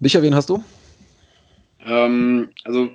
[0.00, 0.62] Micha, wen hast du?
[1.84, 2.90] Ähm, also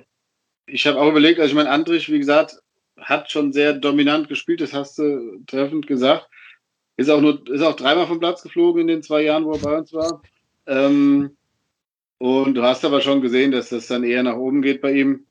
[0.66, 2.56] ich habe auch überlegt, also ich meine, Andrich, wie gesagt,
[2.98, 6.28] hat schon sehr dominant gespielt, das hast du treffend gesagt.
[6.96, 9.58] Ist auch nur, ist auch dreimal vom Platz geflogen in den zwei Jahren, wo er
[9.58, 10.22] bei uns war.
[10.66, 11.36] Ähm,
[12.18, 15.26] und du hast aber schon gesehen, dass das dann eher nach oben geht bei ihm.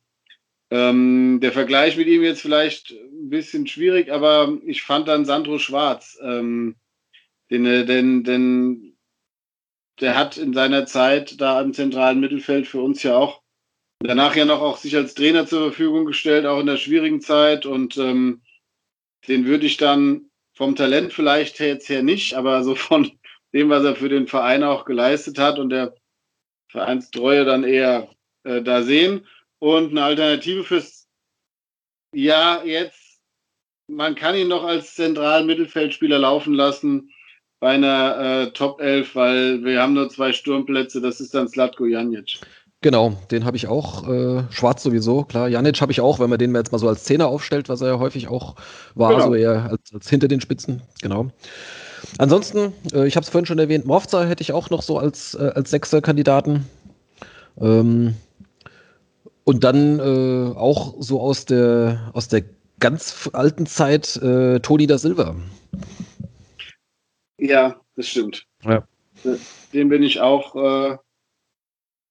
[0.70, 5.58] Ähm, der Vergleich mit ihm jetzt vielleicht ein bisschen schwierig, aber ich fand dann Sandro
[5.58, 6.76] Schwarz, ähm,
[7.50, 8.96] den, äh, den, den,
[10.00, 13.42] der hat in seiner Zeit da im zentralen Mittelfeld für uns ja auch
[14.00, 17.66] danach ja noch auch sich als Trainer zur Verfügung gestellt, auch in der schwierigen Zeit
[17.66, 18.42] und ähm,
[19.28, 23.12] den würde ich dann vom Talent vielleicht jetzt her nicht, aber so von
[23.54, 25.96] dem, was er für den Verein auch geleistet hat und der
[26.70, 28.10] Vereinstreue dann eher
[28.44, 29.26] äh, da sehen.
[29.60, 31.08] Und eine Alternative fürs
[32.14, 33.22] Ja, jetzt,
[33.88, 37.12] man kann ihn noch als zentralen Mittelfeldspieler laufen lassen
[37.60, 41.86] bei einer äh, Top 11, weil wir haben nur zwei Sturmplätze, das ist dann Slatko
[41.86, 42.40] Janic.
[42.86, 44.08] Genau, den habe ich auch.
[44.08, 45.48] Äh, Schwarz sowieso, klar.
[45.48, 47.88] Janic habe ich auch, wenn man den jetzt mal so als Zehner aufstellt, was er
[47.88, 48.54] ja häufig auch
[48.94, 49.26] war, genau.
[49.26, 50.84] so eher als, als, hinter den Spitzen.
[51.02, 51.32] Genau.
[52.20, 55.34] Ansonsten, äh, ich habe es vorhin schon erwähnt, Morfza hätte ich auch noch so als,
[55.34, 56.68] äh, als Sechser-Kandidaten.
[57.60, 58.14] Ähm,
[59.46, 62.44] und dann äh, auch so aus der, aus der
[62.80, 65.36] ganz alten Zeit äh, Toni da Silva.
[67.40, 68.46] Ja, das stimmt.
[68.64, 68.88] Ja.
[69.74, 70.98] Den bin ich auch äh,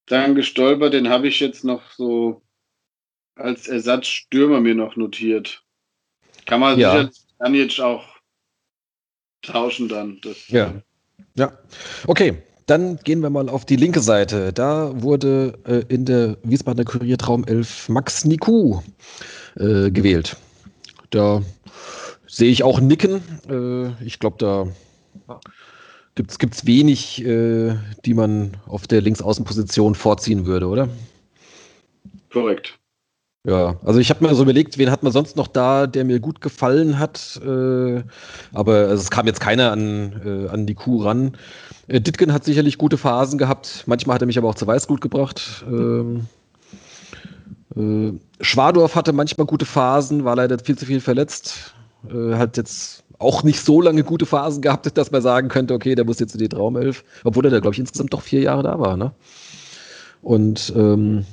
[0.07, 0.93] dann gestolpert.
[0.93, 2.41] Den habe ich jetzt noch so
[3.35, 5.63] als Ersatzstürmer mir noch notiert.
[6.45, 7.09] Kann man ja.
[7.09, 8.05] sicher jetzt auch
[9.41, 10.19] tauschen dann.
[10.21, 10.73] Das, ja.
[11.35, 11.57] Ja.
[12.07, 14.53] Okay, dann gehen wir mal auf die linke Seite.
[14.53, 18.81] Da wurde äh, in der Wiesbadener Kurier Traum 11 Max Niku
[19.55, 20.37] äh, gewählt.
[21.09, 21.41] Da
[22.27, 23.21] sehe ich auch Nicken.
[23.49, 24.67] Äh, ich glaube, da
[26.15, 27.75] gibt es wenig, äh,
[28.05, 30.89] die man auf der Linksaußenposition vorziehen würde, oder?
[32.31, 32.79] Korrekt.
[33.45, 36.19] Ja, also ich habe mir so überlegt, wen hat man sonst noch da, der mir
[36.19, 37.39] gut gefallen hat.
[37.45, 38.01] Äh,
[38.53, 41.37] aber also es kam jetzt keiner an, äh, an die Kuh ran.
[41.87, 43.83] Äh, Ditgen hat sicherlich gute Phasen gehabt.
[43.85, 45.63] Manchmal hat er mich aber auch zu Weißgut gebracht.
[45.67, 46.25] Ähm,
[47.75, 51.75] äh, Schwadorf hatte manchmal gute Phasen, war leider viel zu viel verletzt.
[52.09, 55.95] Äh, hat jetzt auch nicht so lange gute Phasen gehabt, dass man sagen könnte, okay,
[55.95, 57.03] der muss jetzt in die Traumelf.
[57.23, 58.97] Obwohl er da, glaube ich, insgesamt doch vier Jahre da war.
[58.97, 59.11] Ne?
[60.21, 61.25] Und ähm,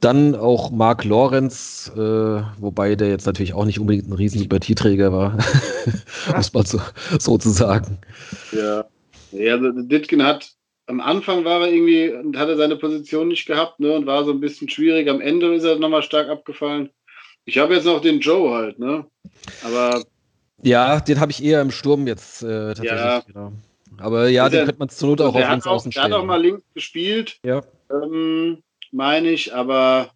[0.00, 5.12] dann auch Marc Lorenz, äh, wobei der jetzt natürlich auch nicht unbedingt ein riesen Sympathieträger
[5.12, 5.38] war,
[6.36, 6.80] muss man so,
[7.18, 7.98] so zu sagen.
[8.52, 8.84] Ja,
[9.32, 10.56] ja also Ditkin hat
[10.86, 14.30] am Anfang war er irgendwie, hat er seine Position nicht gehabt ne, und war so
[14.30, 15.08] ein bisschen schwierig.
[15.08, 16.90] Am Ende ist er nochmal stark abgefallen.
[17.44, 19.04] Ich habe jetzt noch den Joe halt, ne?
[19.64, 20.04] Aber.
[20.66, 22.90] Ja, den habe ich eher im Sturm jetzt äh, tatsächlich.
[22.90, 23.20] Ja.
[23.20, 23.52] Genau.
[23.98, 26.10] Aber ja, den könnte man zur Not auch auf links außen stellen.
[26.10, 27.38] Der hat auch mal links gespielt.
[27.44, 27.62] Ja.
[27.90, 30.10] Ähm, meine ich, aber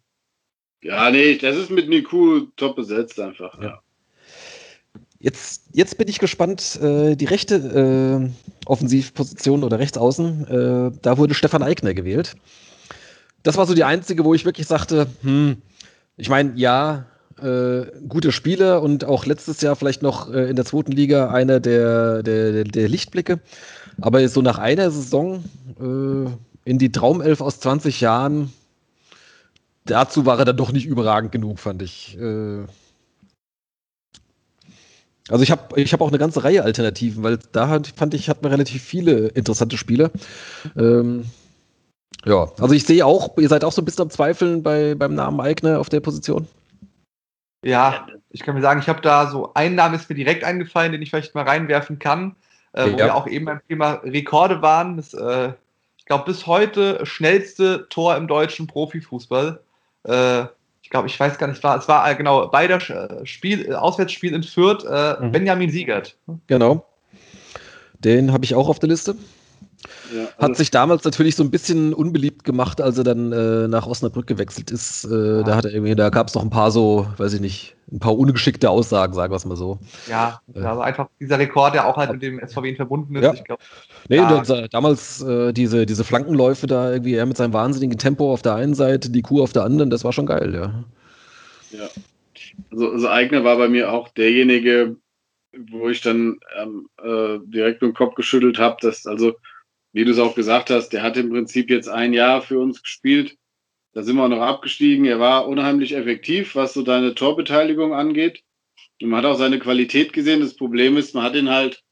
[0.81, 3.61] ja, nee, das ist mit Niku top besetzt einfach.
[3.61, 3.81] Ja.
[5.19, 11.33] Jetzt, jetzt bin ich gespannt, äh, die rechte äh, Offensivposition oder Rechtsaußen, äh, da wurde
[11.33, 12.35] Stefan Eigner gewählt.
[13.43, 15.61] Das war so die einzige, wo ich wirklich sagte, hm,
[16.17, 17.05] ich meine, ja,
[17.41, 21.59] äh, gute Spiele und auch letztes Jahr vielleicht noch äh, in der zweiten Liga einer
[21.59, 23.39] der, der, der Lichtblicke.
[23.99, 25.43] Aber so nach einer Saison
[25.79, 28.53] äh, in die Traumelf aus 20 Jahren,
[29.85, 32.17] dazu war er dann doch nicht überragend genug, fand ich.
[32.19, 32.65] Äh
[35.29, 38.29] also ich habe ich hab auch eine ganze Reihe Alternativen, weil da hat, fand ich,
[38.29, 40.11] hat man relativ viele interessante Spiele.
[40.75, 41.25] Ähm,
[42.25, 45.15] ja, also ich sehe auch, ihr seid auch so ein bisschen am Zweifeln bei, beim
[45.15, 46.47] Namen Eigner auf der Position.
[47.63, 50.91] Ja, ich kann mir sagen, ich habe da so einen Namen ist mir direkt eingefallen,
[50.91, 52.35] den ich vielleicht mal reinwerfen kann,
[52.73, 52.97] äh, wo ja.
[52.97, 54.97] wir auch eben beim Thema Rekorde waren.
[54.97, 55.53] Das, äh,
[55.97, 59.61] ich glaube, bis heute schnellste Tor im deutschen Profifußball.
[60.05, 60.45] Äh,
[60.81, 63.69] ich glaube, ich weiß gar nicht, war, es war äh, genau bei der äh, Spiel,
[63.69, 65.31] äh, Auswärtsspiel in Fürth, mhm.
[65.31, 66.17] Benjamin Siegert.
[66.47, 66.85] Genau.
[67.99, 69.15] Den habe ich auch auf der Liste.
[70.13, 73.67] Ja, also hat sich damals natürlich so ein bisschen unbeliebt gemacht, als er dann äh,
[73.67, 75.05] nach Osnabrück gewechselt ist.
[75.05, 75.43] Äh, ja.
[75.43, 77.99] Da hat er irgendwie, da gab es noch ein paar so, weiß ich nicht, ein
[77.99, 79.79] paar ungeschickte Aussagen, sagen wir es mal so.
[80.09, 83.23] Ja, äh, also einfach dieser Rekord, der auch halt mit dem SVW verbunden ist.
[83.23, 83.33] Ja.
[83.33, 83.59] Ich glaub,
[84.07, 84.67] nee, ja.
[84.69, 88.73] damals äh, diese, diese Flankenläufe da irgendwie, er mit seinem wahnsinnigen Tempo auf der einen
[88.73, 90.83] Seite, die Kuh auf der anderen, das war schon geil, ja.
[91.77, 91.87] Ja.
[92.71, 94.95] Also, also Eigner war bei mir auch derjenige,
[95.71, 99.33] wo ich dann ähm, äh, direkt mit dem Kopf geschüttelt habe, dass also
[99.93, 102.81] wie du es auch gesagt hast, der hat im Prinzip jetzt ein Jahr für uns
[102.81, 103.37] gespielt.
[103.93, 105.05] Da sind wir noch abgestiegen.
[105.05, 108.43] Er war unheimlich effektiv, was so deine Torbeteiligung angeht.
[109.01, 110.39] Und man hat auch seine Qualität gesehen.
[110.39, 111.83] Das Problem ist, man hat ihn halt,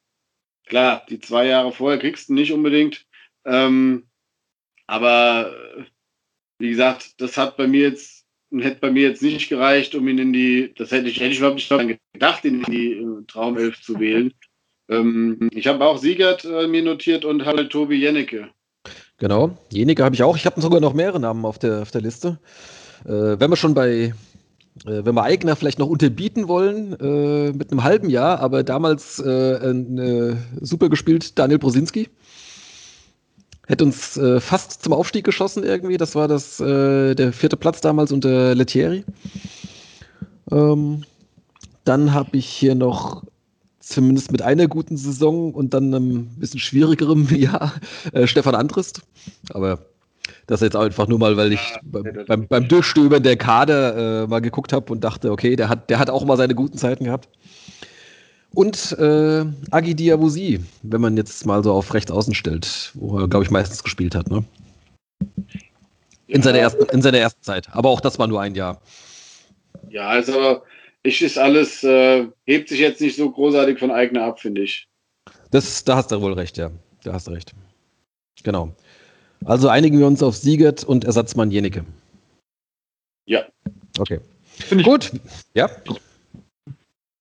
[0.66, 3.06] klar, die zwei Jahre vorher kriegst du nicht unbedingt.
[3.46, 4.08] Ähm,
[4.88, 5.54] aber
[6.60, 10.20] wie gesagt, das hat bei mir jetzt, hätte bei mir jetzt nicht gereicht, um ihn
[10.20, 13.82] in die, das hätte ich, hätte ich überhaupt nicht gedacht, ihn in die äh, Traumelf
[13.82, 14.34] zu wählen.
[14.90, 18.50] Ähm, ich habe auch Siegert äh, mir notiert und halt Tobi Jennecke.
[19.18, 20.36] Genau, Jennecke habe ich auch.
[20.36, 22.40] Ich habe sogar noch mehrere Namen auf der, auf der Liste.
[23.06, 24.14] Äh, wenn wir schon bei, äh,
[24.84, 29.58] wenn wir Eigner vielleicht noch unterbieten wollen, äh, mit einem halben Jahr, aber damals äh,
[29.58, 32.10] ein, super gespielt Daniel Brosinski.
[33.68, 35.98] Hätte uns äh, fast zum Aufstieg geschossen irgendwie.
[35.98, 39.04] Das war das, äh, der vierte Platz damals unter Lettieri.
[40.52, 41.04] Ähm,
[41.84, 43.24] dann habe ich hier noch
[43.90, 47.74] zumindest mit einer guten Saison und dann einem bisschen schwierigerem Jahr
[48.14, 49.02] äh, Stefan Andrist.
[49.54, 49.80] Aber
[50.48, 54.74] das jetzt einfach nur mal, weil ich beim, beim, Durchstöbern der Kader äh, mal geguckt
[54.74, 57.30] habe und dachte, okay, der hat, der hat auch mal seine guten Zeiten gehabt.
[58.54, 63.28] Und äh, Agi Diabusi, wenn man jetzt mal so auf rechts außen stellt, wo er,
[63.28, 64.44] glaube ich, meistens gespielt hat, ne?
[66.28, 66.42] In, ja.
[66.42, 67.68] seiner ersten, in seiner ersten Zeit.
[67.72, 68.82] Aber auch das war nur ein Jahr.
[69.90, 70.62] Ja, also
[71.04, 74.88] ich ist alles, äh, hebt sich jetzt nicht so großartig von eigener ab, finde ich.
[75.52, 76.72] Das, da hast du wohl recht, ja.
[77.04, 77.54] Da hast du recht.
[78.44, 78.74] Genau.
[79.46, 81.86] Also einigen wir uns auf Siegert und Ersatzmann Jenike.
[83.26, 83.46] Ja.
[83.98, 84.20] Okay.
[84.52, 85.12] Finde ich gut.
[85.54, 85.70] Ja.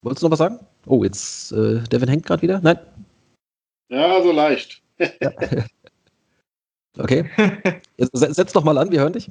[0.02, 0.58] Wolltest du noch was sagen?
[0.86, 2.60] Oh, jetzt, äh, Devin hängt gerade wieder?
[2.60, 2.78] Nein?
[3.90, 4.82] Ja, so leicht.
[4.98, 5.32] ja.
[6.98, 7.30] Okay.
[7.96, 9.30] Jetzt, setz doch mal an, wir hören dich.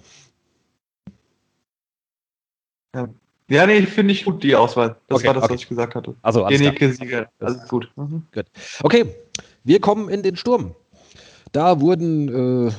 [2.95, 3.09] Ja,
[3.49, 4.95] ja nee, finde ich gut, die Auswahl.
[5.07, 5.53] Das okay, war das, okay.
[5.53, 6.15] was ich gesagt hatte.
[6.21, 7.89] Also, Jenike, Sieger, alles gut.
[7.95, 8.23] Mhm.
[8.33, 8.45] gut.
[8.83, 9.05] Okay,
[9.63, 10.75] wir kommen in den Sturm.
[11.51, 12.71] Da wurden, äh,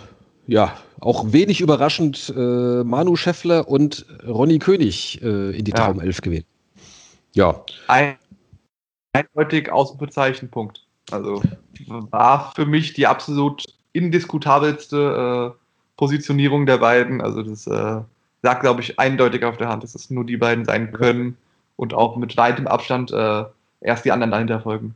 [0.47, 5.77] ja, auch wenig überraschend äh, Manu Scheffler und Ronny König äh, in die ja.
[5.77, 6.47] Traumelf gewählt.
[7.35, 7.63] Ja.
[7.87, 8.17] Ein,
[9.13, 10.85] eindeutig Ausrufezeichenpunkt.
[11.11, 11.43] Also
[12.11, 15.59] war für mich die absolut indiskutabelste äh,
[15.97, 17.21] Positionierung der beiden.
[17.21, 17.67] Also das
[18.43, 21.37] sagt, glaube ich, eindeutig auf der Hand, dass es nur die beiden sein können
[21.77, 23.45] und auch mit weitem Abstand äh,
[23.81, 24.95] erst die anderen dahinter folgen.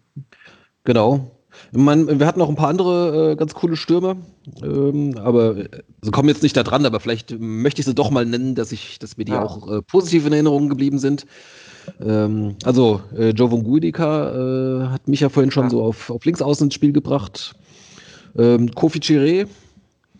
[0.85, 1.31] Genau.
[1.71, 4.17] Man, wir hatten noch ein paar andere äh, ganz coole Stürme,
[4.63, 5.69] ähm, aber äh,
[6.01, 8.73] sie kommen jetzt nicht da dran, aber vielleicht möchte ich sie doch mal nennen, dass
[8.73, 9.43] ich, dass mir die ja.
[9.43, 11.27] auch äh, positiv in Erinnerung geblieben sind.
[12.01, 15.71] Ähm, also, äh, Jovon Guidica äh, hat mich ja vorhin schon ja.
[15.71, 17.55] so auf, auf links außen ins Spiel gebracht.
[18.37, 19.47] Ähm, Kofi Chiré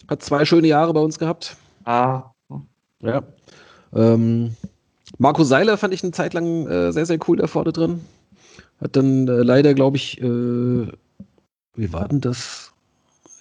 [0.09, 1.57] hat zwei schöne Jahre bei uns gehabt.
[1.85, 2.32] Ah.
[3.03, 3.23] Ja.
[3.95, 4.57] Ähm,
[5.19, 8.01] Marco Seiler fand ich eine Zeit lang äh, sehr, sehr cool da vorne drin.
[8.81, 12.73] Hat dann äh, leider, glaube ich, äh, wie war denn das?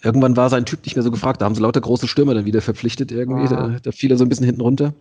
[0.03, 1.41] Irgendwann war sein Typ nicht mehr so gefragt.
[1.41, 3.53] Da haben sie lauter große Stürmer dann wieder verpflichtet irgendwie.
[3.53, 3.69] Ah.
[3.69, 4.93] Da, da fiel er so ein bisschen hinten runter.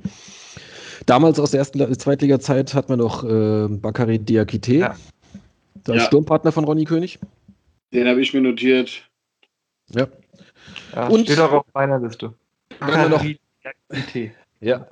[1.06, 4.96] Damals aus der ersten Zweitliga-Zeit hat man noch äh, Bakary Diakite, ja.
[5.86, 6.00] der ja.
[6.02, 7.18] Sturmpartner von Ronny König.
[7.92, 9.08] Den habe ich mir notiert.
[9.88, 10.06] Ja.
[10.94, 12.34] ja und steht auch auf meiner Liste.
[12.78, 13.24] Wir noch,
[14.60, 14.86] ja.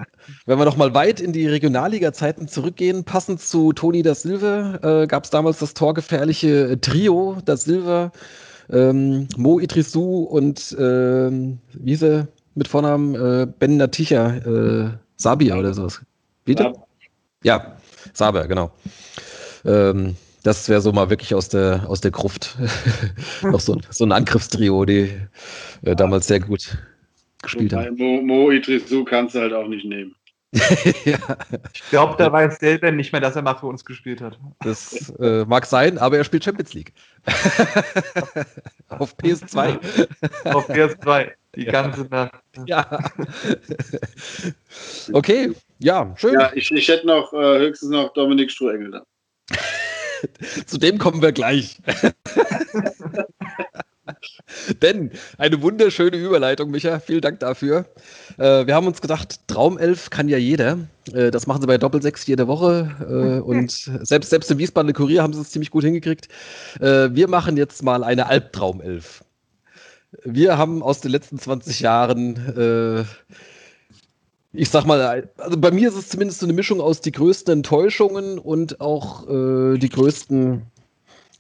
[0.46, 5.06] Wenn wir noch mal weit in die Regionalliga-Zeiten zurückgehen, passend zu Toni da Silva, äh,
[5.06, 8.12] gab es damals das torgefährliche Trio da Silva,
[8.70, 15.56] ähm, Mo Idrissou und ähm, wie ist er mit Vornamen äh, Ben Naticha, äh, Sabia
[15.56, 16.00] oder sowas.
[16.44, 16.72] Bitte?
[17.44, 17.76] Ja,
[18.14, 18.70] Sabia, genau.
[19.64, 22.56] Ähm, das wäre so mal wirklich aus der, aus der Gruft.
[23.42, 25.12] Noch so, so ein Angriffstrio, die
[25.82, 26.78] äh, damals sehr gut
[27.42, 27.96] gespielt haben.
[27.96, 30.14] Mo, Mo Idrisu kannst du halt auch nicht nehmen.
[31.04, 31.18] ja.
[31.74, 34.38] Ich glaube, der weiß selber nicht mehr, dass er mal für uns gespielt hat.
[34.60, 36.94] Das äh, mag sein, aber er spielt Champions League.
[38.88, 39.78] Auf PS2.
[40.54, 41.32] Auf PS2.
[41.54, 42.42] Die ganze Nacht.
[42.66, 42.98] Ja.
[45.12, 46.34] Okay, ja, schön.
[46.34, 49.02] Ja, ich, ich hätte noch äh, höchstens noch Dominik Strohengel da.
[50.66, 51.78] Zu dem kommen wir gleich.
[54.82, 57.00] Denn eine wunderschöne Überleitung, Micha.
[57.00, 57.86] Vielen Dank dafür.
[58.38, 60.78] Äh, wir haben uns gedacht, Traumelf kann ja jeder.
[61.12, 62.90] Äh, das machen sie bei Doppelsechs jede Woche.
[63.00, 66.28] Äh, und selbst, selbst im Wiesbadener Kurier haben sie es ziemlich gut hingekriegt.
[66.80, 69.24] Äh, wir machen jetzt mal eine Albtraumelf.
[70.24, 73.04] Wir haben aus den letzten 20 Jahren äh,
[74.52, 77.52] ich sag mal, also bei mir ist es zumindest so eine Mischung aus die größten
[77.52, 80.62] Enttäuschungen und auch äh, die größten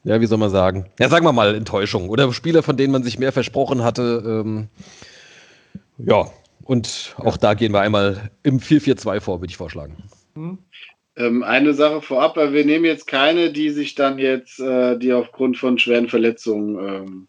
[0.04, 0.86] ja, wie soll man sagen?
[0.98, 4.22] Ja, sagen wir mal Enttäuschung oder Spieler, von denen man sich mehr versprochen hatte.
[4.24, 4.68] Ähm,
[5.98, 6.30] ja,
[6.64, 9.96] und auch da gehen wir einmal im 4-4-2 vor, würde ich vorschlagen.
[10.34, 10.58] Mhm.
[11.16, 15.56] Ähm, eine Sache vorab, wir nehmen jetzt keine, die sich dann jetzt, äh, die aufgrund
[15.56, 16.78] von schweren Verletzungen.
[16.78, 17.28] Ähm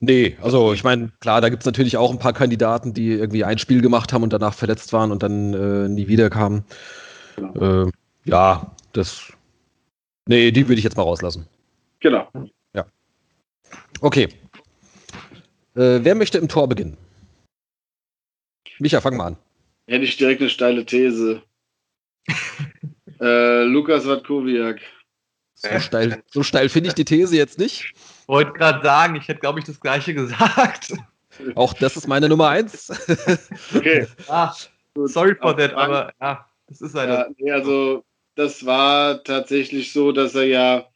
[0.00, 3.44] nee, also ich meine, klar, da gibt es natürlich auch ein paar Kandidaten, die irgendwie
[3.44, 6.64] ein Spiel gemacht haben und danach verletzt waren und dann äh, nie wieder kamen.
[7.36, 7.86] Genau.
[7.86, 7.90] Äh,
[8.26, 9.32] ja, das
[10.26, 11.46] Nee, die würde ich jetzt mal rauslassen.
[12.00, 12.28] Genau.
[12.74, 12.86] Ja.
[14.00, 14.28] Okay.
[15.74, 16.96] Äh, wer möchte im Tor beginnen?
[18.78, 19.36] Micha, fang mal an.
[19.86, 21.42] Hätte ich direkt eine steile These.
[23.20, 24.80] äh, Lukas Watkowiak.
[25.54, 27.94] So steil, so steil finde ich die These jetzt nicht.
[28.26, 30.92] Wollte gerade sagen, ich hätte, glaube ich, das gleiche gesagt.
[31.54, 32.90] Auch das ist meine Nummer eins.
[33.74, 34.06] okay.
[34.28, 34.52] Ah,
[34.94, 37.26] Sorry for that, aber ja, das ist leider.
[37.26, 38.04] Ja, nee, also
[38.34, 40.88] das war tatsächlich so, dass er ja,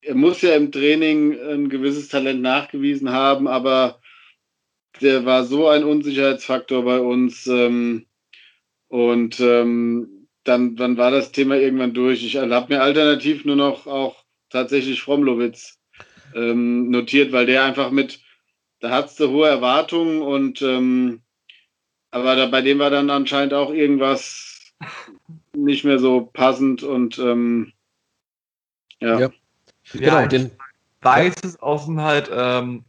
[0.00, 4.00] er muss ja im Training ein gewisses Talent nachgewiesen haben, aber
[5.00, 7.46] der war so ein Unsicherheitsfaktor bei uns.
[7.46, 8.06] Ähm,
[8.88, 12.24] und ähm, dann, dann war das Thema irgendwann durch.
[12.24, 15.80] Ich habe mir alternativ nur noch auch tatsächlich Fromlowitz
[16.34, 18.20] ähm, notiert, weil der einfach mit,
[18.80, 21.22] da hat du hohe Erwartungen und ähm,
[22.10, 24.74] aber da, bei dem war dann anscheinend auch irgendwas
[25.64, 27.72] nicht mehr so passend und ähm,
[29.00, 29.18] ja.
[29.18, 29.30] ja.
[29.92, 30.50] Genau, den
[31.00, 32.84] weiß es aus dem halt ähm,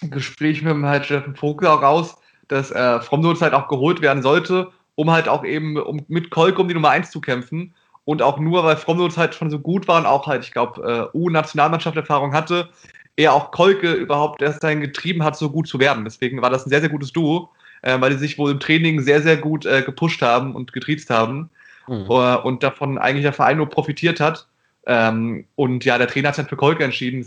[0.00, 2.16] Gespräch mit dem halt Steffen Vogel auch raus,
[2.48, 6.58] dass äh, Fromlowitz halt auch geholt werden sollte um halt auch eben um mit Kolk
[6.58, 7.74] um die Nummer 1 zu kämpfen.
[8.04, 11.10] Und auch nur, weil Fromnitz halt schon so gut war und auch halt, ich glaube,
[11.14, 12.68] äh, U-Nationalmannschaft-Erfahrung hatte,
[13.14, 16.04] er auch Kolke überhaupt erst dahin getrieben hat, so gut zu werden.
[16.04, 17.50] Deswegen war das ein sehr, sehr gutes Duo,
[17.82, 21.10] äh, weil die sich wohl im Training sehr, sehr gut äh, gepusht haben und getriezt
[21.10, 21.48] haben.
[21.88, 22.08] Mhm.
[22.08, 24.46] Uh, und davon eigentlich der Verein nur profitiert hat.
[24.86, 27.26] Ähm, und ja, der Trainer hat sich für Kolke entschieden,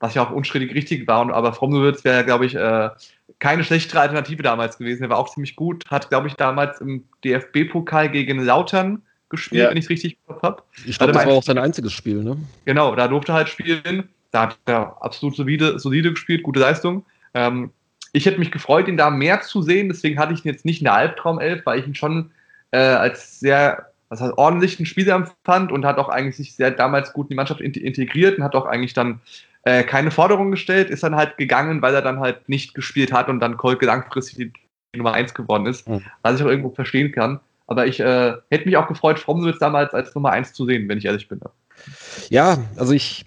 [0.00, 1.20] was ja auch unstrittig richtig war.
[1.22, 2.90] Und, aber Fromnowitz wäre, glaube ich, äh,
[3.38, 5.04] keine schlechtere Alternative damals gewesen.
[5.04, 9.70] Er war auch ziemlich gut, hat, glaube ich, damals im DFB-Pokal gegen Lautern gespielt, ja.
[9.70, 10.62] wenn ich es richtig gehört habe.
[10.86, 12.36] Ich glaube, das war auch sein einziges Spiel, ne?
[12.64, 14.08] Genau, da durfte er halt spielen.
[14.30, 17.04] Da hat er absolut solide, solide gespielt, gute Leistung.
[17.34, 17.70] Ähm,
[18.12, 20.80] ich hätte mich gefreut, ihn da mehr zu sehen, deswegen hatte ich ihn jetzt nicht
[20.80, 22.30] in der Albtraumelf, weil ich ihn schon
[22.70, 27.12] äh, als sehr was heißt, ordentlichen Spieler empfand und hat auch eigentlich sich sehr damals
[27.12, 29.20] gut in die Mannschaft integriert und hat auch eigentlich dann
[29.64, 33.28] äh, keine Forderung gestellt, ist dann halt gegangen, weil er dann halt nicht gespielt hat
[33.28, 34.52] und dann Kolke langfristig die,
[34.94, 36.02] die Nummer 1 geworden ist, mhm.
[36.22, 37.40] was ich auch irgendwo verstehen kann.
[37.66, 40.98] Aber ich äh, hätte mich auch gefreut, Fromswitz damals als Nummer 1 zu sehen, wenn
[40.98, 41.40] ich ehrlich bin.
[42.30, 43.26] Ja, also ich,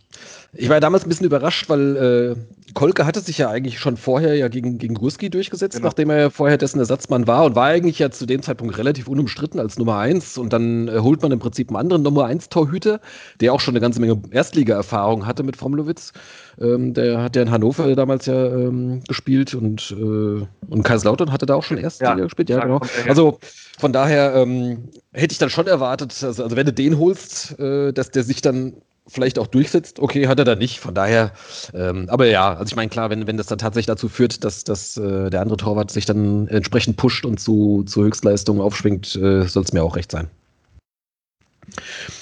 [0.53, 4.35] ich war damals ein bisschen überrascht, weil äh, Kolke hatte sich ja eigentlich schon vorher
[4.35, 5.87] ja gegen, gegen Gurski durchgesetzt, genau.
[5.87, 9.07] nachdem er ja vorher dessen Ersatzmann war und war eigentlich ja zu dem Zeitpunkt relativ
[9.07, 10.37] unumstritten als Nummer 1.
[10.37, 12.99] Und dann äh, holt man im Prinzip einen anderen Nummer 1 Torhüter,
[13.41, 16.13] der auch schon eine ganze Menge Erstliga-Erfahrung hatte mit Fromlowitz.
[16.59, 21.45] Ähm, der hat ja in Hannover damals ja ähm, gespielt und, äh, und Kaiserslautern hatte
[21.45, 22.49] da auch schon Erstliga ja, gespielt.
[22.49, 22.81] Ja, genau.
[23.07, 23.39] Also
[23.79, 27.93] von daher ähm, hätte ich dann schon erwartet, also, also wenn du den holst, äh,
[27.93, 28.73] dass der sich dann
[29.09, 29.99] vielleicht auch durchsetzt.
[29.99, 30.79] Okay, hat er da nicht.
[30.79, 31.31] Von daher,
[31.73, 34.63] ähm, aber ja, also ich meine, klar, wenn, wenn das dann tatsächlich dazu führt, dass,
[34.63, 39.43] dass äh, der andere Torwart sich dann entsprechend pusht und zu, zu Höchstleistungen aufschwingt, äh,
[39.43, 40.27] soll es mir auch recht sein.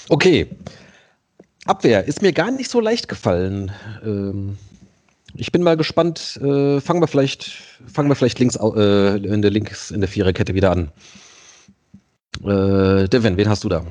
[0.08, 0.46] Okay.
[1.66, 3.70] Abwehr ist mir gar nicht so leicht gefallen.
[4.02, 4.56] Ähm,
[5.34, 6.38] ich bin mal gespannt.
[6.42, 7.50] Äh, fangen wir vielleicht,
[7.92, 10.90] fangen wir vielleicht links äh, in der links in der Viererkette wieder an.
[12.42, 13.84] Äh, Devin, wen hast du da?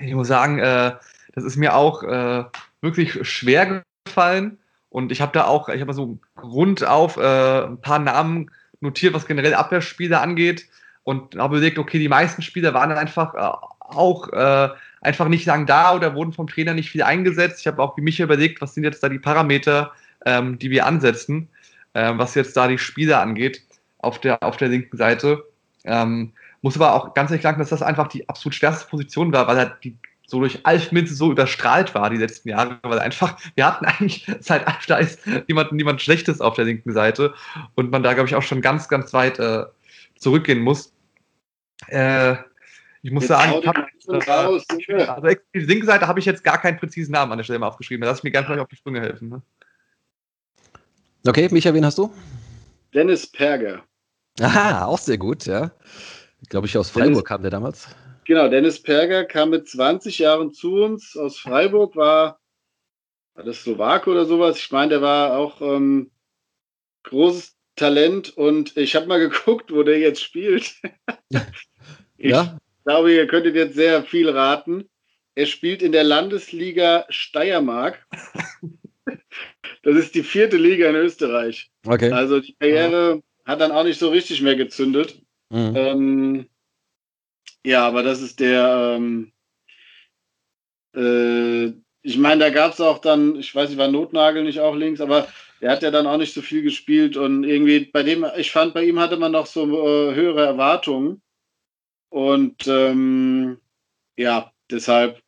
[0.00, 0.92] Ich muss sagen, äh,
[1.34, 2.44] das ist mir auch äh,
[2.80, 4.58] wirklich schwer gefallen.
[4.88, 8.50] Und ich habe da auch, ich habe so rund auf äh, ein paar Namen
[8.80, 10.68] notiert, was generell Abwehrspieler angeht.
[11.02, 14.68] Und habe überlegt, okay, die meisten Spieler waren dann einfach äh, auch äh,
[15.00, 17.60] einfach nicht lang da oder wurden vom Trainer nicht viel eingesetzt.
[17.60, 19.92] Ich habe auch wie mich überlegt, was sind jetzt da die Parameter,
[20.24, 21.48] ähm, die wir ansetzen,
[21.92, 23.62] äh, was jetzt da die Spieler angeht
[23.98, 25.44] auf der, auf der linken Seite.
[25.84, 26.32] Ähm,
[26.62, 29.58] muss aber auch ganz ehrlich sagen, dass das einfach die absolut schwerste Position war, weil
[29.58, 29.98] halt die
[30.34, 34.26] so durch Alf Minze so überstrahlt war die letzten Jahre, weil einfach, wir hatten eigentlich
[34.40, 37.34] seit Alf da ist niemand, niemand Schlechtes auf der linken Seite
[37.76, 39.64] und man da, glaube ich, auch schon ganz, ganz weit äh,
[40.18, 40.92] zurückgehen muss.
[41.86, 42.34] Äh,
[43.02, 46.42] ich muss jetzt sagen, ich hab, äh, raus, also die linke Seite habe ich jetzt
[46.42, 48.00] gar keinen präzisen Namen an der Stelle mal aufgeschrieben.
[48.00, 49.28] Da lass ich mir ganz gleich auf die Sprünge helfen.
[49.28, 49.42] Ne?
[51.26, 52.12] Okay, Micha, wen hast du?
[52.92, 53.84] Dennis Perger.
[54.40, 55.70] Aha, auch sehr gut, ja.
[56.48, 57.88] Glaube ich, aus Freiburg kam der damals.
[58.26, 62.40] Genau, Dennis Perger kam mit 20 Jahren zu uns aus Freiburg, war,
[63.34, 64.58] war das Slowake oder sowas.
[64.58, 66.10] Ich meine, der war auch ähm,
[67.04, 70.74] großes Talent und ich habe mal geguckt, wo der jetzt spielt.
[72.16, 72.58] ich ja?
[72.84, 74.88] glaube, ihr könntet jetzt sehr viel raten.
[75.34, 78.06] Er spielt in der Landesliga Steiermark.
[79.82, 81.70] das ist die vierte Liga in Österreich.
[81.84, 82.10] Okay.
[82.12, 83.20] Also die Karriere ja.
[83.44, 85.20] hat dann auch nicht so richtig mehr gezündet.
[85.50, 85.72] Mhm.
[85.76, 86.46] Ähm,
[87.64, 89.32] ja, aber das ist der, ähm,
[90.94, 91.72] äh,
[92.02, 95.00] ich meine, da gab es auch dann, ich weiß nicht, war Notnagel nicht auch links,
[95.00, 95.26] aber
[95.60, 98.74] der hat ja dann auch nicht so viel gespielt und irgendwie bei dem, ich fand,
[98.74, 101.22] bei ihm hatte man noch so äh, höhere Erwartungen.
[102.10, 103.58] Und ähm,
[104.16, 105.20] ja, deshalb.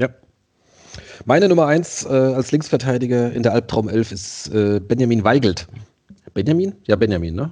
[0.00, 0.08] Ja.
[1.26, 5.68] Meine Nummer eins äh, als Linksverteidiger in der Albtraum 11 ist äh, Benjamin Weigelt.
[6.34, 6.74] Benjamin?
[6.86, 7.50] Ja, Benjamin, ne?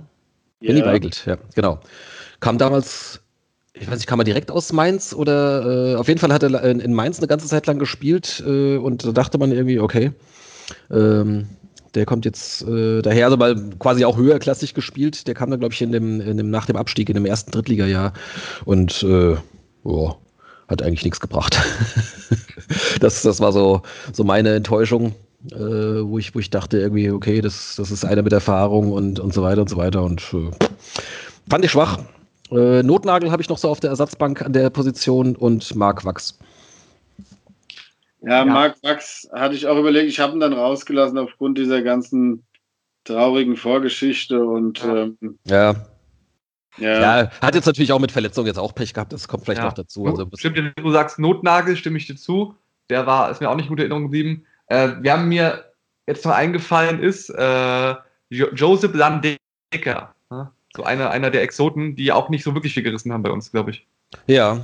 [0.61, 0.73] Ja.
[0.73, 1.81] Benny Weigelt, ja, genau.
[2.41, 3.23] Kam damals
[3.79, 6.65] ich weiß nicht, kam er direkt aus Mainz oder äh, auf jeden Fall hat er
[6.65, 10.13] in Mainz eine ganze Zeit lang gespielt äh, und da dachte man irgendwie, okay,
[10.91, 11.47] ähm,
[11.95, 15.27] Der kommt jetzt äh, daher, also mal quasi auch höherklassig gespielt.
[15.27, 17.51] Der kam dann, glaube ich, in dem, in dem, nach dem Abstieg in dem ersten
[17.53, 18.13] Drittligajahr.
[18.67, 19.37] Und äh,
[19.85, 20.15] oh,
[20.69, 21.59] hat eigentlich nichts gebracht.
[23.01, 23.83] das, das war so,
[24.13, 25.15] so meine Enttäuschung,
[25.53, 29.19] äh, wo, ich, wo ich dachte, irgendwie, okay, das, das ist einer mit Erfahrung und,
[29.19, 30.03] und so weiter und so weiter.
[30.03, 30.51] Und äh,
[31.49, 32.01] fand ich schwach.
[32.51, 36.39] Äh, Notnagel habe ich noch so auf der Ersatzbank an der Position und Mark Wachs.
[38.23, 38.45] Ja, ja.
[38.45, 40.09] Marc Wachs hatte ich auch überlegt.
[40.09, 42.45] Ich habe ihn dann rausgelassen aufgrund dieser ganzen
[43.05, 44.97] traurigen Vorgeschichte und ja.
[44.97, 45.75] Ähm, ja.
[46.79, 47.21] Ja.
[47.23, 47.31] ja.
[47.41, 49.67] hat jetzt natürlich auch mit Verletzungen jetzt auch Pech gehabt, das kommt vielleicht ja.
[49.67, 50.07] noch dazu.
[50.07, 52.55] Also Stimmt, du sagst Notnagel, stimme ich dir zu.
[52.91, 54.45] Der war, ist mir auch nicht gut in Erinnerung geblieben.
[54.67, 55.65] Äh, wir haben mir
[56.07, 57.95] jetzt noch eingefallen ist, äh,
[58.29, 60.15] Joseph Landecker.
[60.77, 63.51] So einer, einer der Exoten, die auch nicht so wirklich viel gerissen haben bei uns,
[63.51, 63.87] glaube ich.
[64.27, 64.61] Ja.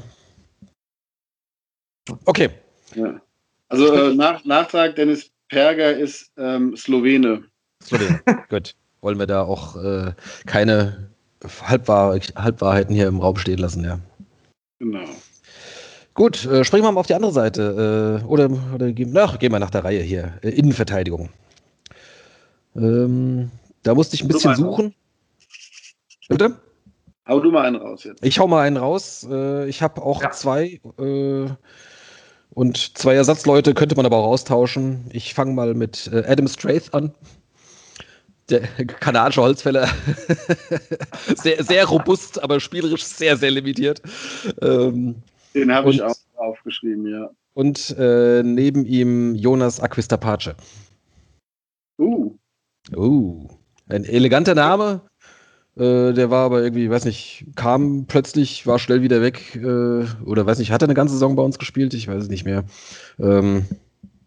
[2.27, 2.51] Okay.
[2.95, 3.21] Ja.
[3.69, 7.45] Also äh, nach, Nachtrag, Dennis Perger ist ähm, Slowene.
[7.83, 8.21] Slowene,
[8.51, 8.75] gut.
[9.01, 10.13] Wollen wir da auch äh,
[10.47, 11.11] keine
[11.63, 13.99] Halbwahr Halbwahrheiten hier im Raum stehen lassen, ja.
[14.79, 15.05] Genau.
[16.15, 18.21] Gut, äh, springen wir mal auf die andere Seite.
[18.23, 18.93] Äh, oder oder
[19.25, 20.35] ach, gehen wir nach der Reihe hier.
[20.43, 21.31] Äh, Innenverteidigung.
[22.77, 23.51] Ähm,
[23.83, 24.95] da musste ich ein bisschen suchen.
[26.33, 26.57] Bitte?
[27.29, 28.25] Hau du mal einen raus jetzt.
[28.25, 29.27] Ich hau mal einen raus.
[29.31, 30.31] Äh, ich habe auch ja.
[30.31, 30.81] zwei.
[30.99, 31.47] Äh,
[32.51, 35.05] und zwei Ersatzleute könnte man aber auch austauschen.
[35.13, 37.15] Ich fange mal mit äh, Adam Strath an.
[38.49, 38.61] Der
[39.01, 39.89] kanadische Holzfäller.
[41.37, 44.01] sehr, sehr robust, aber spielerisch sehr, sehr limitiert.
[44.63, 45.17] Ähm,
[45.55, 47.31] Den habe ich auch aufgeschrieben, ja.
[47.53, 50.55] Und äh, neben ihm Jonas Aquistapace.
[51.99, 52.35] Uh.
[52.97, 53.49] Uh.
[53.89, 55.03] Ein eleganter Name.
[55.77, 59.57] Äh, der war aber irgendwie, weiß nicht, kam plötzlich, war schnell wieder weg.
[59.57, 61.95] Äh, oder weiß nicht, hat er eine ganze Saison bei uns gespielt?
[61.95, 62.65] Ich weiß es nicht mehr.
[63.19, 63.65] Ähm,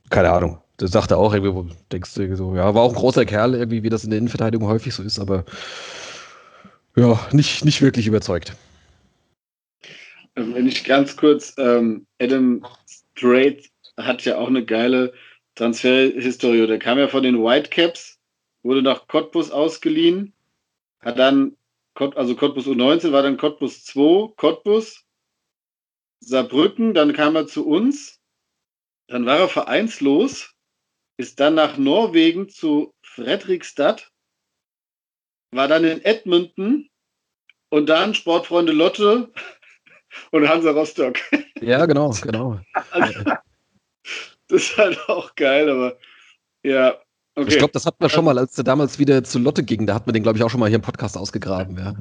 [0.10, 0.60] keine Ahnung.
[0.78, 3.84] Das sagte auch irgendwie, wo denkst du so, ja, war auch ein großer Kerl, irgendwie,
[3.84, 5.46] wie das in der Innenverteidigung häufig so ist, aber
[6.98, 8.54] ja, nicht, nicht wirklich überzeugt.
[10.36, 15.14] Ähm, wenn ich ganz kurz, ähm, Adam Strait hat ja auch eine geile
[15.56, 16.68] Transferhistorie.
[16.68, 18.18] Der kam ja von den Whitecaps,
[18.64, 20.35] wurde nach Cottbus ausgeliehen
[21.06, 21.56] hat dann,
[21.94, 25.06] also Cottbus U19 war dann Cottbus 2, Cottbus,
[26.20, 28.20] Saarbrücken, dann kam er zu uns,
[29.08, 30.56] dann war er vereinslos,
[31.18, 34.12] ist dann nach Norwegen zu Fredrikstad,
[35.52, 36.90] war dann in Edmonton
[37.70, 39.32] und dann Sportfreunde Lotte
[40.32, 41.20] und Hansa Rostock.
[41.62, 42.60] Ja, genau, genau.
[42.92, 43.24] Also,
[44.50, 45.98] das ist halt auch geil, aber
[46.64, 47.02] ja,
[47.36, 47.50] Okay.
[47.50, 49.86] Ich glaube, das hatten wir schon mal, als der damals wieder zu Lotte ging.
[49.86, 51.78] Da hat man den, glaube ich, auch schon mal hier im Podcast ausgegraben.
[51.78, 51.94] Ja,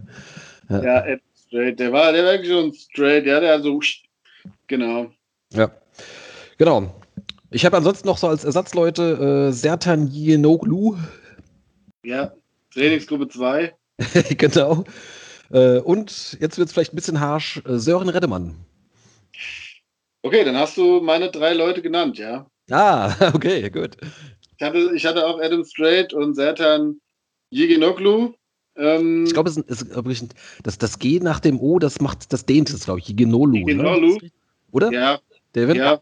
[0.69, 0.82] ja.
[0.85, 1.81] ja Ed Straight.
[1.81, 3.27] Der war, der war wirklich schon straight.
[3.27, 3.81] Ja, der so.
[4.69, 5.11] Genau.
[5.52, 5.70] Ja.
[6.56, 6.94] Genau.
[7.51, 10.97] Ich habe ansonsten noch so als Ersatzleute äh, Sertan Yenoglu.
[12.05, 12.32] Ja,
[12.73, 13.74] Trainingsgruppe 2.
[14.36, 14.85] genau.
[15.51, 18.55] Äh, und jetzt wird es vielleicht ein bisschen harsch: äh, Sören Reddemann.
[20.23, 22.47] Okay, dann hast du meine drei Leute genannt, ja.
[22.70, 23.97] Ah, okay, gut.
[24.65, 26.99] Ich hatte, ich hatte auch Adam Strait und Sertan
[27.51, 28.32] Yiginoglu.
[28.77, 32.70] Ähm, ich glaube, es ist, das, das G nach dem O, das macht, das dehnt
[32.70, 33.59] es, glaube ich, Yiginolu.
[33.59, 34.19] Yiginolu.
[34.23, 34.31] Ne?
[34.73, 34.91] Oder?
[34.91, 35.20] Ja.
[35.53, 35.77] David?
[35.77, 36.01] Ja.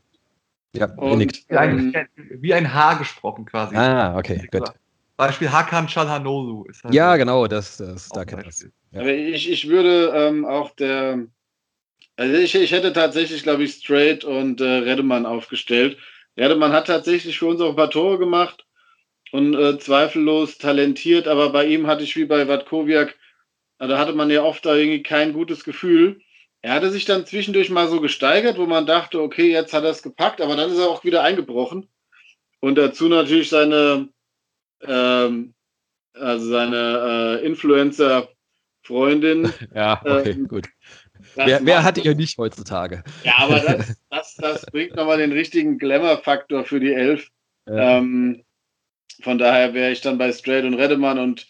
[0.74, 1.20] Ja, und,
[1.50, 2.06] wie, ein, ähm,
[2.40, 3.76] wie ein H gesprochen quasi.
[3.76, 4.72] Ah, okay, gut.
[5.16, 6.64] Beispiel Hakan Çalhanoğlu.
[6.84, 8.64] Halt ja, genau, das, das da kennt das.
[8.92, 9.00] Ja.
[9.00, 11.26] Aber ich, ich würde ähm, auch der,
[12.16, 15.98] also ich, ich hätte tatsächlich, glaube ich, Straight und äh, Redemann aufgestellt.
[16.36, 18.64] Redemann hat tatsächlich für uns auch ein paar Tore gemacht
[19.32, 23.16] und äh, zweifellos talentiert, aber bei ihm hatte ich wie bei Watkowiak,
[23.78, 26.20] da hatte man ja oft da irgendwie kein gutes Gefühl.
[26.60, 29.90] Er hatte sich dann zwischendurch mal so gesteigert, wo man dachte, okay, jetzt hat er
[29.90, 31.88] es gepackt, aber dann ist er auch wieder eingebrochen.
[32.60, 34.08] Und dazu natürlich seine,
[34.82, 35.54] ähm,
[36.14, 39.52] also seine äh, Influencer-Freundin.
[39.74, 40.68] Ja, okay, ähm, gut.
[41.34, 43.02] Wer, wer hat ihr nicht heutzutage?
[43.24, 47.28] Ja, aber das, das, das bringt nochmal den richtigen Glamour-Faktor für die Elf.
[47.66, 47.98] Ja.
[47.98, 48.44] Ähm,
[49.22, 51.46] von daher wäre ich dann bei Straight und Redemann und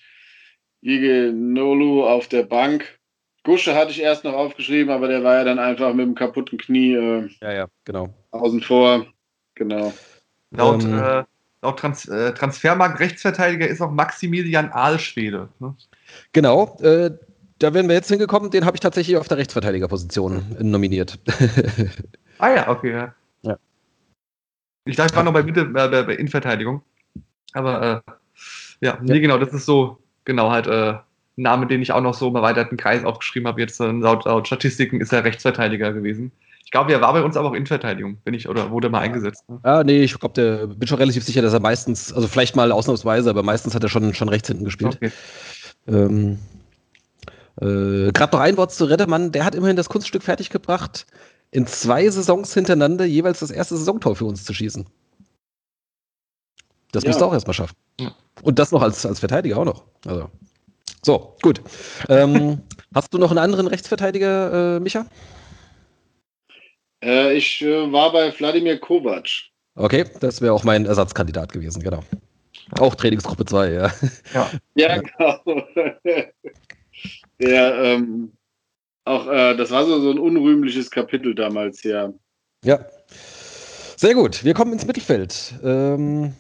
[0.82, 2.98] Ige Nolu auf der Bank.
[3.44, 6.58] Gusche hatte ich erst noch aufgeschrieben, aber der war ja dann einfach mit dem kaputten
[6.58, 8.12] Knie äh, ja, ja, genau.
[8.30, 9.06] außen vor.
[9.54, 9.92] Genau.
[10.50, 11.24] Laut, ähm, äh,
[11.62, 15.48] laut Trans äh, Transfermarkt Rechtsverteidiger ist auch Maximilian Aalschwede.
[15.60, 15.74] Ne?
[16.32, 17.10] Genau, äh,
[17.62, 21.18] da wären wir jetzt hingekommen, den habe ich tatsächlich auf der Rechtsverteidigerposition nominiert.
[22.38, 22.90] ah ja, okay.
[22.90, 23.14] Ja.
[23.42, 23.56] ja.
[24.84, 26.82] Ich dachte, ich war noch bei, Mitte, äh, bei, Innenverteidigung.
[27.52, 28.12] Aber äh,
[28.80, 31.02] ja, nee, genau, das ist so, genau, halt äh, ein
[31.36, 33.60] Name, den ich auch noch so im erweiterten Kreis aufgeschrieben habe.
[33.60, 36.32] Jetzt äh, laut, laut, Statistiken ist er Rechtsverteidiger gewesen.
[36.64, 39.48] Ich glaube, er war bei uns aber auch Innenverteidigung, bin ich, oder wurde mal eingesetzt.
[39.48, 39.60] Ne?
[39.62, 42.72] Ah, nee, ich glaube, der bin schon relativ sicher, dass er meistens, also vielleicht mal
[42.72, 44.96] ausnahmsweise, aber meistens hat er schon, schon rechts hinten gespielt.
[44.96, 45.12] Okay.
[45.86, 46.38] Ähm,
[47.60, 51.06] äh, Gerade noch ein Wort zu Reddemann, der hat immerhin das Kunststück fertiggebracht,
[51.50, 54.86] in zwei Saisons hintereinander jeweils das erste Saisontor für uns zu schießen.
[56.92, 57.08] Das ja.
[57.08, 57.76] musst du auch erstmal schaffen.
[58.00, 58.14] Ja.
[58.42, 59.84] Und das noch als, als Verteidiger auch noch.
[60.06, 60.30] Also.
[61.02, 61.60] So, gut.
[62.08, 62.62] Ähm,
[62.94, 65.06] hast du noch einen anderen Rechtsverteidiger, äh, Micha?
[67.02, 69.28] Äh, ich äh, war bei Wladimir Kovac.
[69.74, 72.02] Okay, das wäre auch mein Ersatzkandidat gewesen, genau.
[72.78, 73.92] Auch Trainingsgruppe 2, ja.
[74.34, 75.40] Ja, ja genau.
[77.42, 78.32] Der, ähm,
[79.04, 82.12] auch, äh, das war so, so ein unrühmliches Kapitel damals, ja.
[82.64, 82.78] Ja.
[83.96, 85.54] Sehr gut, wir kommen ins Mittelfeld.
[85.64, 86.34] Ähm,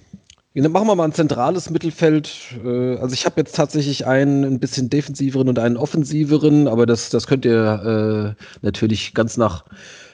[0.54, 2.56] machen wir mal ein zentrales Mittelfeld.
[2.64, 7.10] Äh, also ich habe jetzt tatsächlich einen ein bisschen defensiveren und einen offensiveren, aber das,
[7.10, 9.64] das könnt ihr äh, natürlich ganz nach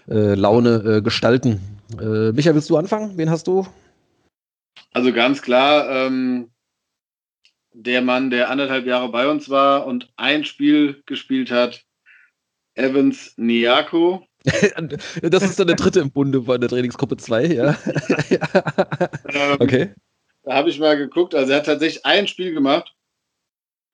[0.08, 1.60] äh, Laune äh, gestalten.
[2.00, 3.12] Äh, Micha, willst du anfangen?
[3.16, 3.66] Wen hast du?
[4.94, 6.48] Also ganz klar, ähm,
[7.80, 11.84] der Mann, der anderthalb Jahre bei uns war und ein Spiel gespielt hat,
[12.74, 14.26] Evans Niako.
[14.44, 17.78] das ist dann der dritte im Bunde bei der Trainingsgruppe 2, ja.
[19.28, 19.94] ähm, okay.
[20.42, 22.94] Da habe ich mal geguckt, also er hat tatsächlich ein Spiel gemacht.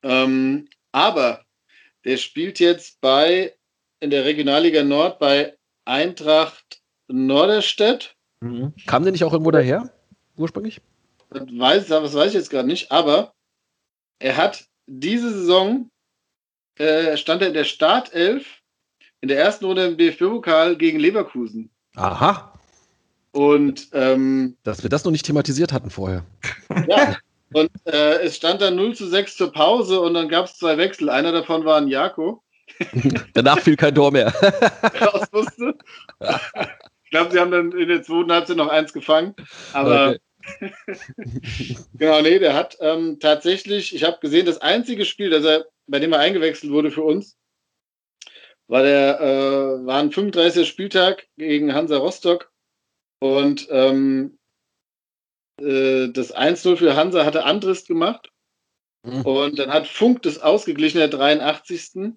[0.02, 1.44] Ähm, aber
[2.04, 3.54] der spielt jetzt bei
[4.00, 8.16] in der Regionalliga Nord bei Eintracht Norderstedt.
[8.40, 8.72] Mhm.
[8.86, 9.92] Kam der nicht auch irgendwo daher,
[10.36, 10.80] ursprünglich?
[11.30, 13.34] Das weiß, das weiß ich jetzt gerade nicht, aber
[14.24, 15.90] er hat diese Saison,
[16.78, 18.46] äh, stand er in der Startelf
[19.20, 21.70] in der ersten Runde im DFB-Pokal gegen Leverkusen.
[21.94, 22.58] Aha.
[23.32, 26.24] Und ähm, dass wir das noch nicht thematisiert hatten vorher.
[26.88, 27.16] Ja.
[27.52, 30.76] Und äh, es stand dann 0 zu 6 zur Pause und dann gab es zwei
[30.76, 31.08] Wechsel.
[31.08, 32.42] Einer davon war ein Jako.
[33.34, 34.34] Danach fiel kein Tor mehr.
[35.00, 35.74] Raus musste.
[37.04, 39.36] Ich glaube, sie haben dann in der zweiten Halbzeit noch eins gefangen.
[39.72, 40.18] Aber okay.
[41.94, 45.98] genau, nee, der hat ähm, tatsächlich, ich habe gesehen, das einzige Spiel, das er, bei
[45.98, 47.36] dem er eingewechselt wurde für uns,
[48.66, 50.66] war der, äh, war ein 35.
[50.66, 52.50] Spieltag gegen Hansa Rostock.
[53.20, 54.38] Und ähm,
[55.60, 58.30] äh, das 1-0 für Hansa hatte Andrist gemacht.
[59.04, 59.22] Mhm.
[59.22, 62.14] Und dann hat Funk das ausgeglichen, der 83.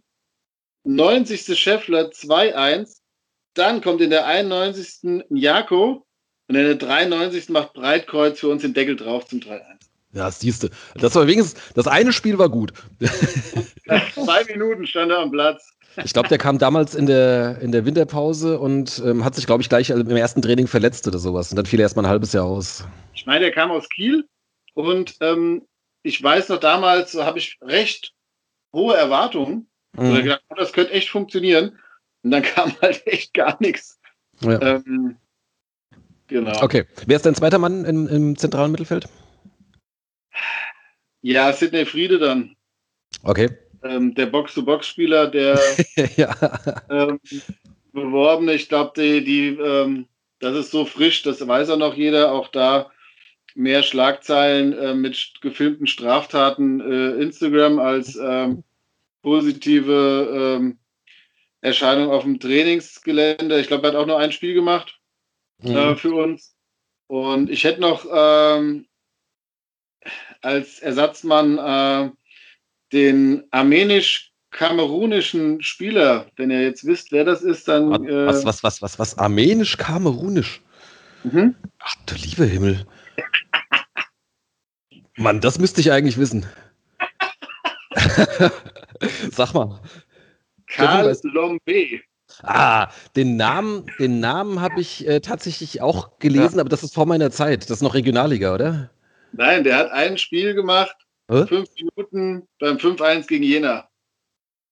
[0.85, 1.59] 90.
[1.59, 3.01] Scheffler 2-1.
[3.53, 5.25] Dann kommt in der 91.
[5.29, 6.06] Jako.
[6.47, 7.49] Und in der 93.
[7.49, 9.61] macht Breitkreuz für uns den Deckel drauf zum 3-1.
[10.13, 10.69] Ja, siehst du.
[10.95, 12.73] Das war wenigstens, das eine Spiel war gut.
[14.13, 15.73] Zwei Minuten stand er am Platz.
[16.03, 19.61] Ich glaube, der kam damals in der, in der Winterpause und ähm, hat sich, glaube
[19.61, 21.51] ich, gleich im ersten Training verletzt oder sowas.
[21.51, 22.85] Und dann fiel er erst mal ein halbes Jahr aus.
[23.13, 24.25] Ich meine, der kam aus Kiel
[24.73, 25.63] und ähm,
[26.03, 28.13] ich weiß noch damals, so habe ich recht
[28.73, 29.67] hohe Erwartungen.
[29.93, 30.11] Mhm.
[30.11, 31.77] Oder gedacht, oh, das könnte echt funktionieren.
[32.23, 33.99] Und dann kam halt echt gar nichts.
[34.41, 34.61] Ja.
[34.61, 35.17] Ähm,
[36.27, 36.63] genau.
[36.63, 36.85] Okay.
[37.05, 39.07] Wer ist dein zweiter Mann im, im zentralen Mittelfeld?
[41.21, 42.55] Ja, Sidney Friede dann.
[43.23, 43.49] Okay.
[43.83, 45.59] Ähm, der Box-to-Box-Spieler, der
[46.15, 46.35] ja.
[46.89, 47.19] ähm,
[47.91, 50.07] beworbene, ich glaube, die, die ähm,
[50.39, 52.91] das ist so frisch, das weiß auch noch jeder, auch da
[53.55, 58.63] mehr Schlagzeilen äh, mit gefilmten Straftaten äh, Instagram als ähm,
[59.23, 60.77] positive ähm,
[61.61, 63.59] Erscheinung auf dem Trainingsgelände.
[63.59, 64.96] Ich glaube, er hat auch nur ein Spiel gemacht
[65.61, 65.75] mhm.
[65.75, 66.55] äh, für uns.
[67.07, 68.85] Und ich hätte noch ähm,
[70.41, 72.11] als Ersatzmann äh,
[72.91, 77.89] den armenisch-kamerunischen Spieler, wenn ihr jetzt wisst, wer das ist, dann.
[77.89, 80.61] Was, äh, was, was, was, was, Armenisch-kamerunisch?
[81.23, 81.55] Mhm.
[81.79, 82.85] Ach du liebe Himmel.
[85.15, 86.45] Mann, das müsste ich eigentlich wissen.
[89.31, 89.81] Sag mal.
[90.67, 92.01] Karl Lombe.
[92.43, 96.61] Ah, den Namen, den Namen habe ich äh, tatsächlich auch gelesen, ja.
[96.61, 97.63] aber das ist vor meiner Zeit.
[97.63, 98.89] Das ist noch Regionalliga, oder?
[99.31, 100.95] Nein, der hat ein Spiel gemacht,
[101.29, 101.45] Hä?
[101.47, 103.89] fünf Minuten beim 5-1 gegen Jena.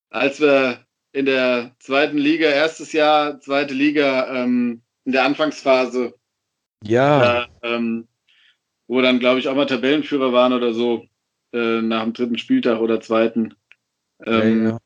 [0.09, 6.13] Als wir in der zweiten Liga, erstes Jahr, zweite Liga, ähm, in der Anfangsphase.
[6.83, 7.43] Ja.
[7.43, 8.07] Äh, ähm,
[8.87, 11.05] wo dann, glaube ich, auch mal Tabellenführer waren oder so,
[11.53, 13.55] äh, nach dem dritten Spieltag oder zweiten.
[14.23, 14.79] Ähm, ja,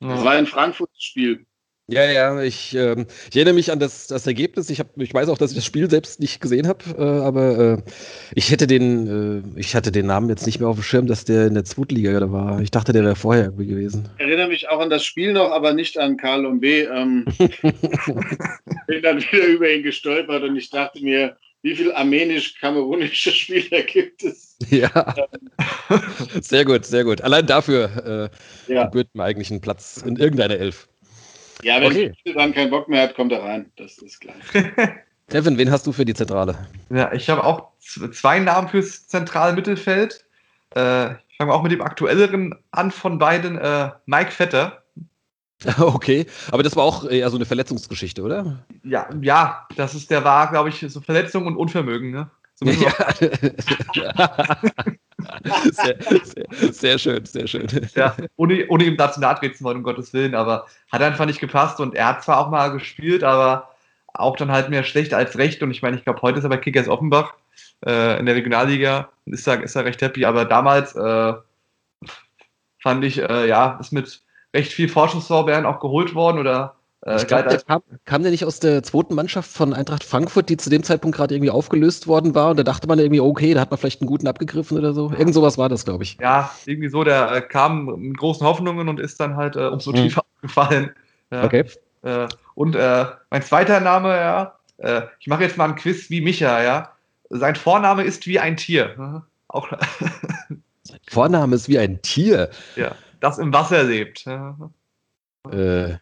[0.00, 0.14] ja.
[0.14, 1.46] Das war ein Frankfurter Spiel.
[1.90, 4.68] Ja, ja, ich, äh, ich erinnere mich an das, das Ergebnis.
[4.68, 7.58] Ich, hab, ich weiß auch, dass ich das Spiel selbst nicht gesehen habe, äh, aber
[7.58, 7.90] äh,
[8.34, 11.24] ich hätte den, äh, ich hatte den Namen jetzt nicht mehr auf dem Schirm, dass
[11.24, 12.60] der in der Zweitliga da war.
[12.60, 14.06] Ich dachte, der wäre vorher irgendwie gewesen.
[14.18, 16.82] Ich erinnere mich auch an das Spiel noch, aber nicht an Karl und B.
[16.82, 17.24] Ähm,
[18.86, 24.24] bin dann wieder über ihn gestolpert und ich dachte mir, wie viele armenisch-kamerunische Spieler gibt
[24.24, 24.58] es?
[24.68, 25.14] Ja.
[26.42, 27.22] sehr gut, sehr gut.
[27.22, 28.30] Allein dafür
[28.68, 28.84] äh, ja.
[28.84, 30.86] gebührt mir eigentlich einen Platz in irgendeiner Elf.
[31.62, 32.12] Ja, wenn okay.
[32.34, 33.70] dann keinen Bock mehr hat, kommt er rein.
[33.76, 34.36] Das ist klar.
[35.28, 36.56] Kevin, wen hast du für die Zentrale?
[36.90, 37.72] Ja, ich habe auch
[38.12, 40.24] zwei Namen fürs zentrale Mittelfeld.
[40.74, 44.82] Äh, ich fange auch mit dem aktuelleren an von beiden, äh, Mike Vetter.
[45.78, 48.64] Okay, aber das war auch eher so eine Verletzungsgeschichte, oder?
[48.84, 52.30] Ja, ja, das ist der war, glaube ich, so Verletzung und Unvermögen, ne?
[52.54, 52.96] So ja.
[55.72, 57.66] sehr, sehr, sehr, schön, sehr schön.
[57.94, 61.26] Ja, ohne, ohne ihm dazu nahe treten zu wollen, um Gottes Willen, aber hat einfach
[61.26, 63.70] nicht gepasst und er hat zwar auch mal gespielt, aber
[64.14, 66.50] auch dann halt mehr schlecht als recht und ich meine, ich glaube, heute ist er
[66.50, 67.34] bei Kickers Offenbach
[67.84, 71.32] äh, in der Regionalliga und ist da, ist da recht happy, aber damals äh,
[72.80, 74.22] fand ich, äh, ja, ist mit
[74.54, 76.76] recht viel Vorschusslorbeeren auch geholt worden oder
[77.06, 80.56] ich glaube, der kam, kam der nicht aus der zweiten Mannschaft von Eintracht Frankfurt, die
[80.56, 82.50] zu dem Zeitpunkt gerade irgendwie aufgelöst worden war.
[82.50, 85.10] Und da dachte man irgendwie, okay, da hat man vielleicht einen guten abgegriffen oder so.
[85.10, 86.18] Irgend sowas war das, glaube ich.
[86.20, 87.04] Ja, irgendwie so.
[87.04, 89.96] Der äh, kam mit großen Hoffnungen und ist dann halt äh, umso mhm.
[89.96, 90.90] tiefer gefallen.
[91.30, 91.44] Ja.
[91.44, 91.64] Okay.
[92.02, 96.20] Äh, und äh, mein zweiter Name, ja, äh, ich mache jetzt mal einen Quiz wie
[96.20, 96.92] Micha, ja.
[97.30, 99.22] Sein Vorname ist wie ein Tier.
[99.48, 99.68] Auch.
[100.82, 102.50] Sein Vorname ist wie ein Tier.
[102.74, 104.26] Ja, das im Wasser lebt.
[105.50, 105.96] Äh.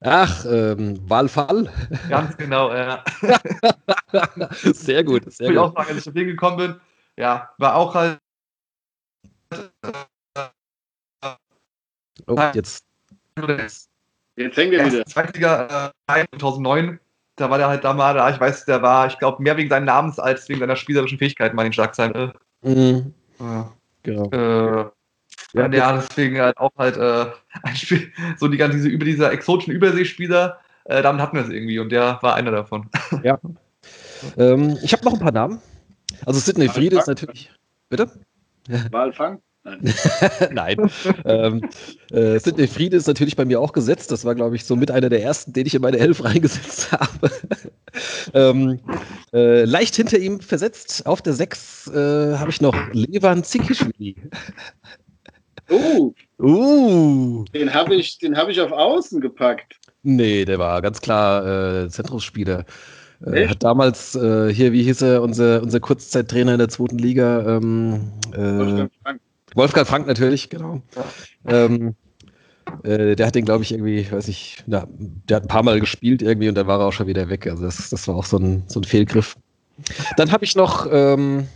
[0.00, 1.70] Ach, ähm, Walfall.
[2.08, 3.02] Ganz genau, ja.
[4.52, 6.80] sehr gut, sehr ich will auch sagen, als ich auf den gekommen bin,
[7.16, 8.18] ja, war auch halt.
[12.26, 12.84] Oh, jetzt.
[14.36, 15.06] Jetzt hängen wir wieder.
[15.06, 17.00] Zweitliga äh, 2009,
[17.36, 18.30] da war der halt da mal da.
[18.30, 21.56] Ich weiß, der war, ich glaube, mehr wegen seines Namens als wegen seiner spielerischen Fähigkeiten
[21.56, 22.32] mal in den Schlagzeilen.
[22.62, 23.14] Mhm.
[23.38, 23.72] Ja.
[24.02, 24.30] Genau.
[24.30, 24.90] Äh,
[25.56, 27.26] ja, ja, deswegen halt auch halt äh,
[27.62, 31.50] ein Spiel, so die ganze diese über dieser exotischen Überseespieler, äh, damit hatten wir es
[31.50, 32.88] irgendwie und der war einer davon.
[33.22, 33.38] Ja.
[34.36, 35.60] ähm, ich habe noch ein paar Namen.
[36.24, 37.50] Also Sidney Friede ist natürlich.
[37.88, 38.10] Bitte?
[38.90, 39.40] Walfang?
[39.64, 39.94] Nein.
[40.52, 40.90] Nein.
[41.24, 41.68] ähm,
[42.12, 44.12] äh, Sidney Friede ist natürlich bei mir auch gesetzt.
[44.12, 46.92] Das war, glaube ich, so mit einer der ersten, den ich in meine Elf reingesetzt
[46.92, 47.30] habe.
[48.34, 48.80] ähm,
[49.32, 54.16] äh, leicht hinter ihm versetzt auf der 6 äh, habe ich noch Levan Zikischwili.
[55.70, 56.12] Uh.
[56.38, 57.44] Uh.
[57.54, 59.78] Den habe ich, hab ich auf Außen gepackt.
[60.02, 62.64] Nee, der war ganz klar äh, Zentrumsspieler.
[63.24, 67.56] Äh, hat damals äh, hier, wie hieß er, unser, unser Kurzzeittrainer in der zweiten Liga?
[67.56, 69.20] Ähm, äh, Wolfgang Frank.
[69.54, 70.82] Wolfgang Frank natürlich, genau.
[70.94, 71.64] Ja.
[71.64, 71.94] Ähm,
[72.82, 75.62] äh, der hat den, glaube ich, irgendwie, ich weiß nicht, na, der hat ein paar
[75.62, 77.46] Mal gespielt irgendwie und dann war er auch schon wieder weg.
[77.46, 79.36] Also das, das war auch so ein, so ein Fehlgriff.
[80.16, 81.48] Dann habe ich noch ähm,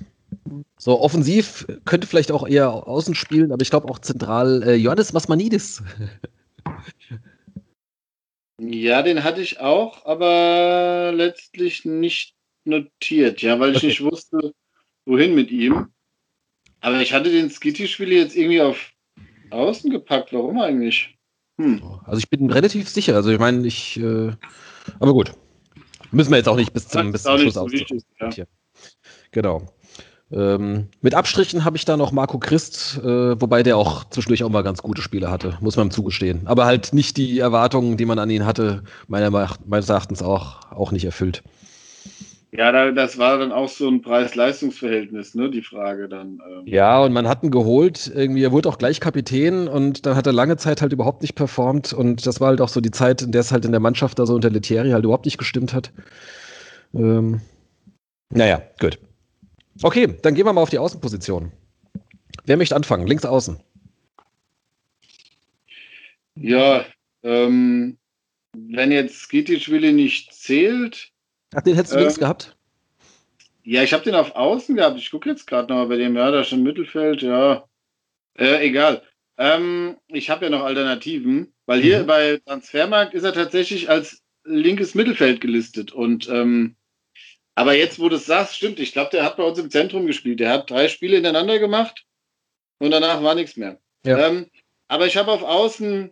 [0.79, 5.13] so offensiv, könnte vielleicht auch eher außen spielen, aber ich glaube auch zentral äh, Johannes
[5.13, 5.83] Masmanidis.
[8.61, 13.87] ja, den hatte ich auch, aber letztlich nicht notiert, ja, weil ich okay.
[13.87, 14.53] nicht wusste,
[15.07, 15.89] wohin mit ihm.
[16.81, 18.93] Aber ich hatte den Skitty-Spiel jetzt irgendwie auf
[19.51, 20.33] Außen gepackt.
[20.33, 21.19] Warum eigentlich?
[21.59, 21.83] Hm.
[22.05, 23.15] Also ich bin relativ sicher.
[23.15, 23.99] Also ich meine, ich.
[23.99, 24.33] Äh,
[24.99, 25.33] aber gut.
[26.11, 28.45] Müssen wir jetzt auch nicht bis zum, bis zum Schluss so ja.
[29.31, 29.67] Genau.
[30.33, 34.49] Ähm, mit Abstrichen habe ich da noch Marco Christ, äh, wobei der auch zwischendurch auch
[34.49, 36.43] mal ganz gute Spiele hatte, muss man ihm zugestehen.
[36.45, 39.31] Aber halt nicht die Erwartungen, die man an ihn hatte, meiner,
[39.67, 41.43] meines Erachtens auch, auch nicht erfüllt.
[42.53, 46.41] Ja, da, das war dann auch so ein Preis-Leistungs-Verhältnis, ne, die Frage dann.
[46.49, 46.67] Ähm.
[46.67, 50.27] Ja, und man hat ihn geholt, irgendwie, er wurde auch gleich Kapitän und dann hat
[50.27, 53.23] er lange Zeit halt überhaupt nicht performt und das war halt auch so die Zeit,
[53.23, 55.73] in der es halt in der Mannschaft da so unter Letieri halt überhaupt nicht gestimmt
[55.73, 55.93] hat.
[56.93, 57.41] Ähm,
[58.33, 58.99] naja, gut.
[59.83, 61.53] Okay, dann gehen wir mal auf die Außenposition.
[62.45, 63.07] Wer möchte anfangen?
[63.07, 63.59] Links außen.
[66.35, 66.85] Ja,
[67.23, 67.99] ähm,
[68.55, 71.11] wenn jetzt Skitischwili nicht zählt,
[71.55, 72.57] Ach, den hättest du ähm, links gehabt?
[73.63, 74.99] Ja, ich habe den auf Außen gehabt.
[74.99, 77.65] Ich gucke jetzt gerade noch bei dem, ja, da schon Mittelfeld, ja.
[78.39, 79.03] Äh, egal.
[79.37, 82.07] Ähm, ich habe ja noch Alternativen, weil hier mhm.
[82.07, 85.93] bei Transfermarkt ist er tatsächlich als linkes Mittelfeld gelistet.
[85.93, 86.77] Und ähm,
[87.61, 90.07] aber jetzt, wo du es sagst, stimmt, ich glaube, der hat bei uns im Zentrum
[90.07, 90.41] gespielt.
[90.41, 92.07] Der hat drei Spiele hintereinander gemacht
[92.79, 93.79] und danach war nichts mehr.
[94.07, 94.17] Ja.
[94.17, 94.47] Ähm,
[94.89, 96.11] aber ich habe auf Außen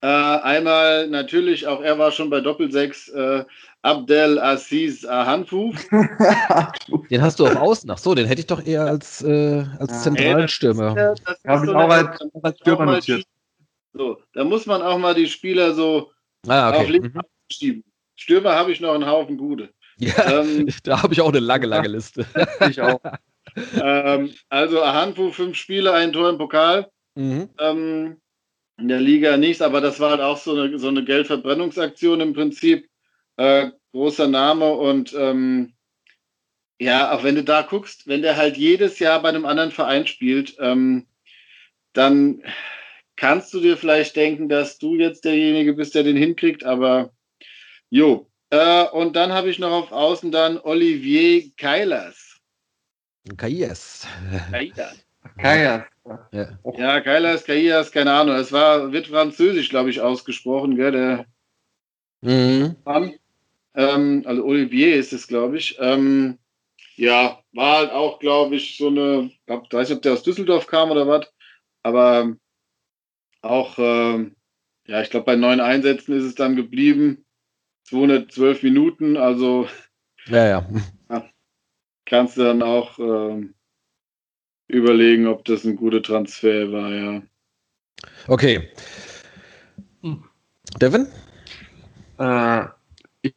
[0.00, 3.44] äh, einmal natürlich, auch er war schon bei Doppelsechs, äh,
[3.82, 5.76] Abdel Aziz Ahanfuf.
[7.10, 7.88] den hast du auf Außen.
[7.88, 9.98] Ach so, den hätte ich doch eher als, äh, als ja.
[9.98, 10.96] zentralen Stürmer.
[10.96, 13.24] Ja, das ist so auch als, als Stürmer notiert.
[13.92, 16.10] So, da muss man auch mal die Spieler so
[16.48, 16.78] ah, okay.
[16.78, 17.20] auf links mhm.
[17.52, 17.84] schieben.
[18.16, 19.72] Stürmer habe ich noch einen Haufen gute.
[20.02, 22.26] Ja, ähm, da habe ich auch eine lange, lange Liste.
[22.68, 23.00] ich auch.
[23.80, 26.90] ähm, also Ahanfu, fünf Spiele, ein Tor im Pokal.
[27.14, 27.48] Mhm.
[27.58, 28.16] Ähm,
[28.78, 32.32] in der Liga nichts, aber das war halt auch so eine, so eine Geldverbrennungsaktion im
[32.32, 32.88] Prinzip.
[33.36, 35.74] Äh, großer Name und ähm,
[36.80, 40.06] ja, auch wenn du da guckst, wenn der halt jedes Jahr bei einem anderen Verein
[40.06, 41.06] spielt, ähm,
[41.92, 42.42] dann
[43.16, 47.12] kannst du dir vielleicht denken, dass du jetzt derjenige bist, der den hinkriegt, aber
[47.90, 48.31] jo.
[48.52, 52.38] Äh, und dann habe ich noch auf Außen dann Olivier Keilers.
[53.38, 54.06] Kaias.
[54.50, 55.06] Kaias.
[55.38, 55.84] Kaias.
[56.32, 58.36] Ja, ja Keilers, Kaias, keine Ahnung.
[58.36, 61.26] Es war, wird französisch, glaube ich, ausgesprochen, gell, der
[62.20, 62.76] Mhm.
[62.84, 63.14] Mann.
[63.74, 65.76] Ähm, also Olivier ist es, glaube ich.
[65.80, 66.38] Ähm,
[66.96, 70.66] ja, war halt auch, glaube ich, so eine, ich weiß nicht, ob der aus Düsseldorf
[70.66, 71.26] kam oder was,
[71.82, 72.36] aber
[73.40, 74.36] auch, ähm,
[74.86, 77.21] ja, ich glaube, bei neun Einsätzen ist es dann geblieben.
[77.92, 79.68] 212 Minuten, also
[80.26, 80.66] Ja, ja.
[82.06, 83.52] kannst du dann auch ähm,
[84.66, 87.22] überlegen, ob das ein guter Transfer war, ja.
[88.28, 88.70] Okay.
[90.00, 90.24] Hm.
[90.80, 91.06] Devin?
[92.18, 92.64] Äh,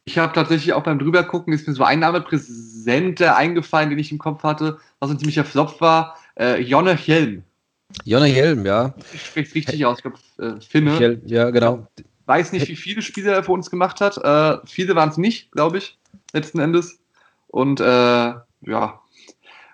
[0.04, 4.10] ich habe tatsächlich auch beim drübergucken, ist mir so ein Name präsenter eingefallen, den ich
[4.10, 6.16] im Kopf hatte, was ein ziemlicher Flop war.
[6.34, 7.42] Äh, Jonne Helm.
[8.04, 8.94] Jonne Helm, ja.
[9.12, 10.98] Ich spreche richtig aus, ich glaube, äh, Finne.
[10.98, 11.86] Helm, ja, genau.
[12.26, 14.18] Weiß nicht, wie viele Spiele er für uns gemacht hat.
[14.18, 15.96] Äh, viele waren es nicht, glaube ich,
[16.32, 16.98] letzten Endes.
[17.48, 19.00] Und äh, ja,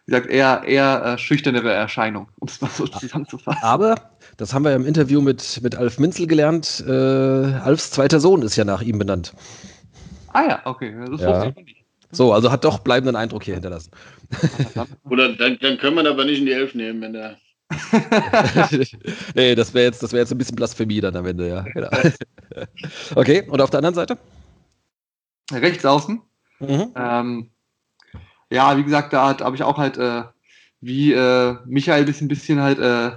[0.06, 3.62] wie gesagt, eher, eher äh, schüchternere Erscheinung, um es mal so zusammenzufassen.
[3.62, 3.94] Aber,
[4.36, 8.42] das haben wir ja im Interview mit, mit Alf Minzel gelernt, äh, Alfs zweiter Sohn
[8.42, 9.32] ist ja nach ihm benannt.
[10.32, 11.32] Ah ja, okay, das Ja.
[11.32, 11.84] wusste ich noch nicht.
[12.10, 13.90] So, also hat doch bleibenden Eindruck hier hinterlassen.
[15.04, 17.36] Oder dann, dann können wir ihn aber nicht in die Elf nehmen, wenn der.
[19.34, 21.62] nee, das wäre jetzt, das wär jetzt ein bisschen Blasphemie dann am Ende, ja.
[21.62, 21.88] Genau.
[23.14, 24.18] okay, und auf der anderen Seite?
[25.50, 26.20] Rechts außen.
[26.60, 26.92] Mhm.
[26.94, 27.50] Ähm,
[28.50, 30.22] ja, wie gesagt, da habe ich auch halt äh,
[30.80, 33.12] wie äh, Michael ein bisschen, bisschen halt äh,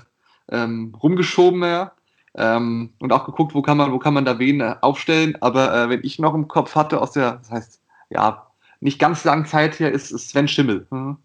[0.49, 1.91] ähm, rumgeschoben ja.
[2.35, 5.35] ähm, und auch geguckt, wo kann man, wo kann man da wen äh, aufstellen.
[5.41, 8.47] Aber äh, wenn ich noch im Kopf hatte aus der, das heißt, ja,
[8.79, 10.87] nicht ganz langen Zeit her, ist, ist Sven Schimmel.
[10.91, 11.17] Mhm.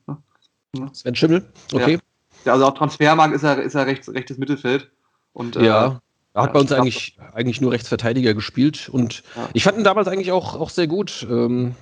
[0.92, 1.94] Sven Schimmel, okay.
[1.94, 1.98] Ja,
[2.44, 4.90] also auf Transfermarkt ist er, ist er rechts, rechtes Mittelfeld.
[5.32, 6.00] Und, äh, Ja.
[6.32, 9.48] Er hat bei uns ich eigentlich, eigentlich nur Rechtsverteidiger gespielt und Ja.
[9.52, 11.26] ich fand ihn damals eigentlich auch, auch sehr gut.
[11.28, 11.74] Ähm,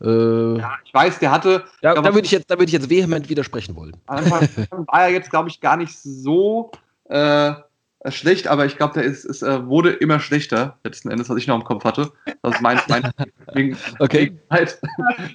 [0.00, 2.90] äh, ja, ich weiß, der hatte, da aber- würde ich, jetzt- da würd ich jetzt
[2.90, 3.96] vehement widersprechen wollen.
[4.06, 4.40] Anfang
[4.88, 6.70] war er jetzt, glaube ich, gar nicht so
[7.10, 7.52] äh,
[8.08, 11.46] schlecht, aber ich glaube, der ist, ist, äh, wurde immer schlechter, letzten Endes, was ich
[11.46, 12.10] noch im Kopf hatte.
[12.42, 13.12] Das ist mein, mein
[13.52, 14.36] wegen, Okay.
[14.50, 14.80] halt.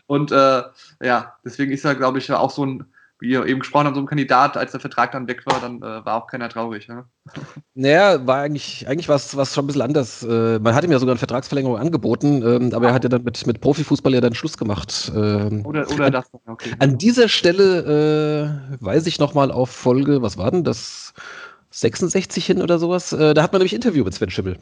[0.08, 0.64] Und äh,
[1.04, 2.86] ja, deswegen ist er, glaube ich, auch so ein,
[3.20, 5.78] wie ihr eben gesprochen habt, so ein Kandidat, als der Vertrag dann weg war, dann
[5.78, 6.88] äh, war auch keiner traurig.
[6.88, 7.06] Ja?
[7.74, 10.24] Naja, war eigentlich, eigentlich war es schon ein bisschen anders.
[10.24, 13.24] Äh, man hat ihm ja sogar eine Vertragsverlängerung angeboten, ähm, aber er hat ja dann
[13.24, 15.12] mit, mit Profifußball ja dann Schluss gemacht.
[15.16, 16.26] Ähm, Oder, oder das.
[16.46, 16.72] Okay.
[16.80, 21.14] An dieser Stelle äh, weise ich nochmal auf Folge, was war denn das?
[21.72, 23.14] 66 hin oder sowas.
[23.14, 24.58] Äh, da hat man nämlich Interview mit Sven Schimmel.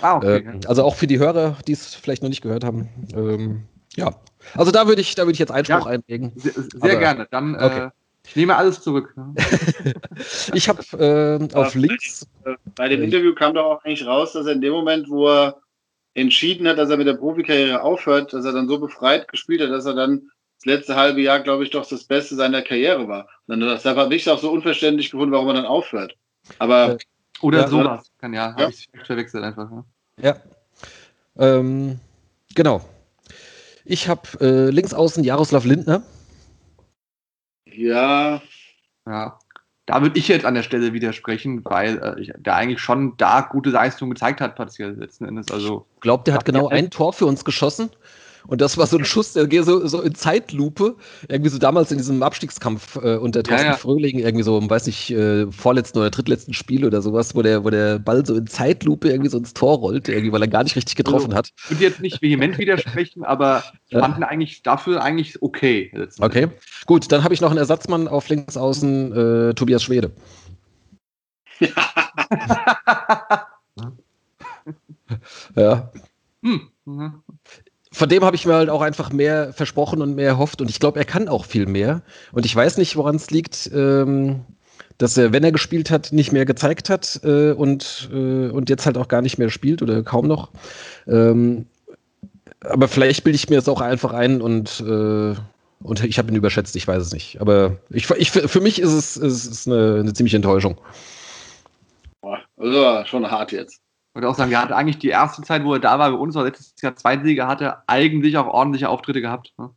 [0.00, 0.38] Ah, okay.
[0.38, 2.88] Äh, also auch für die Hörer, die es vielleicht noch nicht gehört haben.
[3.14, 3.64] Ähm,
[3.96, 4.14] ja.
[4.54, 5.92] Also da würde ich, da würde ich jetzt Einspruch Ja.
[5.92, 6.32] einlegen.
[6.36, 7.26] Sehr, sehr aber- gerne.
[7.30, 7.86] Dann, okay.
[7.86, 7.90] äh,
[8.26, 9.14] ich nehme alles zurück.
[9.16, 9.34] ne?
[10.54, 10.82] Ich habe
[11.50, 12.26] äh, auf links.
[12.44, 13.02] Äh, Bei dem.
[13.02, 15.56] Interview kam doch auch eigentlich raus, dass er in dem Moment, wo er
[16.14, 19.70] entschieden hat, dass er mit der Profikarriere aufhört, dass er dann so befreit gespielt hat,
[19.70, 23.28] dass er dann das letzte halbe Jahr, glaube ich, doch das Beste seiner Karriere war.
[23.46, 26.14] Und dann deshalb habe ich es auch so unverständlich gefunden, warum er dann aufhört.
[26.58, 26.98] Aber Äh,
[27.42, 28.10] Oder Ja, sowas.
[28.18, 28.56] Kann ja, Ja.
[28.56, 29.68] habe ich vielleicht verwechselt einfach.
[29.70, 29.84] Ne?
[30.22, 30.36] Ja.
[31.36, 31.98] Ähm,
[32.54, 32.80] genau.
[33.84, 36.02] Ich habe äh, links außen Jaroslav Lindner.
[37.66, 38.40] ja,
[39.06, 39.38] Ja,
[39.86, 43.42] da würde ich jetzt an der Stelle widersprechen, weil äh, ich, der eigentlich schon da
[43.42, 45.50] gute Leistung gezeigt hat, partiell letzten Endes.
[45.50, 47.90] Also, Glaubt, der hat genau ein Tor für uns geschossen.
[48.46, 50.96] Und das war so ein Schuss, der geht so, so in Zeitlupe,
[51.28, 53.76] irgendwie so damals in diesem Abstiegskampf äh, unter Thorsten ja.
[53.76, 57.70] Fröhling, irgendwie so weiß nicht, äh, vorletzten oder drittletzten Spiel oder sowas, wo der, wo
[57.70, 60.76] der Ball so in Zeitlupe irgendwie so ins Tor rollt, irgendwie, weil er gar nicht
[60.76, 61.50] richtig getroffen hat.
[61.64, 64.00] ich würde jetzt nicht vehement widersprechen, aber ich Ja.
[64.00, 65.90] fand ihn eigentlich dafür eigentlich okay.
[66.18, 66.48] Okay.
[66.86, 70.12] Gut, dann habe ich noch einen Ersatzmann auf links außen, äh, Tobias Schwede.
[75.56, 75.90] Ja.
[76.42, 76.70] Hm.
[76.84, 77.23] mhm.
[77.94, 80.80] Von dem habe ich mir halt auch einfach mehr versprochen und mehr erhofft und ich
[80.80, 82.02] glaube, er kann auch viel mehr.
[82.32, 84.40] Und ich weiß nicht, woran es liegt, ähm,
[84.98, 88.84] dass er, wenn er gespielt hat, nicht mehr gezeigt hat äh, und, äh, und jetzt
[88.84, 90.50] halt auch gar nicht mehr spielt oder kaum noch.
[91.06, 91.66] Ähm,
[92.60, 95.34] aber vielleicht bilde ich mir das auch einfach ein und, äh,
[95.82, 97.40] und ich habe ihn überschätzt, ich weiß es nicht.
[97.40, 100.78] Aber ich, ich, für mich ist es, es ist eine, eine ziemliche Enttäuschung.
[102.20, 103.83] boah, also schon hart jetzt.
[104.14, 106.16] Ich würde auch sagen, er hatte eigentlich die erste Zeit, wo er da war, bei
[106.16, 109.52] uns, war letztes Jahr Zweitliga, hat er eigentlich auch ordentliche Auftritte gehabt.
[109.58, 109.70] Ne?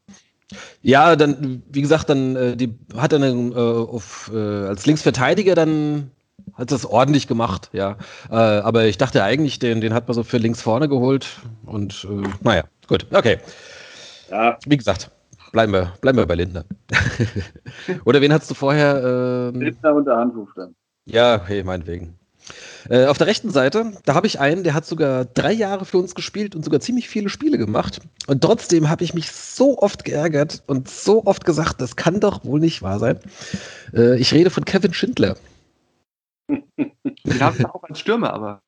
[0.84, 5.56] Ja, dann, wie gesagt, dann äh, die, hat er dann, äh, auf, äh, als Linksverteidiger
[5.56, 6.12] dann
[6.54, 7.98] hat das ordentlich gemacht, ja.
[8.30, 11.40] Äh, aber ich dachte eigentlich, den, den hat man so für links vorne geholt.
[11.66, 13.40] Und äh, naja, gut, okay.
[14.30, 15.10] Ja, Wie gesagt,
[15.52, 16.64] bleiben wir, bleiben wir bei Lindner.
[18.06, 19.52] Oder wen hattest du vorher?
[19.52, 20.76] Ähm, Lindner und der Handruf dann.
[21.06, 22.17] ja, hey, meinetwegen.
[22.90, 25.98] Äh, auf der rechten Seite, da habe ich einen, der hat sogar drei Jahre für
[25.98, 28.00] uns gespielt und sogar ziemlich viele Spiele gemacht.
[28.28, 32.46] Und trotzdem habe ich mich so oft geärgert und so oft gesagt, das kann doch
[32.46, 33.20] wohl nicht wahr sein.
[33.94, 35.36] Äh, ich rede von Kevin Schindler.
[36.48, 38.62] Den habe ich auch als Stürmer, aber.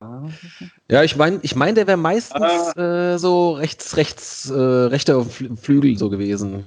[0.90, 5.98] Ja, ich meine, ich mein, der wäre meistens äh, so rechts, rechts, äh, rechter Flügel
[5.98, 6.66] so gewesen.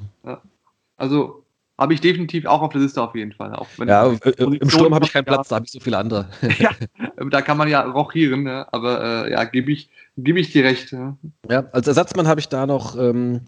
[0.97, 1.42] Also
[1.83, 3.53] habe ich definitiv auch auf der Liste auf jeden Fall.
[3.87, 6.29] Ja, äh, im Sturm habe ich keinen Platz, da habe ich so viele andere.
[6.59, 6.71] ja,
[7.31, 8.67] da kann man ja rochieren, ne?
[8.73, 10.93] aber äh, ja, gebe ich, geb ich dir recht.
[10.93, 11.17] Ja,
[11.51, 13.43] ja als Ersatzmann habe ich da noch ähm,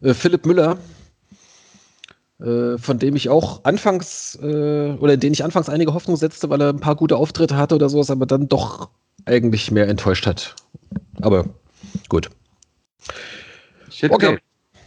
[0.00, 0.78] äh, Philipp Müller,
[2.40, 6.48] äh, von dem ich auch anfangs äh, oder in den ich anfangs einige Hoffnung setzte,
[6.50, 8.90] weil er ein paar gute Auftritte hatte oder sowas, aber dann doch
[9.26, 10.54] eigentlich mehr enttäuscht hat.
[11.20, 11.46] Aber
[12.08, 12.30] gut.
[13.90, 14.38] Ich hätte okay.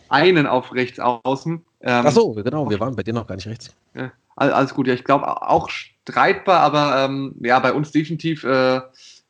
[0.09, 1.65] Einen auf rechts außen.
[1.81, 3.73] Ähm, Ach so, genau, wir waren bei dir noch gar nicht rechts.
[3.95, 8.81] Ja, alles gut, ja, ich glaube auch streitbar, aber ähm, ja, bei uns definitiv äh,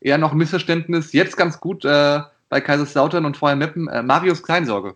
[0.02, 1.14] eher noch ein Missverständnis.
[1.14, 4.96] Jetzt ganz gut äh, bei Kaiserslautern und vorher Meppen, äh, Marius Kleinsorge.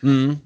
[0.00, 0.40] Mhm.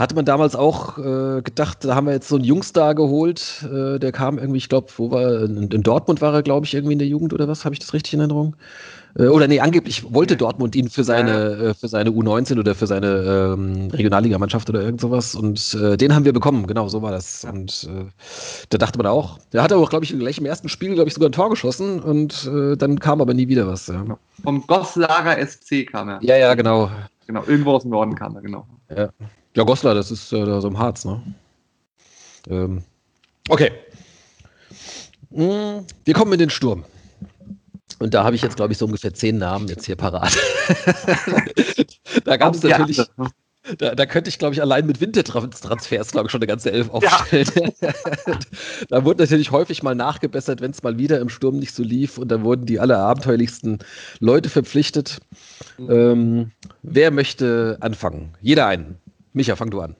[0.00, 3.98] Hatte man damals auch äh, gedacht, da haben wir jetzt so einen Jungstar geholt, äh,
[3.98, 6.94] der kam irgendwie, ich glaube, wo war in, in, Dortmund war er, glaube ich, irgendwie
[6.94, 7.66] in der Jugend oder was?
[7.66, 8.56] Habe ich das richtig in Erinnerung?
[9.18, 12.86] Äh, oder nee, angeblich wollte Dortmund ihn für seine, äh, für seine U19 oder für
[12.86, 15.34] seine ähm, Regionalligamannschaft oder irgend sowas.
[15.34, 17.44] Und äh, den haben wir bekommen, genau, so war das.
[17.44, 18.06] Und äh,
[18.70, 21.14] da dachte man auch, der hat auch, glaube ich, gleich im ersten Spiel, glaube ich,
[21.14, 23.88] sogar ein Tor geschossen und dann kam aber nie wieder was.
[23.88, 24.00] Ja.
[24.00, 24.18] Genau.
[24.42, 26.18] Vom Gosslager SC kam er.
[26.22, 26.90] Ja, ja, genau.
[27.26, 28.66] Genau, irgendwo aus dem Norden kam er, genau.
[28.88, 29.10] Ja.
[29.56, 31.22] Ja, Goslar, das ist äh, da so im Harz, ne?
[32.48, 32.84] Ähm,
[33.48, 33.72] okay.
[35.32, 36.84] Hm, wir kommen in den Sturm.
[37.98, 40.34] Und da habe ich jetzt, glaube ich, so ungefähr zehn Namen jetzt hier parat.
[42.24, 43.02] da gab es natürlich.
[43.76, 46.88] Da, da, könnte ich, glaube ich, allein mit Wintertransfers, glaube ich, schon eine ganze Elf
[46.88, 47.46] aufstellen.
[47.80, 47.92] Ja.
[48.88, 52.16] da wurde natürlich häufig mal nachgebessert, wenn es mal wieder im Sturm nicht so lief.
[52.16, 53.80] Und dann wurden die allerabenteuerlichsten
[54.18, 55.20] Leute verpflichtet.
[55.76, 55.90] Mhm.
[55.90, 56.50] Ähm,
[56.82, 58.34] wer möchte anfangen?
[58.40, 58.96] Jeder einen.
[59.32, 59.96] Micha, fang du an.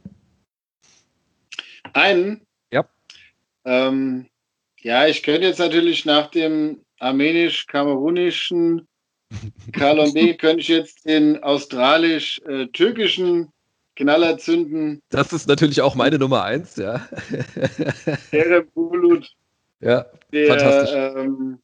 [1.93, 2.47] Einen?
[2.73, 2.89] Ja.
[3.65, 4.29] Ähm,
[4.81, 8.87] ja, ich könnte jetzt natürlich nach dem armenisch-kamerunischen
[9.73, 13.49] Kalombe könnte ich jetzt den australisch-türkischen
[13.97, 15.03] Knaller zünden.
[15.11, 17.07] Das ist natürlich auch meine Nummer eins, ja.
[18.75, 19.31] Bulut.
[19.81, 20.95] Ja, der, fantastisch.
[20.95, 21.59] Ähm,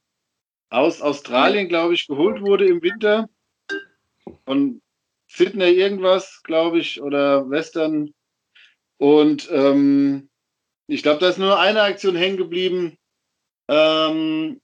[0.70, 3.28] aus Australien, glaube ich, geholt wurde im Winter.
[4.44, 4.80] Und
[5.26, 8.14] Sydney irgendwas, glaube ich, oder Western.
[8.98, 10.28] Und ähm,
[10.86, 12.96] ich glaube, da ist nur eine Aktion hängen geblieben.
[13.68, 14.60] Ähm,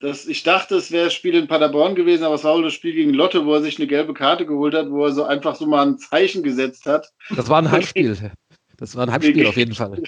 [0.00, 2.74] das, ich dachte, es wäre das Spiel in Paderborn gewesen, aber es war wohl das
[2.74, 5.56] Spiel gegen Lotte, wo er sich eine gelbe Karte geholt hat, wo er so einfach
[5.56, 7.10] so mal ein Zeichen gesetzt hat.
[7.34, 8.32] Das war ein Heimspiel.
[8.76, 10.02] Das war ein Heimspiel auf jeden Fall.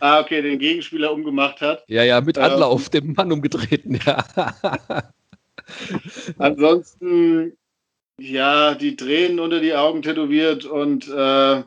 [0.00, 1.84] Ah, okay, den Gegenspieler umgemacht hat.
[1.86, 4.24] Ja, ja, mit Anlauf ähm, dem Mann umgetreten, ja.
[6.38, 7.56] Ansonsten
[8.20, 11.62] ja, die Tränen unter die Augen tätowiert und äh,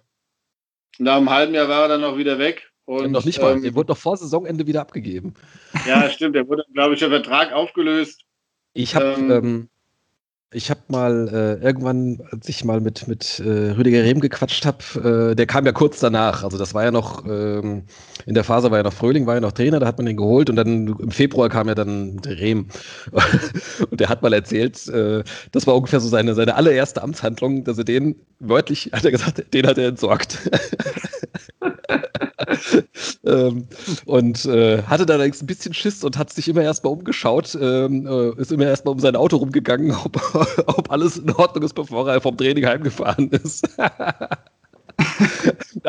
[0.99, 2.71] nach einem halben Jahr war er dann auch wieder weg.
[2.85, 5.33] Und, noch nicht mal, ähm, der wurde noch vor Saisonende wieder abgegeben.
[5.87, 8.21] Ja, stimmt, der wurde, glaube ich, der Vertrag aufgelöst.
[8.73, 9.69] Ich habe ähm, ähm,
[10.53, 15.31] ich habe mal äh, irgendwann, als ich mal mit, mit äh, Rüdiger Rehm gequatscht habe,
[15.31, 16.43] äh, der kam ja kurz danach.
[16.43, 17.83] Also das war ja noch, ähm,
[18.25, 20.17] in der Phase war ja noch Fröhling, war ja noch Trainer, da hat man den
[20.17, 22.67] geholt und dann im Februar kam ja dann der Rehm.
[23.89, 27.77] und der hat mal erzählt, äh, das war ungefähr so seine, seine allererste Amtshandlung, dass
[27.77, 30.49] er den, wörtlich hat er gesagt, den hat er entsorgt.
[33.25, 33.67] ähm,
[34.05, 38.39] und äh, hatte da ein bisschen Schiss und hat sich immer erstmal umgeschaut, ähm, äh,
[38.39, 40.17] ist immer erstmal um sein Auto rumgegangen, ob,
[40.67, 43.67] ob alles in Ordnung ist, bevor er vom Training heimgefahren ist.
[43.77, 44.29] da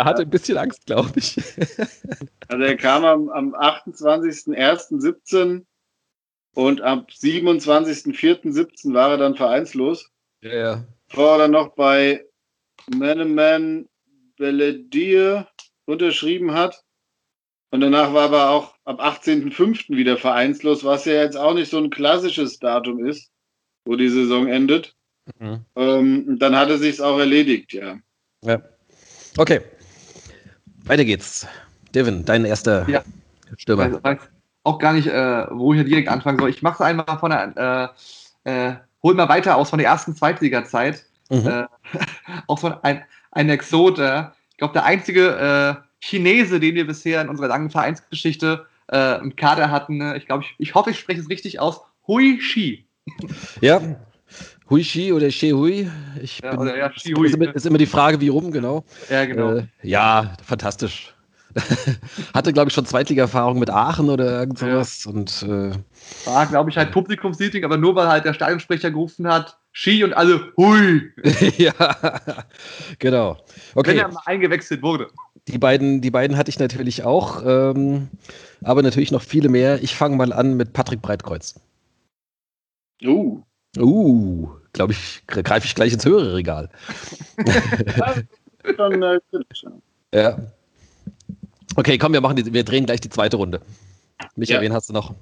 [0.05, 1.36] hatte ein bisschen Angst, glaube ich.
[2.49, 5.65] also er kam am, am 28.01.17
[6.55, 10.11] und am 27.04.17 war er dann vereinslos.
[10.41, 10.85] Ja, ja.
[11.12, 12.24] War dann noch bei
[12.89, 13.89] Meneman
[14.36, 15.49] Beledier
[15.86, 16.82] unterschrieben hat.
[17.70, 19.97] Und danach war aber auch ab 18.05.
[19.97, 23.31] wieder vereinslos, was ja jetzt auch nicht so ein klassisches Datum ist,
[23.85, 24.94] wo die Saison endet.
[25.39, 25.65] Mhm.
[25.74, 27.98] Ähm, dann hatte sich auch erledigt, ja.
[28.43, 28.62] Ja.
[29.36, 29.61] Okay.
[30.85, 31.47] Weiter geht's.
[31.94, 33.02] Devin, dein erster ja.
[33.56, 33.89] Stürmer.
[33.89, 34.19] Ich weiß
[34.65, 36.51] auch gar nicht, äh, wo ich hier direkt anfangen soll.
[36.51, 37.94] Ich mache es einmal von der,
[38.44, 41.05] äh, äh, hol mal weiter aus von der ersten Zweitliga-Zeit.
[41.31, 41.47] Mhm.
[41.47, 41.66] Äh,
[42.47, 43.98] auch so ein, ein Exot.
[44.55, 49.20] Äh, ich glaube, der einzige äh, Chinese, den wir bisher in unserer langen Vereinsgeschichte äh,
[49.20, 49.97] im Kader hatten.
[49.97, 50.16] Ne?
[50.16, 51.81] Ich glaube, ich, ich hoffe, ich spreche es richtig aus.
[52.06, 52.86] Hui Shi.
[53.60, 53.81] Ja,
[54.70, 55.90] Hui Shi oder She Hui.
[56.22, 57.26] Ich ja, bin, oder, ja, Shi Hui.
[57.26, 58.85] Ist, immer, ist immer die Frage, wie rum, genau.
[59.10, 59.56] Ja, genau.
[59.56, 61.14] Äh, ja, fantastisch.
[62.35, 65.05] Hatte, glaube ich, schon Zweitliga-Erfahrung mit Aachen oder irgend sowas.
[65.05, 65.10] Ja.
[65.12, 65.72] Und, äh,
[66.26, 70.13] War, glaube ich, halt Publikumsseating, aber nur weil halt der Stadionsprecher gerufen hat, Ski und
[70.13, 71.13] alle Hui.
[71.59, 71.75] ja,
[73.01, 73.37] genau.
[73.75, 73.91] Okay.
[73.91, 75.09] Wenn er mal eingewechselt wurde.
[75.49, 78.09] Die beiden, die beiden hatte ich natürlich auch, ähm,
[78.63, 79.83] aber natürlich noch viele mehr.
[79.83, 81.61] Ich fange mal an mit Patrick Breitkreuz.
[83.05, 83.43] Uh.
[83.77, 86.71] Uh, glaube ich, greife ich gleich ins höhere Regal.
[88.77, 89.21] Schon, äh,
[90.15, 90.39] ja.
[91.75, 93.61] Okay, komm, wir machen die, wir drehen gleich die zweite Runde.
[94.37, 94.63] Michael, ja.
[94.63, 95.15] wen hast du noch?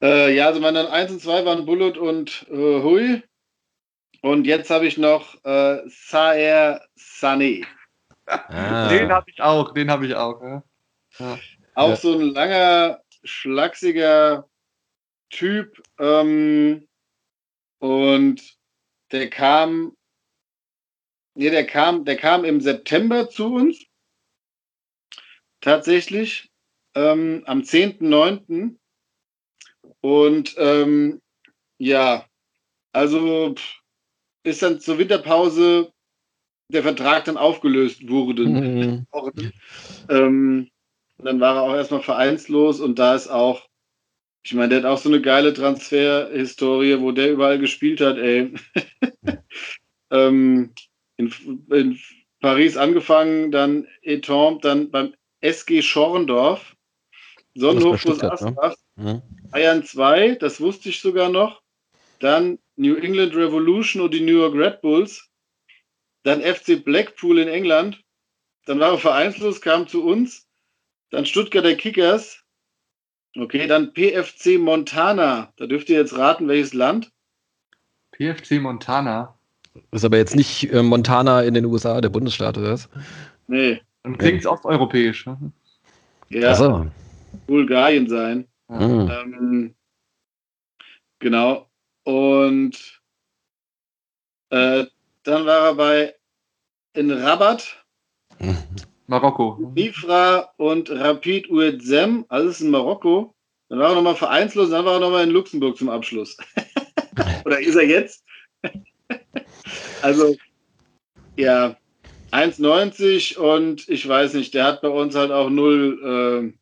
[0.00, 3.22] Äh, ja, also meine 1 und 2 waren Bullet und äh, Hui.
[4.22, 7.64] Und jetzt habe ich noch äh, Saer Sané.
[8.26, 8.88] Ah.
[8.88, 10.40] Den habe ich auch, den habe ich auch.
[10.42, 10.62] Ja.
[11.18, 11.38] Ja.
[11.74, 14.48] Auch so ein langer, schlachsiger
[15.30, 15.82] Typ.
[15.98, 16.88] Ähm,
[17.78, 18.58] und
[19.12, 19.96] der kam,
[21.34, 23.84] nee, der kam, der kam im September zu uns.
[25.60, 26.50] Tatsächlich.
[26.94, 28.76] Ähm, am 10.9.
[30.00, 31.20] Und ähm,
[31.78, 32.24] ja,
[32.92, 33.54] also
[34.44, 35.92] ist dann zur Winterpause
[36.70, 38.44] der Vertrag dann aufgelöst wurde.
[38.44, 39.06] Mhm.
[40.08, 40.70] ähm,
[41.18, 43.66] dann war er auch erstmal vereinslos und da ist auch,
[44.44, 48.54] ich meine, der hat auch so eine geile Transferhistorie, wo der überall gespielt hat, ey.
[50.10, 50.72] ähm,
[51.16, 51.32] in,
[51.70, 51.98] in,
[52.40, 56.76] Paris angefangen, dann Etombe, dann beim SG Schorndorf,
[57.56, 58.76] Sonnenhof plus Asbach, ne?
[59.50, 61.62] Bayern 2, das wusste ich sogar noch.
[62.20, 65.28] Dann New England Revolution und die New York Red Bulls.
[66.24, 68.02] Dann FC Blackpool in England.
[68.66, 70.46] Dann war er vereinslos, kam zu uns.
[71.10, 72.42] Dann Stuttgarter Kickers.
[73.36, 75.52] Okay, dann PFC Montana.
[75.56, 77.12] Da dürft ihr jetzt raten, welches Land.
[78.12, 79.38] PFC Montana.
[79.92, 82.88] Ist aber jetzt nicht äh, Montana in den USA, der Bundesstaat, oder was?
[83.46, 83.80] Nee.
[84.02, 84.50] Dann klingt es ja.
[84.50, 85.26] osteuropäisch.
[85.26, 85.52] Ne?
[86.30, 86.54] Ja.
[86.54, 86.86] So.
[87.46, 88.48] Bulgarien sein.
[88.68, 89.10] Mhm.
[89.10, 89.74] Ähm,
[91.18, 91.68] genau.
[92.04, 93.02] Und
[94.50, 94.86] äh,
[95.24, 96.14] dann war er bei
[96.94, 97.84] in Rabat.
[99.06, 99.72] Marokko.
[99.74, 103.34] Ifra und Rapid Ouedzem, alles in Marokko.
[103.68, 106.36] Dann war er nochmal vereinslos, dann war er nochmal in Luxemburg zum Abschluss.
[107.44, 108.24] Oder ist er jetzt?
[110.02, 110.36] also,
[111.36, 111.76] ja,
[112.32, 116.58] 1,90 und ich weiß nicht, der hat bei uns halt auch null, äh,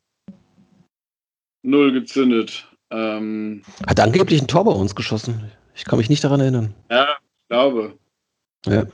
[1.66, 2.66] null gezündet.
[2.90, 5.50] Ähm, hat angeblich ein Tor bei uns geschossen.
[5.74, 6.74] Ich kann mich nicht daran erinnern.
[6.90, 7.94] Ja, ich glaube.
[8.66, 8.84] Ja.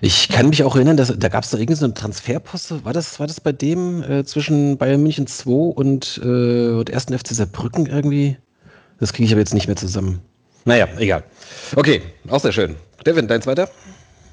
[0.00, 2.84] Ich kann mich auch erinnern, dass, da gab es da irgendwie so eine Transferposte.
[2.84, 7.04] War das, war das bei dem äh, zwischen Bayern München 2 und, äh, und 1.
[7.04, 8.36] FC Saarbrücken irgendwie?
[8.98, 10.20] Das kriege ich aber jetzt nicht mehr zusammen.
[10.64, 11.22] Naja, egal.
[11.76, 12.74] Okay, auch sehr schön.
[13.06, 13.68] Devin, dein zweiter?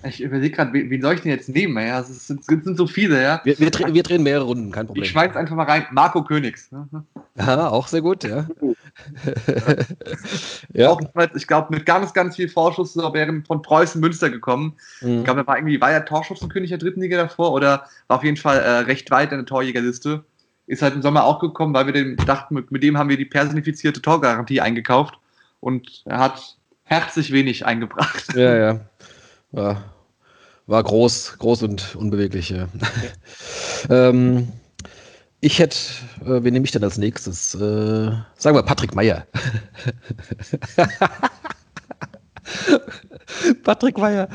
[0.04, 1.78] Ich überlege gerade, wen soll ich denn jetzt nehmen?
[1.86, 3.42] Ja, es sind, es sind so viele, ja.
[3.44, 5.04] Wir, wir, drehen, wir, drehen mehrere Runden, kein Problem.
[5.04, 5.86] Ich schmeiß einfach mal rein.
[5.92, 6.70] Marco Königs.
[7.36, 8.48] Ja, auch sehr gut, ja.
[10.74, 10.90] ja.
[10.90, 11.00] Auch,
[11.36, 14.74] ich glaube, mit ganz, ganz viel Vorschuss er von Preußen Münster gekommen.
[15.00, 15.20] Mhm.
[15.20, 18.26] Ich glaube, er war irgendwie, war er Torschützenkönig der dritten Liga davor oder war auf
[18.26, 20.26] jeden Fall äh, recht weit in der Torjägerliste.
[20.68, 23.16] Ist halt im Sommer auch gekommen, weil wir den dachten, mit, mit dem haben wir
[23.16, 25.18] die personifizierte Torgarantie eingekauft
[25.62, 28.36] und er hat herzlich wenig eingebracht.
[28.36, 28.80] Ja, ja.
[29.52, 29.84] War,
[30.68, 32.50] war groß, groß und unbeweglich.
[32.50, 32.68] Ja.
[33.90, 34.50] ähm,
[35.42, 35.78] ich hätte,
[36.22, 37.56] äh, wen nehme ich denn als nächstes?
[37.56, 39.26] Äh, sagen wir Patrick Meyer.
[43.64, 44.30] Patrick Meyer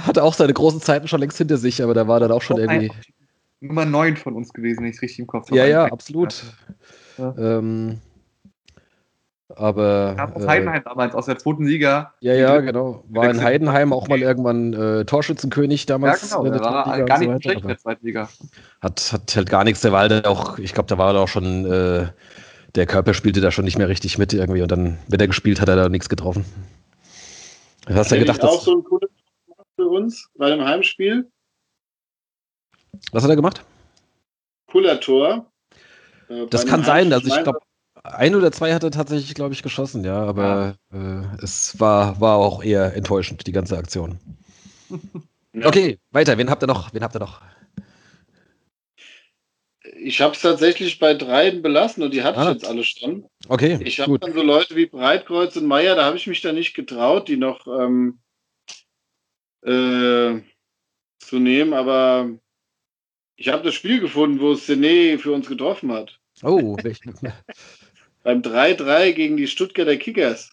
[0.00, 2.58] hatte auch seine großen Zeiten schon längst hinter sich, aber da war dann auch schon
[2.58, 2.92] irgendwie.
[3.60, 5.58] Nummer 9 von uns gewesen, wenn ich es richtig im Kopf habe.
[5.58, 6.44] Ja, ja, absolut.
[7.18, 7.34] Ja.
[7.36, 8.00] Ähm,
[9.54, 10.14] aber.
[10.16, 12.14] Ja, aus äh, Heidenheim damals, aus der zweiten Liga.
[12.20, 13.04] Ja, ja, genau.
[13.08, 16.30] War in Heidenheim auch mal irgendwann äh, Torschützenkönig damals.
[16.30, 16.50] Ja, genau.
[16.50, 18.28] Der war gar nicht so schlecht in der zweiten Liga.
[18.80, 19.80] Hat, hat halt gar nichts.
[19.82, 22.08] Der war halt auch, ich glaube, da war er auch schon, äh,
[22.74, 25.60] der Körper spielte da schon nicht mehr richtig mit irgendwie und dann, wenn er gespielt
[25.60, 26.44] hat, hat er da nichts getroffen.
[27.86, 28.42] Was hast du gedacht?
[28.42, 29.10] auch so ein cooles
[29.76, 31.30] für uns bei dem Heimspiel.
[33.12, 33.64] Was hat er gemacht?
[34.70, 35.46] Cooler Tor.
[36.28, 37.60] Äh, das kann sein, also ich glaube,
[38.14, 41.22] ein oder zwei hat er tatsächlich, glaube ich, geschossen, ja, aber ja.
[41.22, 44.18] Äh, es war, war auch eher enttäuschend, die ganze Aktion.
[45.52, 45.66] ja.
[45.66, 46.38] Okay, weiter.
[46.38, 46.92] Wen habt ihr noch?
[46.94, 47.40] Wen habt ihr noch?
[49.98, 52.48] Ich habe es tatsächlich bei dreien belassen und die hatte ah.
[52.48, 53.26] ich jetzt alle schon.
[53.48, 53.78] Okay.
[53.82, 56.74] Ich habe dann so Leute wie Breitkreuz und Meier, da habe ich mich da nicht
[56.74, 58.18] getraut, die noch ähm,
[59.62, 60.40] äh,
[61.18, 62.30] zu nehmen, aber
[63.36, 66.18] ich habe das Spiel gefunden, wo Sene für uns getroffen hat.
[66.42, 67.14] Oh, welchen?
[68.26, 70.50] beim 3-3 gegen die Stuttgarter Kickers.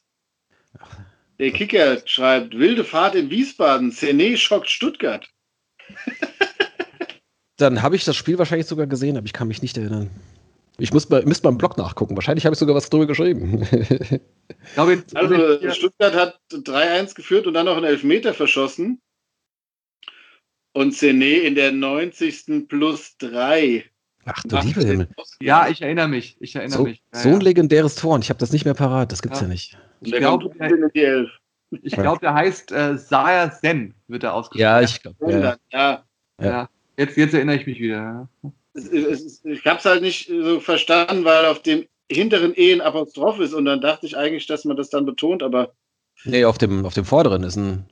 [1.40, 5.28] Der Kicker schreibt, wilde Fahrt in Wiesbaden, Cene schockt Stuttgart.
[7.58, 10.12] Dann habe ich das Spiel wahrscheinlich sogar gesehen, aber ich kann mich nicht erinnern.
[10.78, 12.16] Ich muss mal, müsste mal im Blog nachgucken.
[12.16, 13.68] Wahrscheinlich habe ich sogar was drüber geschrieben.
[14.76, 19.02] glaube, also Stuttgart hat 3-1 geführt und dann noch einen Elfmeter verschossen.
[20.74, 22.68] Und Sene in der 90.
[22.68, 23.84] plus 3.
[24.26, 25.08] Ach du liebe Himmel.
[25.42, 26.38] Ja, ich erinnere mich.
[26.40, 27.04] Ich erinnere so, mich.
[27.14, 29.12] Ja, so ein legendäres Tor und ich habe das nicht mehr parat.
[29.12, 29.78] Das gibt's ja, ja nicht.
[30.02, 30.50] Ich glaube,
[30.94, 31.26] der,
[31.82, 34.62] ich glaub, der heißt äh, Saya Sen, wird er ausgesprochen.
[34.62, 35.32] Ja, ich glaube.
[35.32, 35.58] Ja.
[35.72, 36.04] Ja.
[36.42, 36.70] ja.
[36.98, 38.30] Jetzt, jetzt erinnere ich mich wieder.
[38.74, 43.54] Ich habe es halt nicht so verstanden, weil auf dem hinteren E ein Apostroph ist
[43.54, 45.74] und dann dachte ich eigentlich, dass man das dann betont, aber.
[46.26, 47.86] Nee, auf dem, auf dem vorderen ist ein.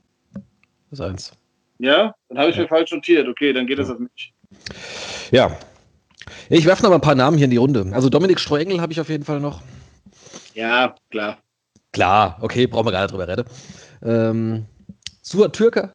[0.90, 1.32] ist eins.
[1.78, 3.28] Ja, dann habe ich mir falsch notiert.
[3.28, 4.32] Okay, dann geht das auf mich.
[5.30, 5.56] Ja,
[6.48, 7.90] ich werfe noch mal ein paar Namen hier in die Runde.
[7.92, 9.62] Also Dominik Strohengel habe ich auf jeden Fall noch.
[10.54, 11.38] Ja, klar.
[11.92, 13.44] Klar, okay, brauchen wir gar nicht drüber reden.
[14.02, 14.66] Ähm,
[15.22, 15.94] Suat Türker.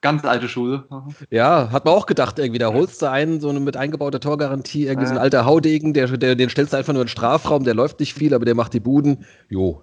[0.00, 0.84] Ganz alte Schule.
[1.30, 4.86] Ja, hat man auch gedacht, irgendwie, da holst du einen, so eine mit eingebauter Torgarantie,
[4.86, 7.64] irgendwie so ein alter Haudegen, der, der, den stellst du einfach nur in den Strafraum,
[7.64, 9.26] der läuft nicht viel, aber der macht die Buden.
[9.48, 9.82] Jo.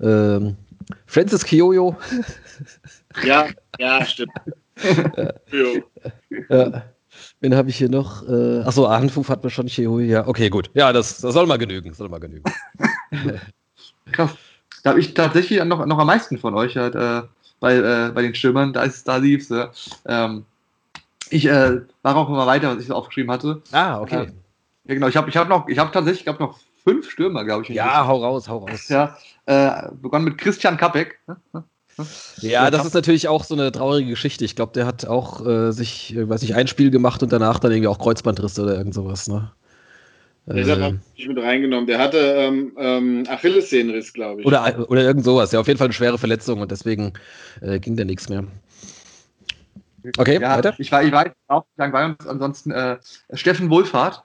[0.00, 0.56] Ähm,
[1.06, 1.96] Francis Kiojo.
[3.22, 3.46] Ja,
[3.78, 4.32] ja, stimmt.
[6.48, 6.82] Ja.
[7.40, 8.28] Wen habe ich hier noch?
[8.28, 10.06] Äh, achso, Ahnfuf hat man schon Chehui.
[10.06, 10.70] Ja, okay, gut.
[10.74, 11.94] Ja, das, das soll mal genügen.
[11.94, 12.44] Soll mal genügen.
[14.12, 14.34] Krass.
[14.82, 17.22] Da habe ich tatsächlich noch, noch am meisten von euch halt, äh,
[17.60, 18.72] bei, äh, bei den Stürmern.
[18.72, 19.50] Da ist da liebst.
[19.50, 19.70] Ja.
[20.06, 20.44] Ähm,
[21.30, 23.62] ich äh, war auch immer weiter, was ich so aufgeschrieben hatte.
[23.72, 24.24] Ah, okay.
[24.24, 24.34] Ähm,
[24.84, 25.08] ja, genau.
[25.08, 27.70] Ich habe ich hab noch, ich habe tatsächlich, ich noch fünf Stürmer, glaube ich.
[27.70, 28.88] Ja, hau raus, hau raus.
[28.88, 29.16] Ja,
[29.46, 31.18] äh, begonnen mit Christian Kappek.
[32.40, 34.44] Ja, das ist natürlich auch so eine traurige Geschichte.
[34.44, 37.58] Ich glaube, der hat auch äh, sich, äh, weiß nicht, ein Spiel gemacht und danach
[37.58, 39.50] dann irgendwie auch Kreuzbandrisse oder irgend sowas, ne?
[40.48, 41.88] Deshalb habe ich mit reingenommen.
[41.88, 44.46] Der hatte ähm, ähm, Achillessehnenriss, glaube ich.
[44.46, 45.50] Oder, oder irgend sowas.
[45.50, 47.14] Ja, auf jeden Fall eine schwere Verletzung und deswegen
[47.62, 48.44] äh, ging da nichts mehr.
[50.18, 50.74] Okay, ja, weiter.
[50.78, 52.24] Ich war, ich war auch lang bei uns.
[52.28, 52.98] Ansonsten äh,
[53.32, 54.22] Steffen Wohlfahrt.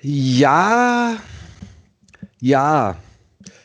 [0.00, 1.16] Ja,
[2.40, 2.96] ja.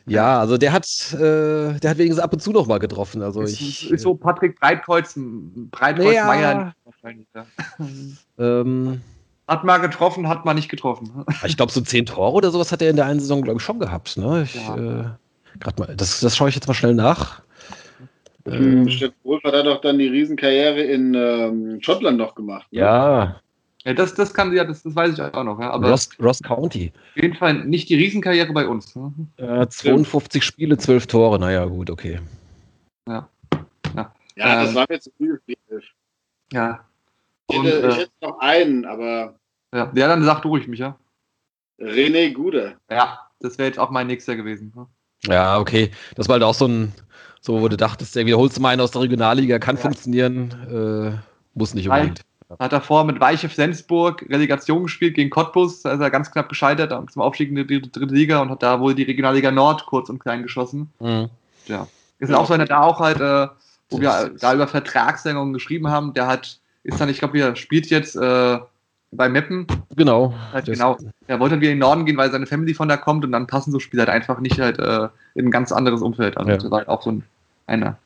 [0.05, 3.21] Ja, also der hat, äh, der hat wenigstens ab und zu noch mal getroffen.
[3.21, 5.17] Also ist, ich, ist so Patrick Breitkreuz,
[5.71, 6.25] Breitkreuz ja.
[6.25, 6.73] Meier.
[8.37, 9.01] Ähm,
[9.47, 11.25] hat mal getroffen, hat man nicht getroffen.
[11.45, 13.63] Ich glaube, so zehn Tore oder sowas hat er in der einen Saison, glaube ich,
[13.63, 14.17] schon gehabt.
[14.17, 14.43] Ne?
[14.43, 14.75] Ich, ja.
[14.75, 15.03] äh,
[15.77, 17.41] mal, das, das schaue ich jetzt mal schnell nach.
[18.45, 22.67] Ähm, Steffen Wohlfahrt hat auch dann die Riesenkarriere in ähm, Schottland noch gemacht.
[22.71, 22.79] Ne?
[22.79, 23.41] Ja,
[23.85, 25.59] ja, das, das kann ja, das, das weiß ich auch noch.
[25.59, 25.71] Ja.
[25.71, 26.93] Aber Ross, Ross County.
[27.15, 28.95] Auf jeden Fall nicht die Riesenkarriere bei uns.
[28.95, 29.11] Ne?
[29.37, 31.39] Äh, 52 Spiele, 12 Tore.
[31.39, 32.19] Naja, gut, okay.
[33.07, 33.27] Ja.
[33.95, 35.39] Ja, ja ähm, das war mir zu viel.
[36.53, 36.85] Ja.
[37.47, 39.35] Und, ich, hätte, ich hätte noch einen, aber.
[39.73, 40.97] Ja, ja dann sag du ruhig, Micha.
[41.79, 42.77] René Gude.
[42.89, 44.71] Ja, das wäre jetzt auch mein nächster gewesen.
[44.75, 44.87] Ne?
[45.25, 45.91] Ja, okay.
[46.15, 46.93] Das war halt auch so ein,
[47.41, 49.81] so wo du dachtest, der wiederholst du mal einen aus der Regionalliga, kann ja.
[49.81, 52.21] funktionieren, äh, muss nicht unbedingt.
[52.59, 55.81] Hat davor mit Weiche Flensburg Relegation gespielt gegen Cottbus.
[55.81, 58.79] Da ist er ganz knapp gescheitert zum Aufstieg in die dritte Liga und hat da
[58.79, 60.91] wohl die Regionalliga Nord kurz und klein geschossen.
[60.99, 61.29] Mhm.
[61.67, 61.87] Ja.
[62.19, 62.37] Ist ja.
[62.37, 63.47] auch so einer, der auch halt, äh,
[63.89, 67.87] wo wir da über Vertragslängerungen geschrieben haben, der hat, ist dann, ich glaube, er spielt
[67.87, 68.59] jetzt äh,
[69.11, 69.67] bei Meppen.
[69.95, 70.33] Genau.
[70.51, 70.97] Halt, genau.
[71.27, 73.31] Er wollte dann wieder in den Norden gehen, weil seine Family von da kommt und
[73.31, 76.47] dann passen so Spieler halt einfach nicht halt äh, in ein ganz anderes Umfeld an.
[76.47, 76.55] Ja.
[76.55, 77.23] Das war halt auch so ein,
[77.67, 77.97] einer.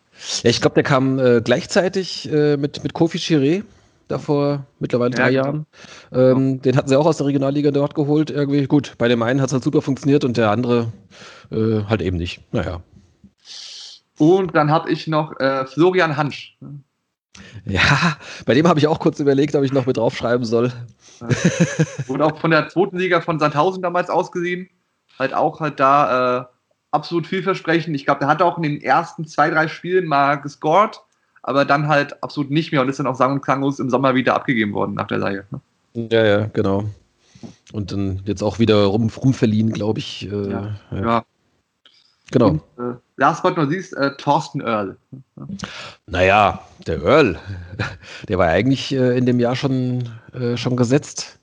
[0.43, 3.63] Ja, ich glaube, der kam äh, gleichzeitig äh, mit, mit Kofi Chiré
[4.07, 5.65] davor mittlerweile drei ja, Jahren.
[6.11, 8.29] Ähm, den hatten sie auch aus der Regionalliga dort geholt.
[8.29, 10.91] Irgendwie gut, bei dem einen hat es halt super funktioniert und der andere
[11.51, 12.41] äh, halt eben nicht.
[12.51, 12.81] Naja.
[14.17, 16.57] Und dann habe ich noch äh, Florian Hansch.
[17.65, 20.71] Ja, bei dem habe ich auch kurz überlegt, ob ich noch mit draufschreiben soll.
[22.07, 24.69] Und auch von der zweiten Liga von Sandhausen damals ausgesehen.
[25.19, 26.45] Halt auch halt da äh,
[26.91, 27.95] absolut vielversprechend.
[27.95, 31.01] Ich glaube, der hat auch in den ersten zwei, drei Spielen mal gescored
[31.47, 34.15] aber dann halt absolut nicht mehr und ist dann auch sang- und klanglos im Sommer
[34.15, 35.45] wieder abgegeben worden nach der Leihe.
[35.49, 36.09] Ne?
[36.11, 36.83] Ja, ja, genau.
[37.71, 40.29] Und dann jetzt auch wieder rum, rumverliehen, glaube ich.
[40.29, 40.75] Äh, ja.
[40.91, 41.01] ja.
[41.01, 41.25] ja.
[42.31, 42.49] Genau.
[42.49, 44.97] Und, äh, last but not least, äh, Thorsten Earl.
[46.05, 47.39] Naja, der Earl,
[48.27, 51.39] der war eigentlich äh, in dem Jahr schon, äh, schon gesetzt.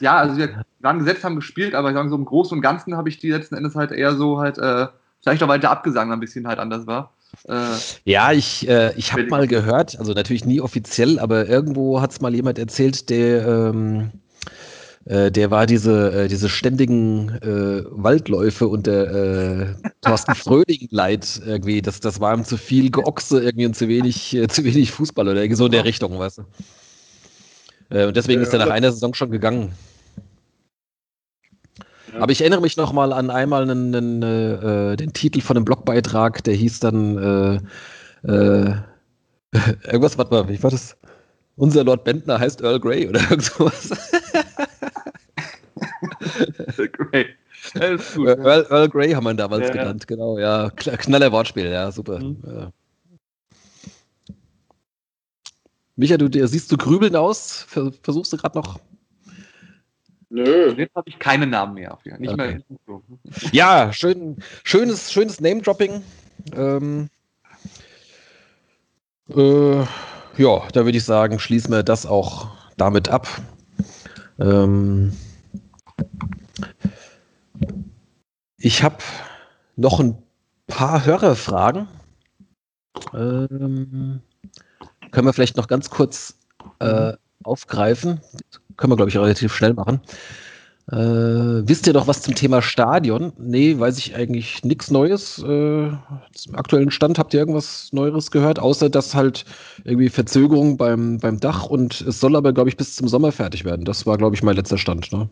[0.00, 2.96] Ja, also wir waren gesetzt, haben gespielt, aber ich sage so im Großen und Ganzen
[2.96, 4.88] habe ich die letzten Endes halt eher so halt, äh,
[5.22, 7.12] vielleicht auch weiter abgesagt, ein bisschen halt anders war.
[7.48, 12.12] Äh, ja, ich, äh, ich habe mal gehört, also natürlich nie offiziell, aber irgendwo hat
[12.12, 14.10] es mal jemand erzählt, der, ähm,
[15.04, 21.42] äh, der war diese, äh, diese ständigen äh, Waldläufe und der äh, Thorsten Fröhling leid
[21.44, 21.82] irgendwie.
[21.82, 25.56] Das, das war ihm zu viel Geochse irgendwie und zu wenig, zu wenig Fußball oder
[25.56, 28.06] so in der Richtung, weißt du.
[28.08, 29.74] und deswegen ist er nach einer Saison schon gegangen.
[32.18, 35.64] Aber ich erinnere mich noch mal an einmal einen, einen, äh, den Titel von einem
[35.64, 37.60] Blogbeitrag, der hieß dann
[38.24, 38.74] äh, äh,
[39.84, 40.96] Irgendwas, warte mal, wie war das?
[41.56, 43.90] Unser Lord Bentner heißt Earl Grey oder irgendwas.
[46.78, 47.26] Earl Grey.
[47.74, 50.70] Earl, Earl, Grey haben wir damals ja, genannt, genau, ja.
[50.70, 52.18] Knaller Wortspiel, ja, super.
[52.18, 52.42] Mhm.
[52.44, 52.72] Ja.
[55.96, 57.66] Micha, du siehst du grübeln aus?
[58.02, 58.80] Versuchst du gerade noch?
[60.34, 60.64] Nö.
[60.64, 61.96] Also jetzt habe ich keine Namen mehr.
[62.18, 62.60] Nicht okay.
[62.86, 63.00] mehr.
[63.52, 66.02] Ja, schön, schönes, schönes Name-Dropping.
[66.56, 67.08] Ähm,
[69.28, 73.28] äh, ja, da würde ich sagen, schließen wir das auch damit ab.
[74.40, 75.12] Ähm,
[78.58, 78.96] ich habe
[79.76, 80.20] noch ein
[80.66, 81.86] paar Hörerfragen.
[83.12, 84.20] Ähm,
[85.12, 86.36] können wir vielleicht noch ganz kurz
[86.80, 87.12] äh,
[87.44, 88.20] aufgreifen.
[88.76, 90.00] Können wir, glaube ich, relativ schnell machen.
[90.92, 90.96] Äh,
[91.66, 93.32] wisst ihr doch was zum Thema Stadion?
[93.38, 95.38] Nee, weiß ich eigentlich nichts Neues.
[95.38, 95.90] Äh,
[96.32, 99.46] zum aktuellen Stand habt ihr irgendwas Neueres gehört, außer dass halt
[99.84, 103.64] irgendwie Verzögerung beim, beim Dach und es soll aber, glaube ich, bis zum Sommer fertig
[103.64, 103.86] werden.
[103.86, 105.10] Das war, glaube ich, mein letzter Stand.
[105.10, 105.30] Ne?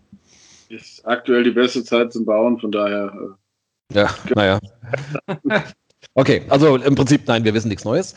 [0.70, 3.12] Ist aktuell die beste Zeit zum Bauen, von daher.
[3.92, 4.58] Äh, ja, naja.
[6.14, 8.14] Okay, also im Prinzip, nein, wir wissen nichts Neues.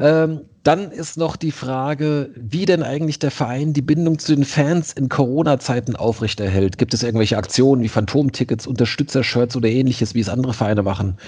[0.00, 4.44] Ähm, dann ist noch die Frage, wie denn eigentlich der Verein die Bindung zu den
[4.44, 6.76] Fans in Corona-Zeiten aufrechterhält.
[6.76, 11.18] Gibt es irgendwelche Aktionen wie Phantomtickets, Unterstützershirts oder ähnliches, wie es andere Vereine machen?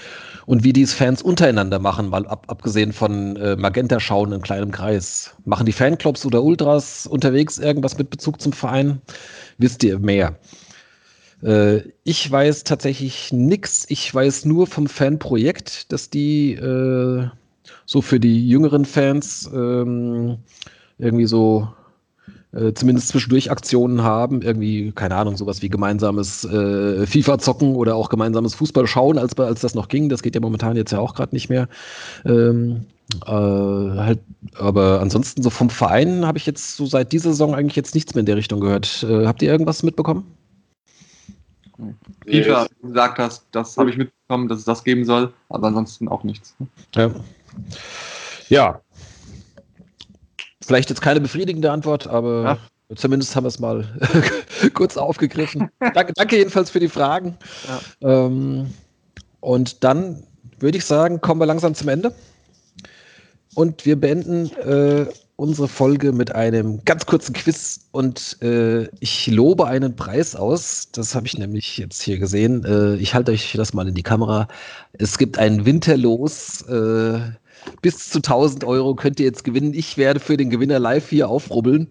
[0.44, 4.72] Und wie die es Fans untereinander machen, mal ab, abgesehen von äh, Magenta-Schauen in kleinem
[4.72, 5.36] Kreis.
[5.44, 9.00] Machen die Fanclubs oder Ultras unterwegs irgendwas mit Bezug zum Verein?
[9.58, 10.36] Wisst ihr mehr?
[11.42, 13.86] Äh, ich weiß tatsächlich nichts.
[13.88, 17.28] Ich weiß nur vom Fanprojekt, dass die äh,
[17.86, 20.38] so für die jüngeren Fans ähm,
[20.98, 21.68] irgendwie so
[22.52, 27.94] äh, zumindest zwischendurch Aktionen haben, irgendwie, keine Ahnung, sowas wie gemeinsames äh, FIFA zocken oder
[27.94, 30.08] auch gemeinsames Fußball schauen, als, als das noch ging.
[30.08, 31.68] Das geht ja momentan jetzt ja auch gerade nicht mehr.
[32.24, 32.86] Ähm,
[33.26, 34.20] äh, halt,
[34.54, 38.14] aber ansonsten so vom Verein habe ich jetzt so seit dieser Saison eigentlich jetzt nichts
[38.14, 39.04] mehr in der Richtung gehört.
[39.08, 40.37] Äh, habt ihr irgendwas mitbekommen?
[42.26, 46.24] FIFA gesagt hast, das habe ich mitbekommen, dass es das geben soll, aber ansonsten auch
[46.24, 46.54] nichts.
[46.94, 47.10] Ja.
[48.48, 48.80] ja.
[50.64, 52.58] Vielleicht jetzt keine befriedigende Antwort, aber
[52.90, 52.96] ja.
[52.96, 53.86] zumindest haben wir es mal
[54.74, 55.70] kurz aufgegriffen.
[55.94, 57.36] danke, danke, jedenfalls für die Fragen.
[58.02, 58.26] Ja.
[58.26, 58.74] Ähm,
[59.40, 60.24] und dann
[60.58, 62.14] würde ich sagen, kommen wir langsam zum Ende.
[63.54, 65.06] Und wir beenden äh,
[65.38, 70.88] unsere Folge mit einem ganz kurzen Quiz und äh, ich lobe einen Preis aus.
[70.90, 72.64] Das habe ich nämlich jetzt hier gesehen.
[72.64, 74.48] Äh, ich halte euch das mal in die Kamera.
[74.94, 76.62] Es gibt ein Winterlos.
[76.62, 77.20] Äh,
[77.82, 79.74] bis zu 1000 Euro könnt ihr jetzt gewinnen.
[79.74, 81.88] Ich werde für den Gewinner live hier aufrubbeln.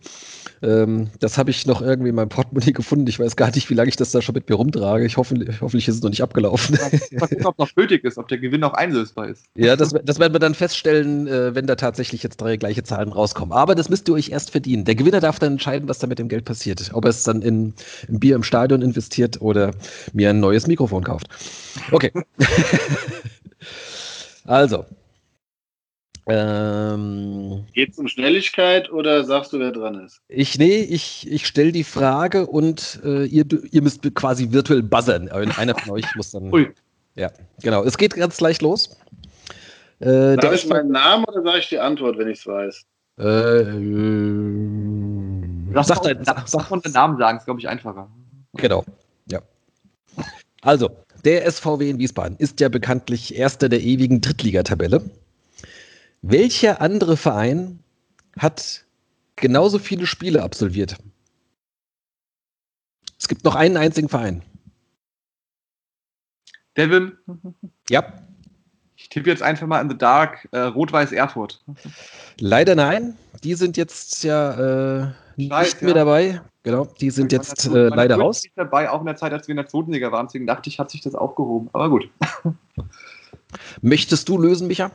[0.61, 3.07] Ähm, das habe ich noch irgendwie in meinem Portemonnaie gefunden.
[3.07, 5.05] Ich weiß gar nicht, wie lange ich das da schon mit mir rumtrage.
[5.05, 6.77] Ich hoffe, hoffentlich ist es noch nicht abgelaufen.
[7.11, 9.45] Mal gucken, ob noch nötig ist, ob der Gewinn noch einlösbar ist.
[9.55, 13.09] Ja, das, das werden wir dann feststellen, äh, wenn da tatsächlich jetzt drei gleiche Zahlen
[13.09, 13.53] rauskommen.
[13.53, 14.85] Aber das müsst ihr euch erst verdienen.
[14.85, 16.89] Der Gewinner darf dann entscheiden, was da mit dem Geld passiert.
[16.93, 17.73] Ob er es dann in,
[18.07, 19.71] in Bier im Stadion investiert oder
[20.13, 21.27] mir ein neues Mikrofon kauft.
[21.91, 22.11] Okay.
[24.45, 24.85] also,
[26.27, 30.21] ähm, Geht es um Schnelligkeit oder sagst du, wer dran ist?
[30.27, 35.29] Ich, nee, ich, ich stelle die Frage und äh, ihr, ihr müsst quasi virtuell buzzern.
[35.29, 36.51] Einer von euch muss dann.
[36.53, 36.69] Ui.
[37.15, 37.31] Ja,
[37.61, 37.83] genau.
[37.83, 38.97] Es geht ganz leicht los.
[39.99, 42.85] Äh, sag ich meinen Namen oder sage ich die Antwort, wenn ich es weiß?
[43.19, 43.73] Äh, äh,
[45.81, 48.07] sag, dein, sag, sag von den Namen sagen, ist, glaube ich, einfacher.
[48.53, 48.83] Genau,
[49.31, 49.41] ja.
[50.61, 50.91] Also,
[51.25, 55.01] der SVW in Wiesbaden ist ja bekanntlich Erster der ewigen Drittligatabelle.
[56.21, 57.79] Welcher andere Verein
[58.37, 58.85] hat
[59.35, 60.97] genauso viele Spiele absolviert?
[63.19, 64.43] Es gibt noch einen einzigen Verein.
[66.75, 67.17] Devin?
[67.89, 68.13] Ja.
[68.95, 70.47] Ich tippe jetzt einfach mal in the dark.
[70.51, 71.63] Äh, Rot-Weiß Erfurt.
[72.39, 73.17] Leider nein.
[73.43, 75.95] Die sind jetzt ja äh, nicht mehr ja.
[75.95, 76.41] dabei.
[76.63, 78.43] Genau, die sind jetzt äh, leider raus.
[78.43, 80.27] Ich dabei, auch in der Zeit, als wir in der zweiten Liga waren.
[80.27, 81.69] Deswegen dachte ich, hat sich das aufgehoben.
[81.73, 82.09] Aber gut.
[83.81, 84.91] Möchtest du lösen, Micha?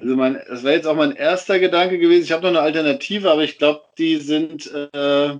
[0.00, 2.24] Also mein, das wäre jetzt auch mein erster Gedanke gewesen.
[2.24, 5.38] Ich habe noch eine Alternative, aber ich glaube, die sind äh,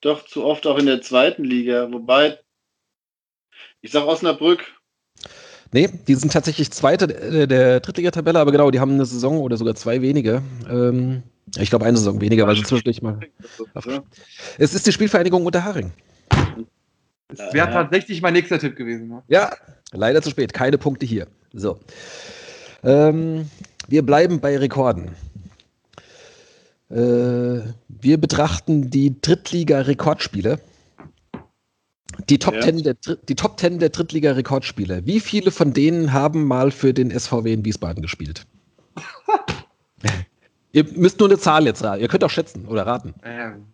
[0.00, 1.90] doch zu oft auch in der zweiten Liga.
[1.90, 2.38] Wobei,
[3.80, 4.64] ich sage Osnabrück.
[5.72, 9.56] Nee, die sind tatsächlich Zweite der, der Drittligatabelle, aber genau, die haben eine Saison oder
[9.56, 10.42] sogar zwei weniger.
[10.70, 11.22] Ähm,
[11.58, 13.20] ich glaube, eine Saison weniger, weil sie zwischendurch mal.
[14.58, 15.92] Es ist die Spielvereinigung Unterharing.
[17.28, 19.08] Das wäre tatsächlich mein nächster Tipp gewesen.
[19.08, 19.22] Ne?
[19.28, 19.50] Ja,
[19.92, 20.52] leider zu spät.
[20.52, 21.26] Keine Punkte hier.
[21.52, 21.80] So.
[22.84, 23.48] Ähm,
[23.88, 25.14] wir bleiben bei Rekorden.
[26.90, 26.94] Äh,
[27.88, 30.58] wir betrachten die Drittliga-Rekordspiele.
[32.28, 32.60] Die Top, ja.
[32.60, 32.94] 10 der,
[33.28, 35.04] die Top 10 der Drittliga-Rekordspiele.
[35.06, 38.46] Wie viele von denen haben mal für den SVW in Wiesbaden gespielt?
[40.72, 42.00] Ihr müsst nur eine Zahl jetzt raten.
[42.02, 43.14] Ihr könnt auch schätzen oder raten.
[43.24, 43.66] Ähm,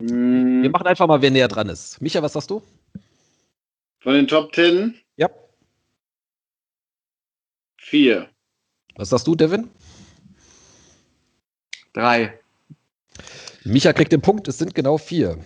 [0.00, 2.00] Hm, Wir machen einfach mal, wer näher dran ist.
[2.00, 2.62] Micha, was sagst du?
[4.00, 5.28] Von den Top Ten Ja.
[7.76, 8.28] vier.
[8.98, 9.70] Was sagst du, Devin?
[11.94, 12.38] drei.
[13.64, 15.38] Micha kriegt den Punkt, es sind genau vier.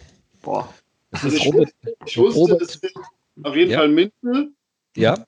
[0.43, 0.73] Boah.
[1.12, 1.69] Es Also ist ich, Robert.
[1.69, 2.93] wusste, ich wusste, Robert- es sind
[3.43, 3.79] auf jeden Ja.
[3.79, 4.53] Fall Mintel.
[4.97, 5.24] Ja.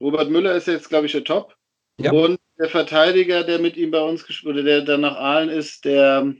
[0.00, 1.56] Robert Müller ist jetzt, glaube ich, der Top.
[1.98, 2.12] Ja.
[2.12, 5.84] Und der Verteidiger, der mit ihm bei uns gespielt oder der dann nach Aalen ist,
[5.84, 6.32] der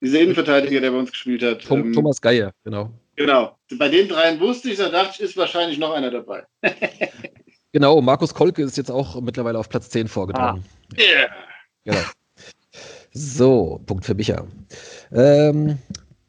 [0.00, 1.62] dieser Innenverteidiger, der bei uns gespielt hat.
[1.64, 2.90] Tom, ähm, Thomas Geier, genau.
[3.16, 3.58] Genau.
[3.78, 6.46] Bei den dreien wusste ich, da dachte ich, ist wahrscheinlich noch einer dabei.
[7.72, 10.64] Genau, Markus Kolke ist jetzt auch mittlerweile auf Platz 10 vorgetragen.
[10.98, 11.28] Yeah.
[11.84, 12.00] Genau.
[13.12, 14.46] So, Punkt für Micha.
[15.10, 15.78] Ähm,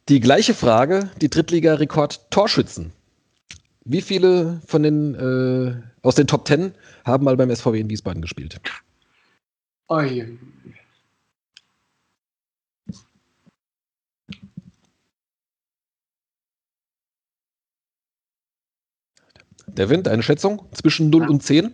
[0.09, 2.91] die gleiche Frage, die Drittliga-Rekord Torschützen.
[3.85, 6.73] Wie viele von den äh, aus den Top 10
[7.05, 8.59] haben mal beim SVW in Wiesbaden gespielt?
[9.89, 10.37] Oi.
[19.77, 21.29] Der Wind, eine Schätzung zwischen 0 Ja.
[21.29, 21.73] und 10?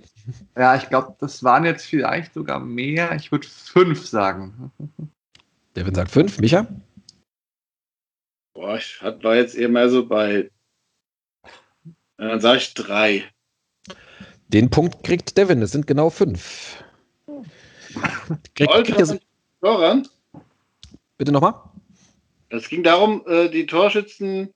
[0.56, 3.14] Ja, ich glaube, das waren jetzt vielleicht sogar mehr.
[3.16, 4.72] Ich würde fünf sagen.
[5.76, 6.40] Der Wind sagt 5.
[6.40, 6.68] Micha?
[8.54, 10.50] Boah, ich war jetzt eher mehr so bei.
[12.18, 13.26] Dann sage ich drei.
[14.50, 16.84] Den Punkt kriegt Devin, es sind genau 5.
[18.56, 18.94] Kriegt, Alter.
[18.94, 19.20] kriegt ihr,
[19.62, 20.08] Doran,
[21.18, 21.54] bitte nochmal?
[22.50, 24.54] es ging darum, äh, die Torschützen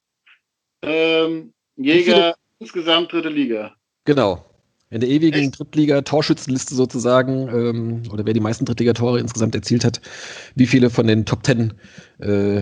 [0.82, 3.73] ähm, Jäger insgesamt dritte Liga.
[4.06, 4.44] Genau.
[4.90, 5.52] In der ewigen?
[5.52, 9.99] Drittliga-Torschützenliste sozusagen, ähm, oder wer die meisten Drittliga-Tore insgesamt erzielt hat,
[10.56, 11.73] wie viele von den Top 10
[12.19, 12.61] äh,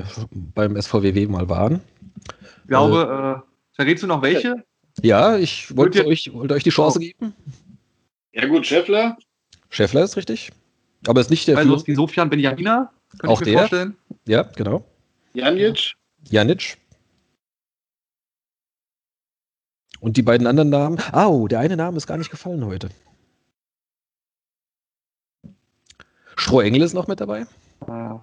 [0.56, 1.82] beim SVWW mal waren.
[2.64, 4.64] Ich glaube, äh, verrätst du noch welche?
[5.02, 7.02] Ja, ich wollte euch, wollte euch die Chance Oh.
[7.02, 7.34] geben.
[8.34, 9.18] Ja gut, Scheffler,
[9.70, 10.52] Schäffler ist richtig.
[11.08, 12.92] Aber ist nicht der Also Sofian Benjamina?
[13.20, 13.60] Könnte Auch ich mir der?
[13.60, 13.98] vorstellen.
[14.26, 14.86] Ja, genau.
[15.34, 15.96] Janic,
[16.30, 16.78] Janic.
[20.02, 20.98] Und die beiden anderen Namen.
[21.14, 22.90] Au, der eine Name ist gar nicht gefallen heute.
[26.36, 27.46] Strohengel ist noch mit dabei.
[27.88, 28.20] Ah,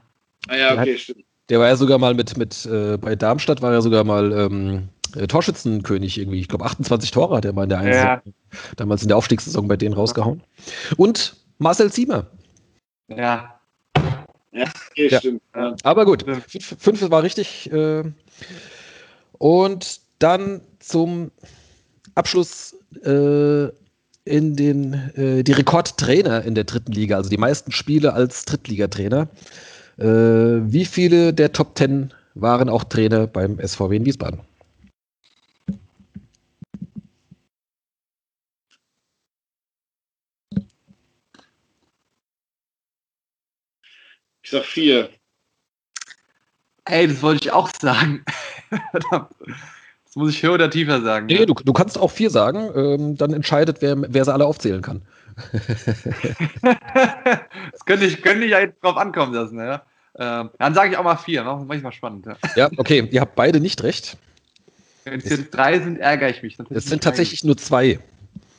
[0.49, 1.25] ah ja, okay, stimmt.
[1.49, 4.89] Der war ja sogar mal mit, mit äh, bei Darmstadt war er sogar mal ähm,
[5.17, 6.41] äh, Torschützenkönig irgendwie.
[6.41, 8.23] Ich glaube, 28 Tore hat er mal in der einen Ja.
[8.77, 10.43] Damals in der Aufstiegssaison bei denen rausgehauen.
[10.97, 12.27] Und Marcel Ziemer.
[13.09, 13.55] ja.
[14.91, 15.19] Okay, Ja.
[15.21, 15.43] stimmt.
[15.55, 15.77] Ja.
[15.85, 16.35] Aber gut, Ja.
[16.41, 17.71] fünf, fünf war richtig.
[17.73, 18.03] Äh,
[19.39, 21.31] und dann zum
[22.19, 22.75] Abschluss
[23.05, 23.69] äh,
[24.25, 29.29] in den äh, die Rekordtrainer in der dritten Liga, also die meisten Spiele als Drittligatrainer.
[29.99, 34.41] Äh, wie viele der Top Ten waren auch Trainer beim SVW in Wiesbaden?
[44.43, 45.11] Ich sag vier.
[46.85, 48.25] Ey, das wollte ich auch sagen.
[48.91, 49.31] Verdammt.
[50.09, 51.27] Das muss ich höher oder tiefer sagen.
[51.27, 54.81] Nee, du, du kannst auch vier sagen, ähm, dann entscheidet, wer, wer sie alle aufzählen
[54.81, 55.03] kann.
[56.63, 59.59] das könnte ich, könnte ich ja jetzt drauf ankommen lassen.
[59.59, 59.83] Ja?
[60.19, 61.45] Ähm, dann sage ich auch mal vier.
[61.45, 62.27] Mach, mach ich mal spannend.
[62.27, 62.37] Ja.
[62.57, 64.17] Ja, okay, ihr habt beide nicht recht.
[65.05, 66.59] Wenn es jetzt drei sind, ärgere ich mich.
[66.71, 67.99] Es sind tatsächlich nur zwei.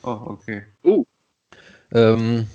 [0.02, 0.62] Oh, okay.
[1.92, 2.46] Ähm,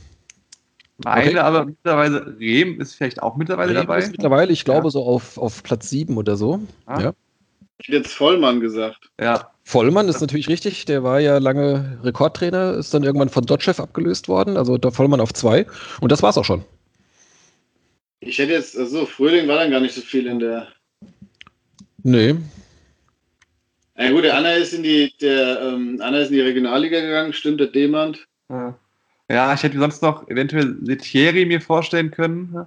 [1.03, 1.37] Meine, Okay.
[1.39, 3.99] aber mittlerweile, Rehm ist vielleicht auch mittlerweile Bremen dabei.
[3.99, 4.91] ist mittlerweile, ich glaube, Ja.
[4.91, 6.61] so auf, auf Platz sieben oder so.
[6.85, 7.01] Ah.
[7.01, 7.13] Ja.
[7.77, 9.09] Ich hätte jetzt Vollmann gesagt.
[9.19, 13.81] Ja, Vollmann ist natürlich richtig, der war ja lange Rekordtrainer, ist dann irgendwann von Dotchev
[13.81, 15.65] abgelöst worden, also der Vollmann auf zwei.
[15.99, 16.63] Und das war's auch schon.
[18.19, 20.67] Ich hätte jetzt, also Fröhling war dann gar nicht so viel in der.
[22.03, 22.35] Nee.
[23.95, 27.33] Na gut, der Anna ist in die, der ähm, Anna ist in die Regionalliga gegangen,
[27.33, 28.25] stimmt, der Demand.
[28.49, 28.77] Ja.
[29.29, 32.65] ja, ich hätte sonst noch eventuell Letieri mir vorstellen können.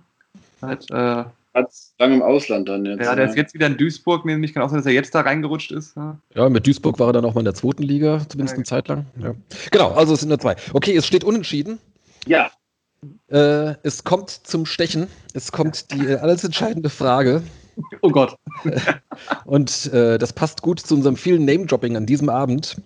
[0.60, 3.04] Halt, äh, Hat lange im Ausland dann jetzt.
[3.04, 5.22] ja, der ist jetzt wieder in Duisburg, nämlich kann auch sein, dass er jetzt da
[5.22, 5.96] reingerutscht ist.
[5.96, 6.18] Ja.
[6.34, 8.56] Ja, mit Duisburg war er dann auch mal in der zweiten Liga, zumindest Ja.
[8.58, 9.06] eine Zeit lang.
[9.20, 9.34] Ja.
[9.70, 10.56] Genau, also es sind nur zwei.
[10.74, 11.78] Okay, es steht unentschieden.
[12.26, 12.50] Ja,
[13.28, 15.06] Äh, es kommt zum Stechen.
[15.32, 17.42] Es kommt die äh, alles entscheidende Frage.
[18.02, 18.34] Oh Gott.
[19.44, 22.82] Und äh, das passt gut zu unserem vielen Name-Dropping an diesem Abend.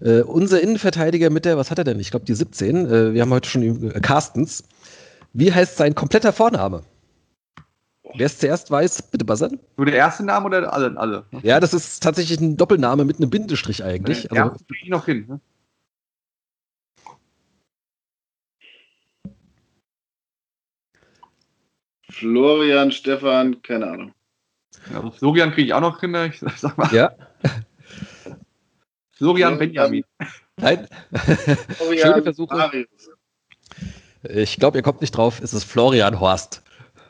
[0.00, 2.00] Äh, unser Innenverteidiger mit der, was hat er denn?
[2.00, 2.86] Ich glaube, die 17.
[2.86, 3.62] Äh, wir haben heute schon
[3.92, 4.64] äh, Carstens.
[5.32, 6.82] Wie heißt sein kompletter Vorname?
[8.14, 9.58] Wer es zuerst weiß, bitte buzzern.
[9.76, 10.96] Nur der erste Name oder alle?
[10.96, 11.24] alle?
[11.42, 14.28] Ja, das ist tatsächlich ein Doppelname mit einem Bindestrich eigentlich.
[14.32, 15.26] ja, Also, kriege ich noch hin.
[15.28, 15.40] Ne?
[22.08, 24.12] Florian, Stefan, keine Ahnung.
[24.94, 26.12] Also Florian kriege ich auch noch hin.
[26.12, 26.26] ne?
[26.32, 27.12] Ich sag mal, ja,
[29.10, 30.04] Florian Ja, Benjamin.
[30.56, 30.86] nein.
[31.76, 32.56] Florian Schöne Versuche.
[32.56, 33.10] Marius.
[34.28, 35.40] Ich glaube, ihr kommt nicht drauf.
[35.40, 36.62] Es ist Florian Horst.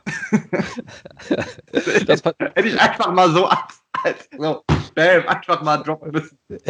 [2.06, 6.38] das hätte ich einfach mal so als so Spam einfach mal droppen müssen.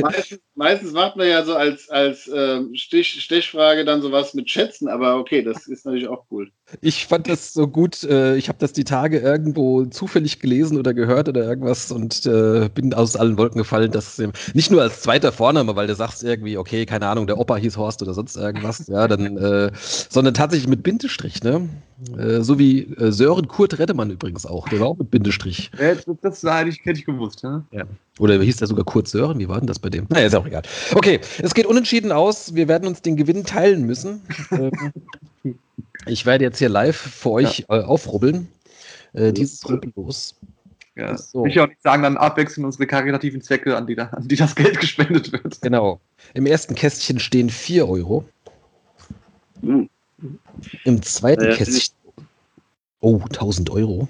[0.00, 4.88] meistens, meistens, macht man ja so als, als ähm, Stich, Stechfrage dann sowas mit Schätzen,
[4.88, 6.50] aber okay, das ist natürlich auch cool.
[6.80, 8.02] Ich fand das so gut.
[8.04, 12.70] Äh, ich habe das die Tage irgendwo zufällig gelesen oder gehört oder irgendwas und äh,
[12.74, 14.22] bin aus allen Wolken gefallen, dass
[14.54, 17.76] nicht nur als zweiter Vorname, weil du sagst irgendwie, okay, keine Ahnung, der Opa hieß
[17.76, 21.68] Horst oder sonst irgendwas, ja, dann, äh, sondern tatsächlich mit Bindestrich, ne?
[22.18, 25.70] Äh, so wie äh, Sören Kurt Reddemann übrigens auch, der war auch mit Bindestrich.
[25.78, 27.64] Das, das hätte ich, hätte ich gewusst, ja.
[27.70, 27.84] ja.
[28.18, 29.40] Oder hieß der sogar Kurt Sören?
[29.40, 30.06] Wie war denn das bei dem?
[30.08, 30.62] Naja, ist auch egal.
[30.94, 32.54] Okay, es geht unentschieden aus.
[32.54, 34.22] Wir werden uns den Gewinn teilen müssen.
[34.52, 34.92] Ähm,
[36.06, 37.80] ich werde jetzt hier live für euch ja.
[37.80, 38.48] äh, aufrubbeln.
[39.14, 40.36] Äh, dieses Rubbellos.
[40.96, 41.44] Ja, so.
[41.44, 44.54] Ich auch nicht sagen, dann abwechseln unsere karitativen Zwecke, an die, da, an die das
[44.54, 45.60] Geld gespendet wird.
[45.60, 46.00] Genau.
[46.34, 48.24] Im ersten Kästchen stehen 4 Euro.
[49.60, 49.88] Hm.
[50.84, 51.96] Im zweiten ja, Kästchen.
[53.00, 54.08] Oh, 1000 Euro.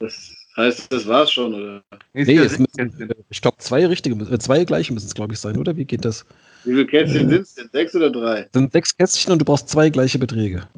[0.00, 1.82] Das heißt, das war's schon, oder?
[2.12, 5.56] Nee, es müssen, ich glaube, zwei richtige, äh, zwei gleiche müssen es, glaube ich, sein,
[5.56, 5.76] oder?
[5.76, 6.26] Wie geht das?
[6.64, 7.70] Wie viele Kästchen sind es denn?
[7.72, 8.48] Sechs oder drei?
[8.52, 10.68] Sind sechs Kästchen und du brauchst zwei gleiche Beträge.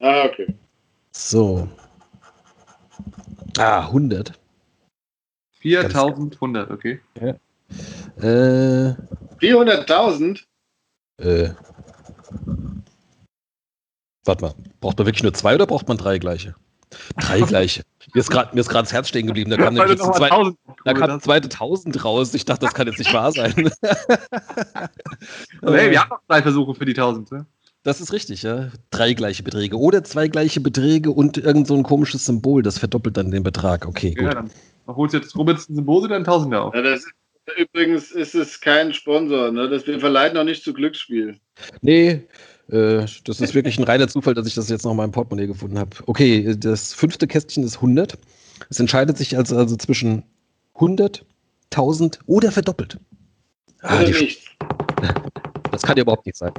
[0.00, 0.54] Ah, okay.
[1.12, 1.68] So.
[3.58, 4.32] Ah, 100.
[5.60, 7.00] 4100, okay.
[7.20, 7.36] Ja.
[8.16, 8.94] Äh,
[9.40, 10.40] 400.000?
[11.18, 11.50] Äh.
[14.24, 16.54] Warte mal, braucht man wirklich nur zwei oder braucht man drei gleiche?
[17.20, 17.82] Drei gleiche.
[18.14, 19.50] Mir ist gerade das Herz stehen geblieben.
[19.50, 20.30] Da kam nämlich jetzt zwei,
[20.84, 22.34] da kam zweite Tausend raus.
[22.34, 23.52] Ich dachte, das kann jetzt nicht wahr sein.
[25.62, 27.30] hey, wir haben noch drei Versuche für die Tausend.
[27.30, 27.46] Ne?
[27.82, 28.68] Das ist richtig, ja.
[28.90, 29.78] Drei gleiche Beträge.
[29.78, 32.62] Oder zwei gleiche Beträge und irgend so ein komisches Symbol.
[32.62, 33.86] Das verdoppelt dann den Betrag.
[33.86, 34.24] Okay, gut.
[34.24, 34.50] Ja, dann
[34.86, 36.74] holst du jetzt Robins ein Symbol oder ein Tausender auf.
[36.74, 37.12] Ja, das ist,
[37.56, 39.50] übrigens ist es kein Sponsor.
[39.50, 39.68] Ne?
[39.68, 41.38] Das, wir verleiten auch nicht zu Glücksspiel.
[41.80, 42.26] Nee,
[42.70, 45.78] das ist wirklich ein reiner Zufall, dass ich das jetzt noch mal im Portemonnaie gefunden
[45.78, 45.90] habe.
[46.06, 48.16] Okay, das fünfte Kästchen ist 100.
[48.68, 50.22] Es entscheidet sich also, also zwischen
[50.74, 51.24] 100,
[51.72, 52.98] 1000 oder verdoppelt.
[53.82, 54.46] Ah, oder nicht.
[55.70, 56.52] Das kann ja überhaupt nicht sein.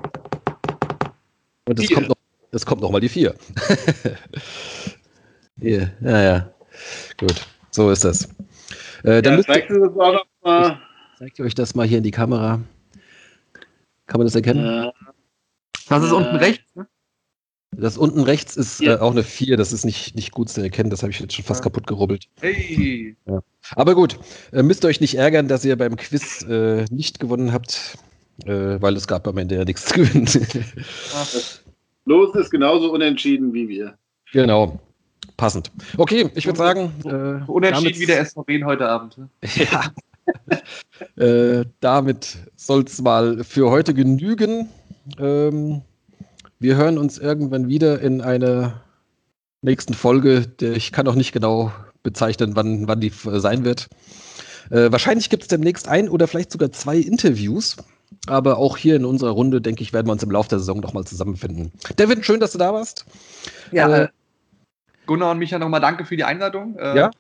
[1.68, 2.16] Und das kommt noch,
[2.52, 3.36] das kommt noch mal die 4.
[5.58, 6.50] ja, ja.
[7.18, 8.30] Gut, so ist das.
[9.04, 10.80] Äh, dann ja, zeigt ihr das auch noch mal.
[11.20, 12.62] Zeigt ihr euch das mal hier in die Kamera.
[14.08, 14.66] Kann man das erkennen?
[14.66, 14.94] Ja.
[15.92, 16.88] Das ist unten rechts, ne?
[17.72, 18.96] Das unten rechts ist ja.
[18.96, 21.34] äh, auch eine 4, das ist nicht, nicht gut zu erkennen, das habe ich jetzt
[21.34, 21.64] schon fast ja.
[21.64, 22.30] kaputt gerubbelt.
[22.40, 23.18] Hey.
[23.26, 23.42] Ja.
[23.76, 24.18] Aber gut,
[24.54, 27.98] äh, müsst ihr euch nicht ärgern, dass ihr beim Quiz äh, nicht gewonnen habt,
[28.46, 30.28] äh, weil es gab am Ende ja nichts zu gewinnen.
[32.06, 33.98] Los ist genauso unentschieden wie wir.
[34.32, 34.80] Genau.
[35.36, 35.72] Passend.
[35.98, 36.94] Okay, ich würde sagen.
[37.04, 39.18] Äh, unentschieden wie der SVB heute Abend.
[39.18, 39.30] Ne?
[39.72, 39.92] Ja.
[41.18, 44.70] Äh, damit soll es mal für heute genügen.
[45.18, 45.82] Ähm,
[46.60, 48.82] wir hören uns irgendwann wieder in einer
[49.62, 50.46] nächsten Folge.
[50.60, 51.72] Ich kann auch nicht genau
[52.04, 53.90] bezeichnen, wann, wann die sein wird.
[54.70, 57.78] Äh, wahrscheinlich gibt es demnächst ein oder vielleicht sogar zwei Interviews.
[58.28, 60.80] Aber auch hier in unserer Runde, denke ich, werden wir uns im Laufe der Saison
[60.80, 61.72] nochmal zusammenfinden.
[61.98, 63.06] Devin, schön, dass du da warst.
[63.72, 64.08] Ja, äh, äh
[65.08, 66.78] Gunnar und Micha nochmal danke für die Einladung.
[66.78, 67.12] Äh, ja,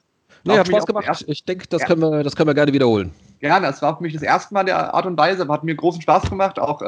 [0.43, 1.23] nee, hat Spaß gemacht.
[1.27, 1.87] Ich denke, das, ja.
[1.87, 3.11] können wir, das können wir gerne wiederholen.
[3.39, 5.75] Gerne, es war für mich das erste Mal der Art und Weise, aber hat mir
[5.75, 6.59] großen Spaß gemacht.
[6.59, 6.81] Auch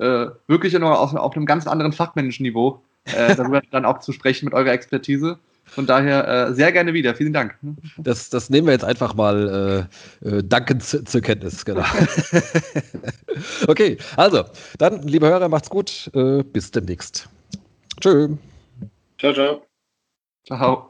[0.00, 4.12] äh, wirklich noch auf, auf, einem ganz anderen fachmännischen Niveau äh, darüber dann auch zu
[4.12, 5.38] sprechen mit eurer Expertise.
[5.64, 7.14] Von daher äh, sehr gerne wieder.
[7.14, 7.56] Vielen Dank.
[7.98, 9.86] Das, das nehmen wir jetzt einfach mal
[10.24, 11.64] äh, äh, dankend zu, zur Kenntnis.
[11.64, 11.84] Genau.
[13.68, 14.44] okay, also,
[14.78, 16.10] dann, liebe Hörer, macht's gut.
[16.12, 17.28] Äh, bis demnächst.
[18.00, 18.30] Tschö.
[19.18, 19.62] Ciao, ciao.
[20.44, 20.89] Ciao.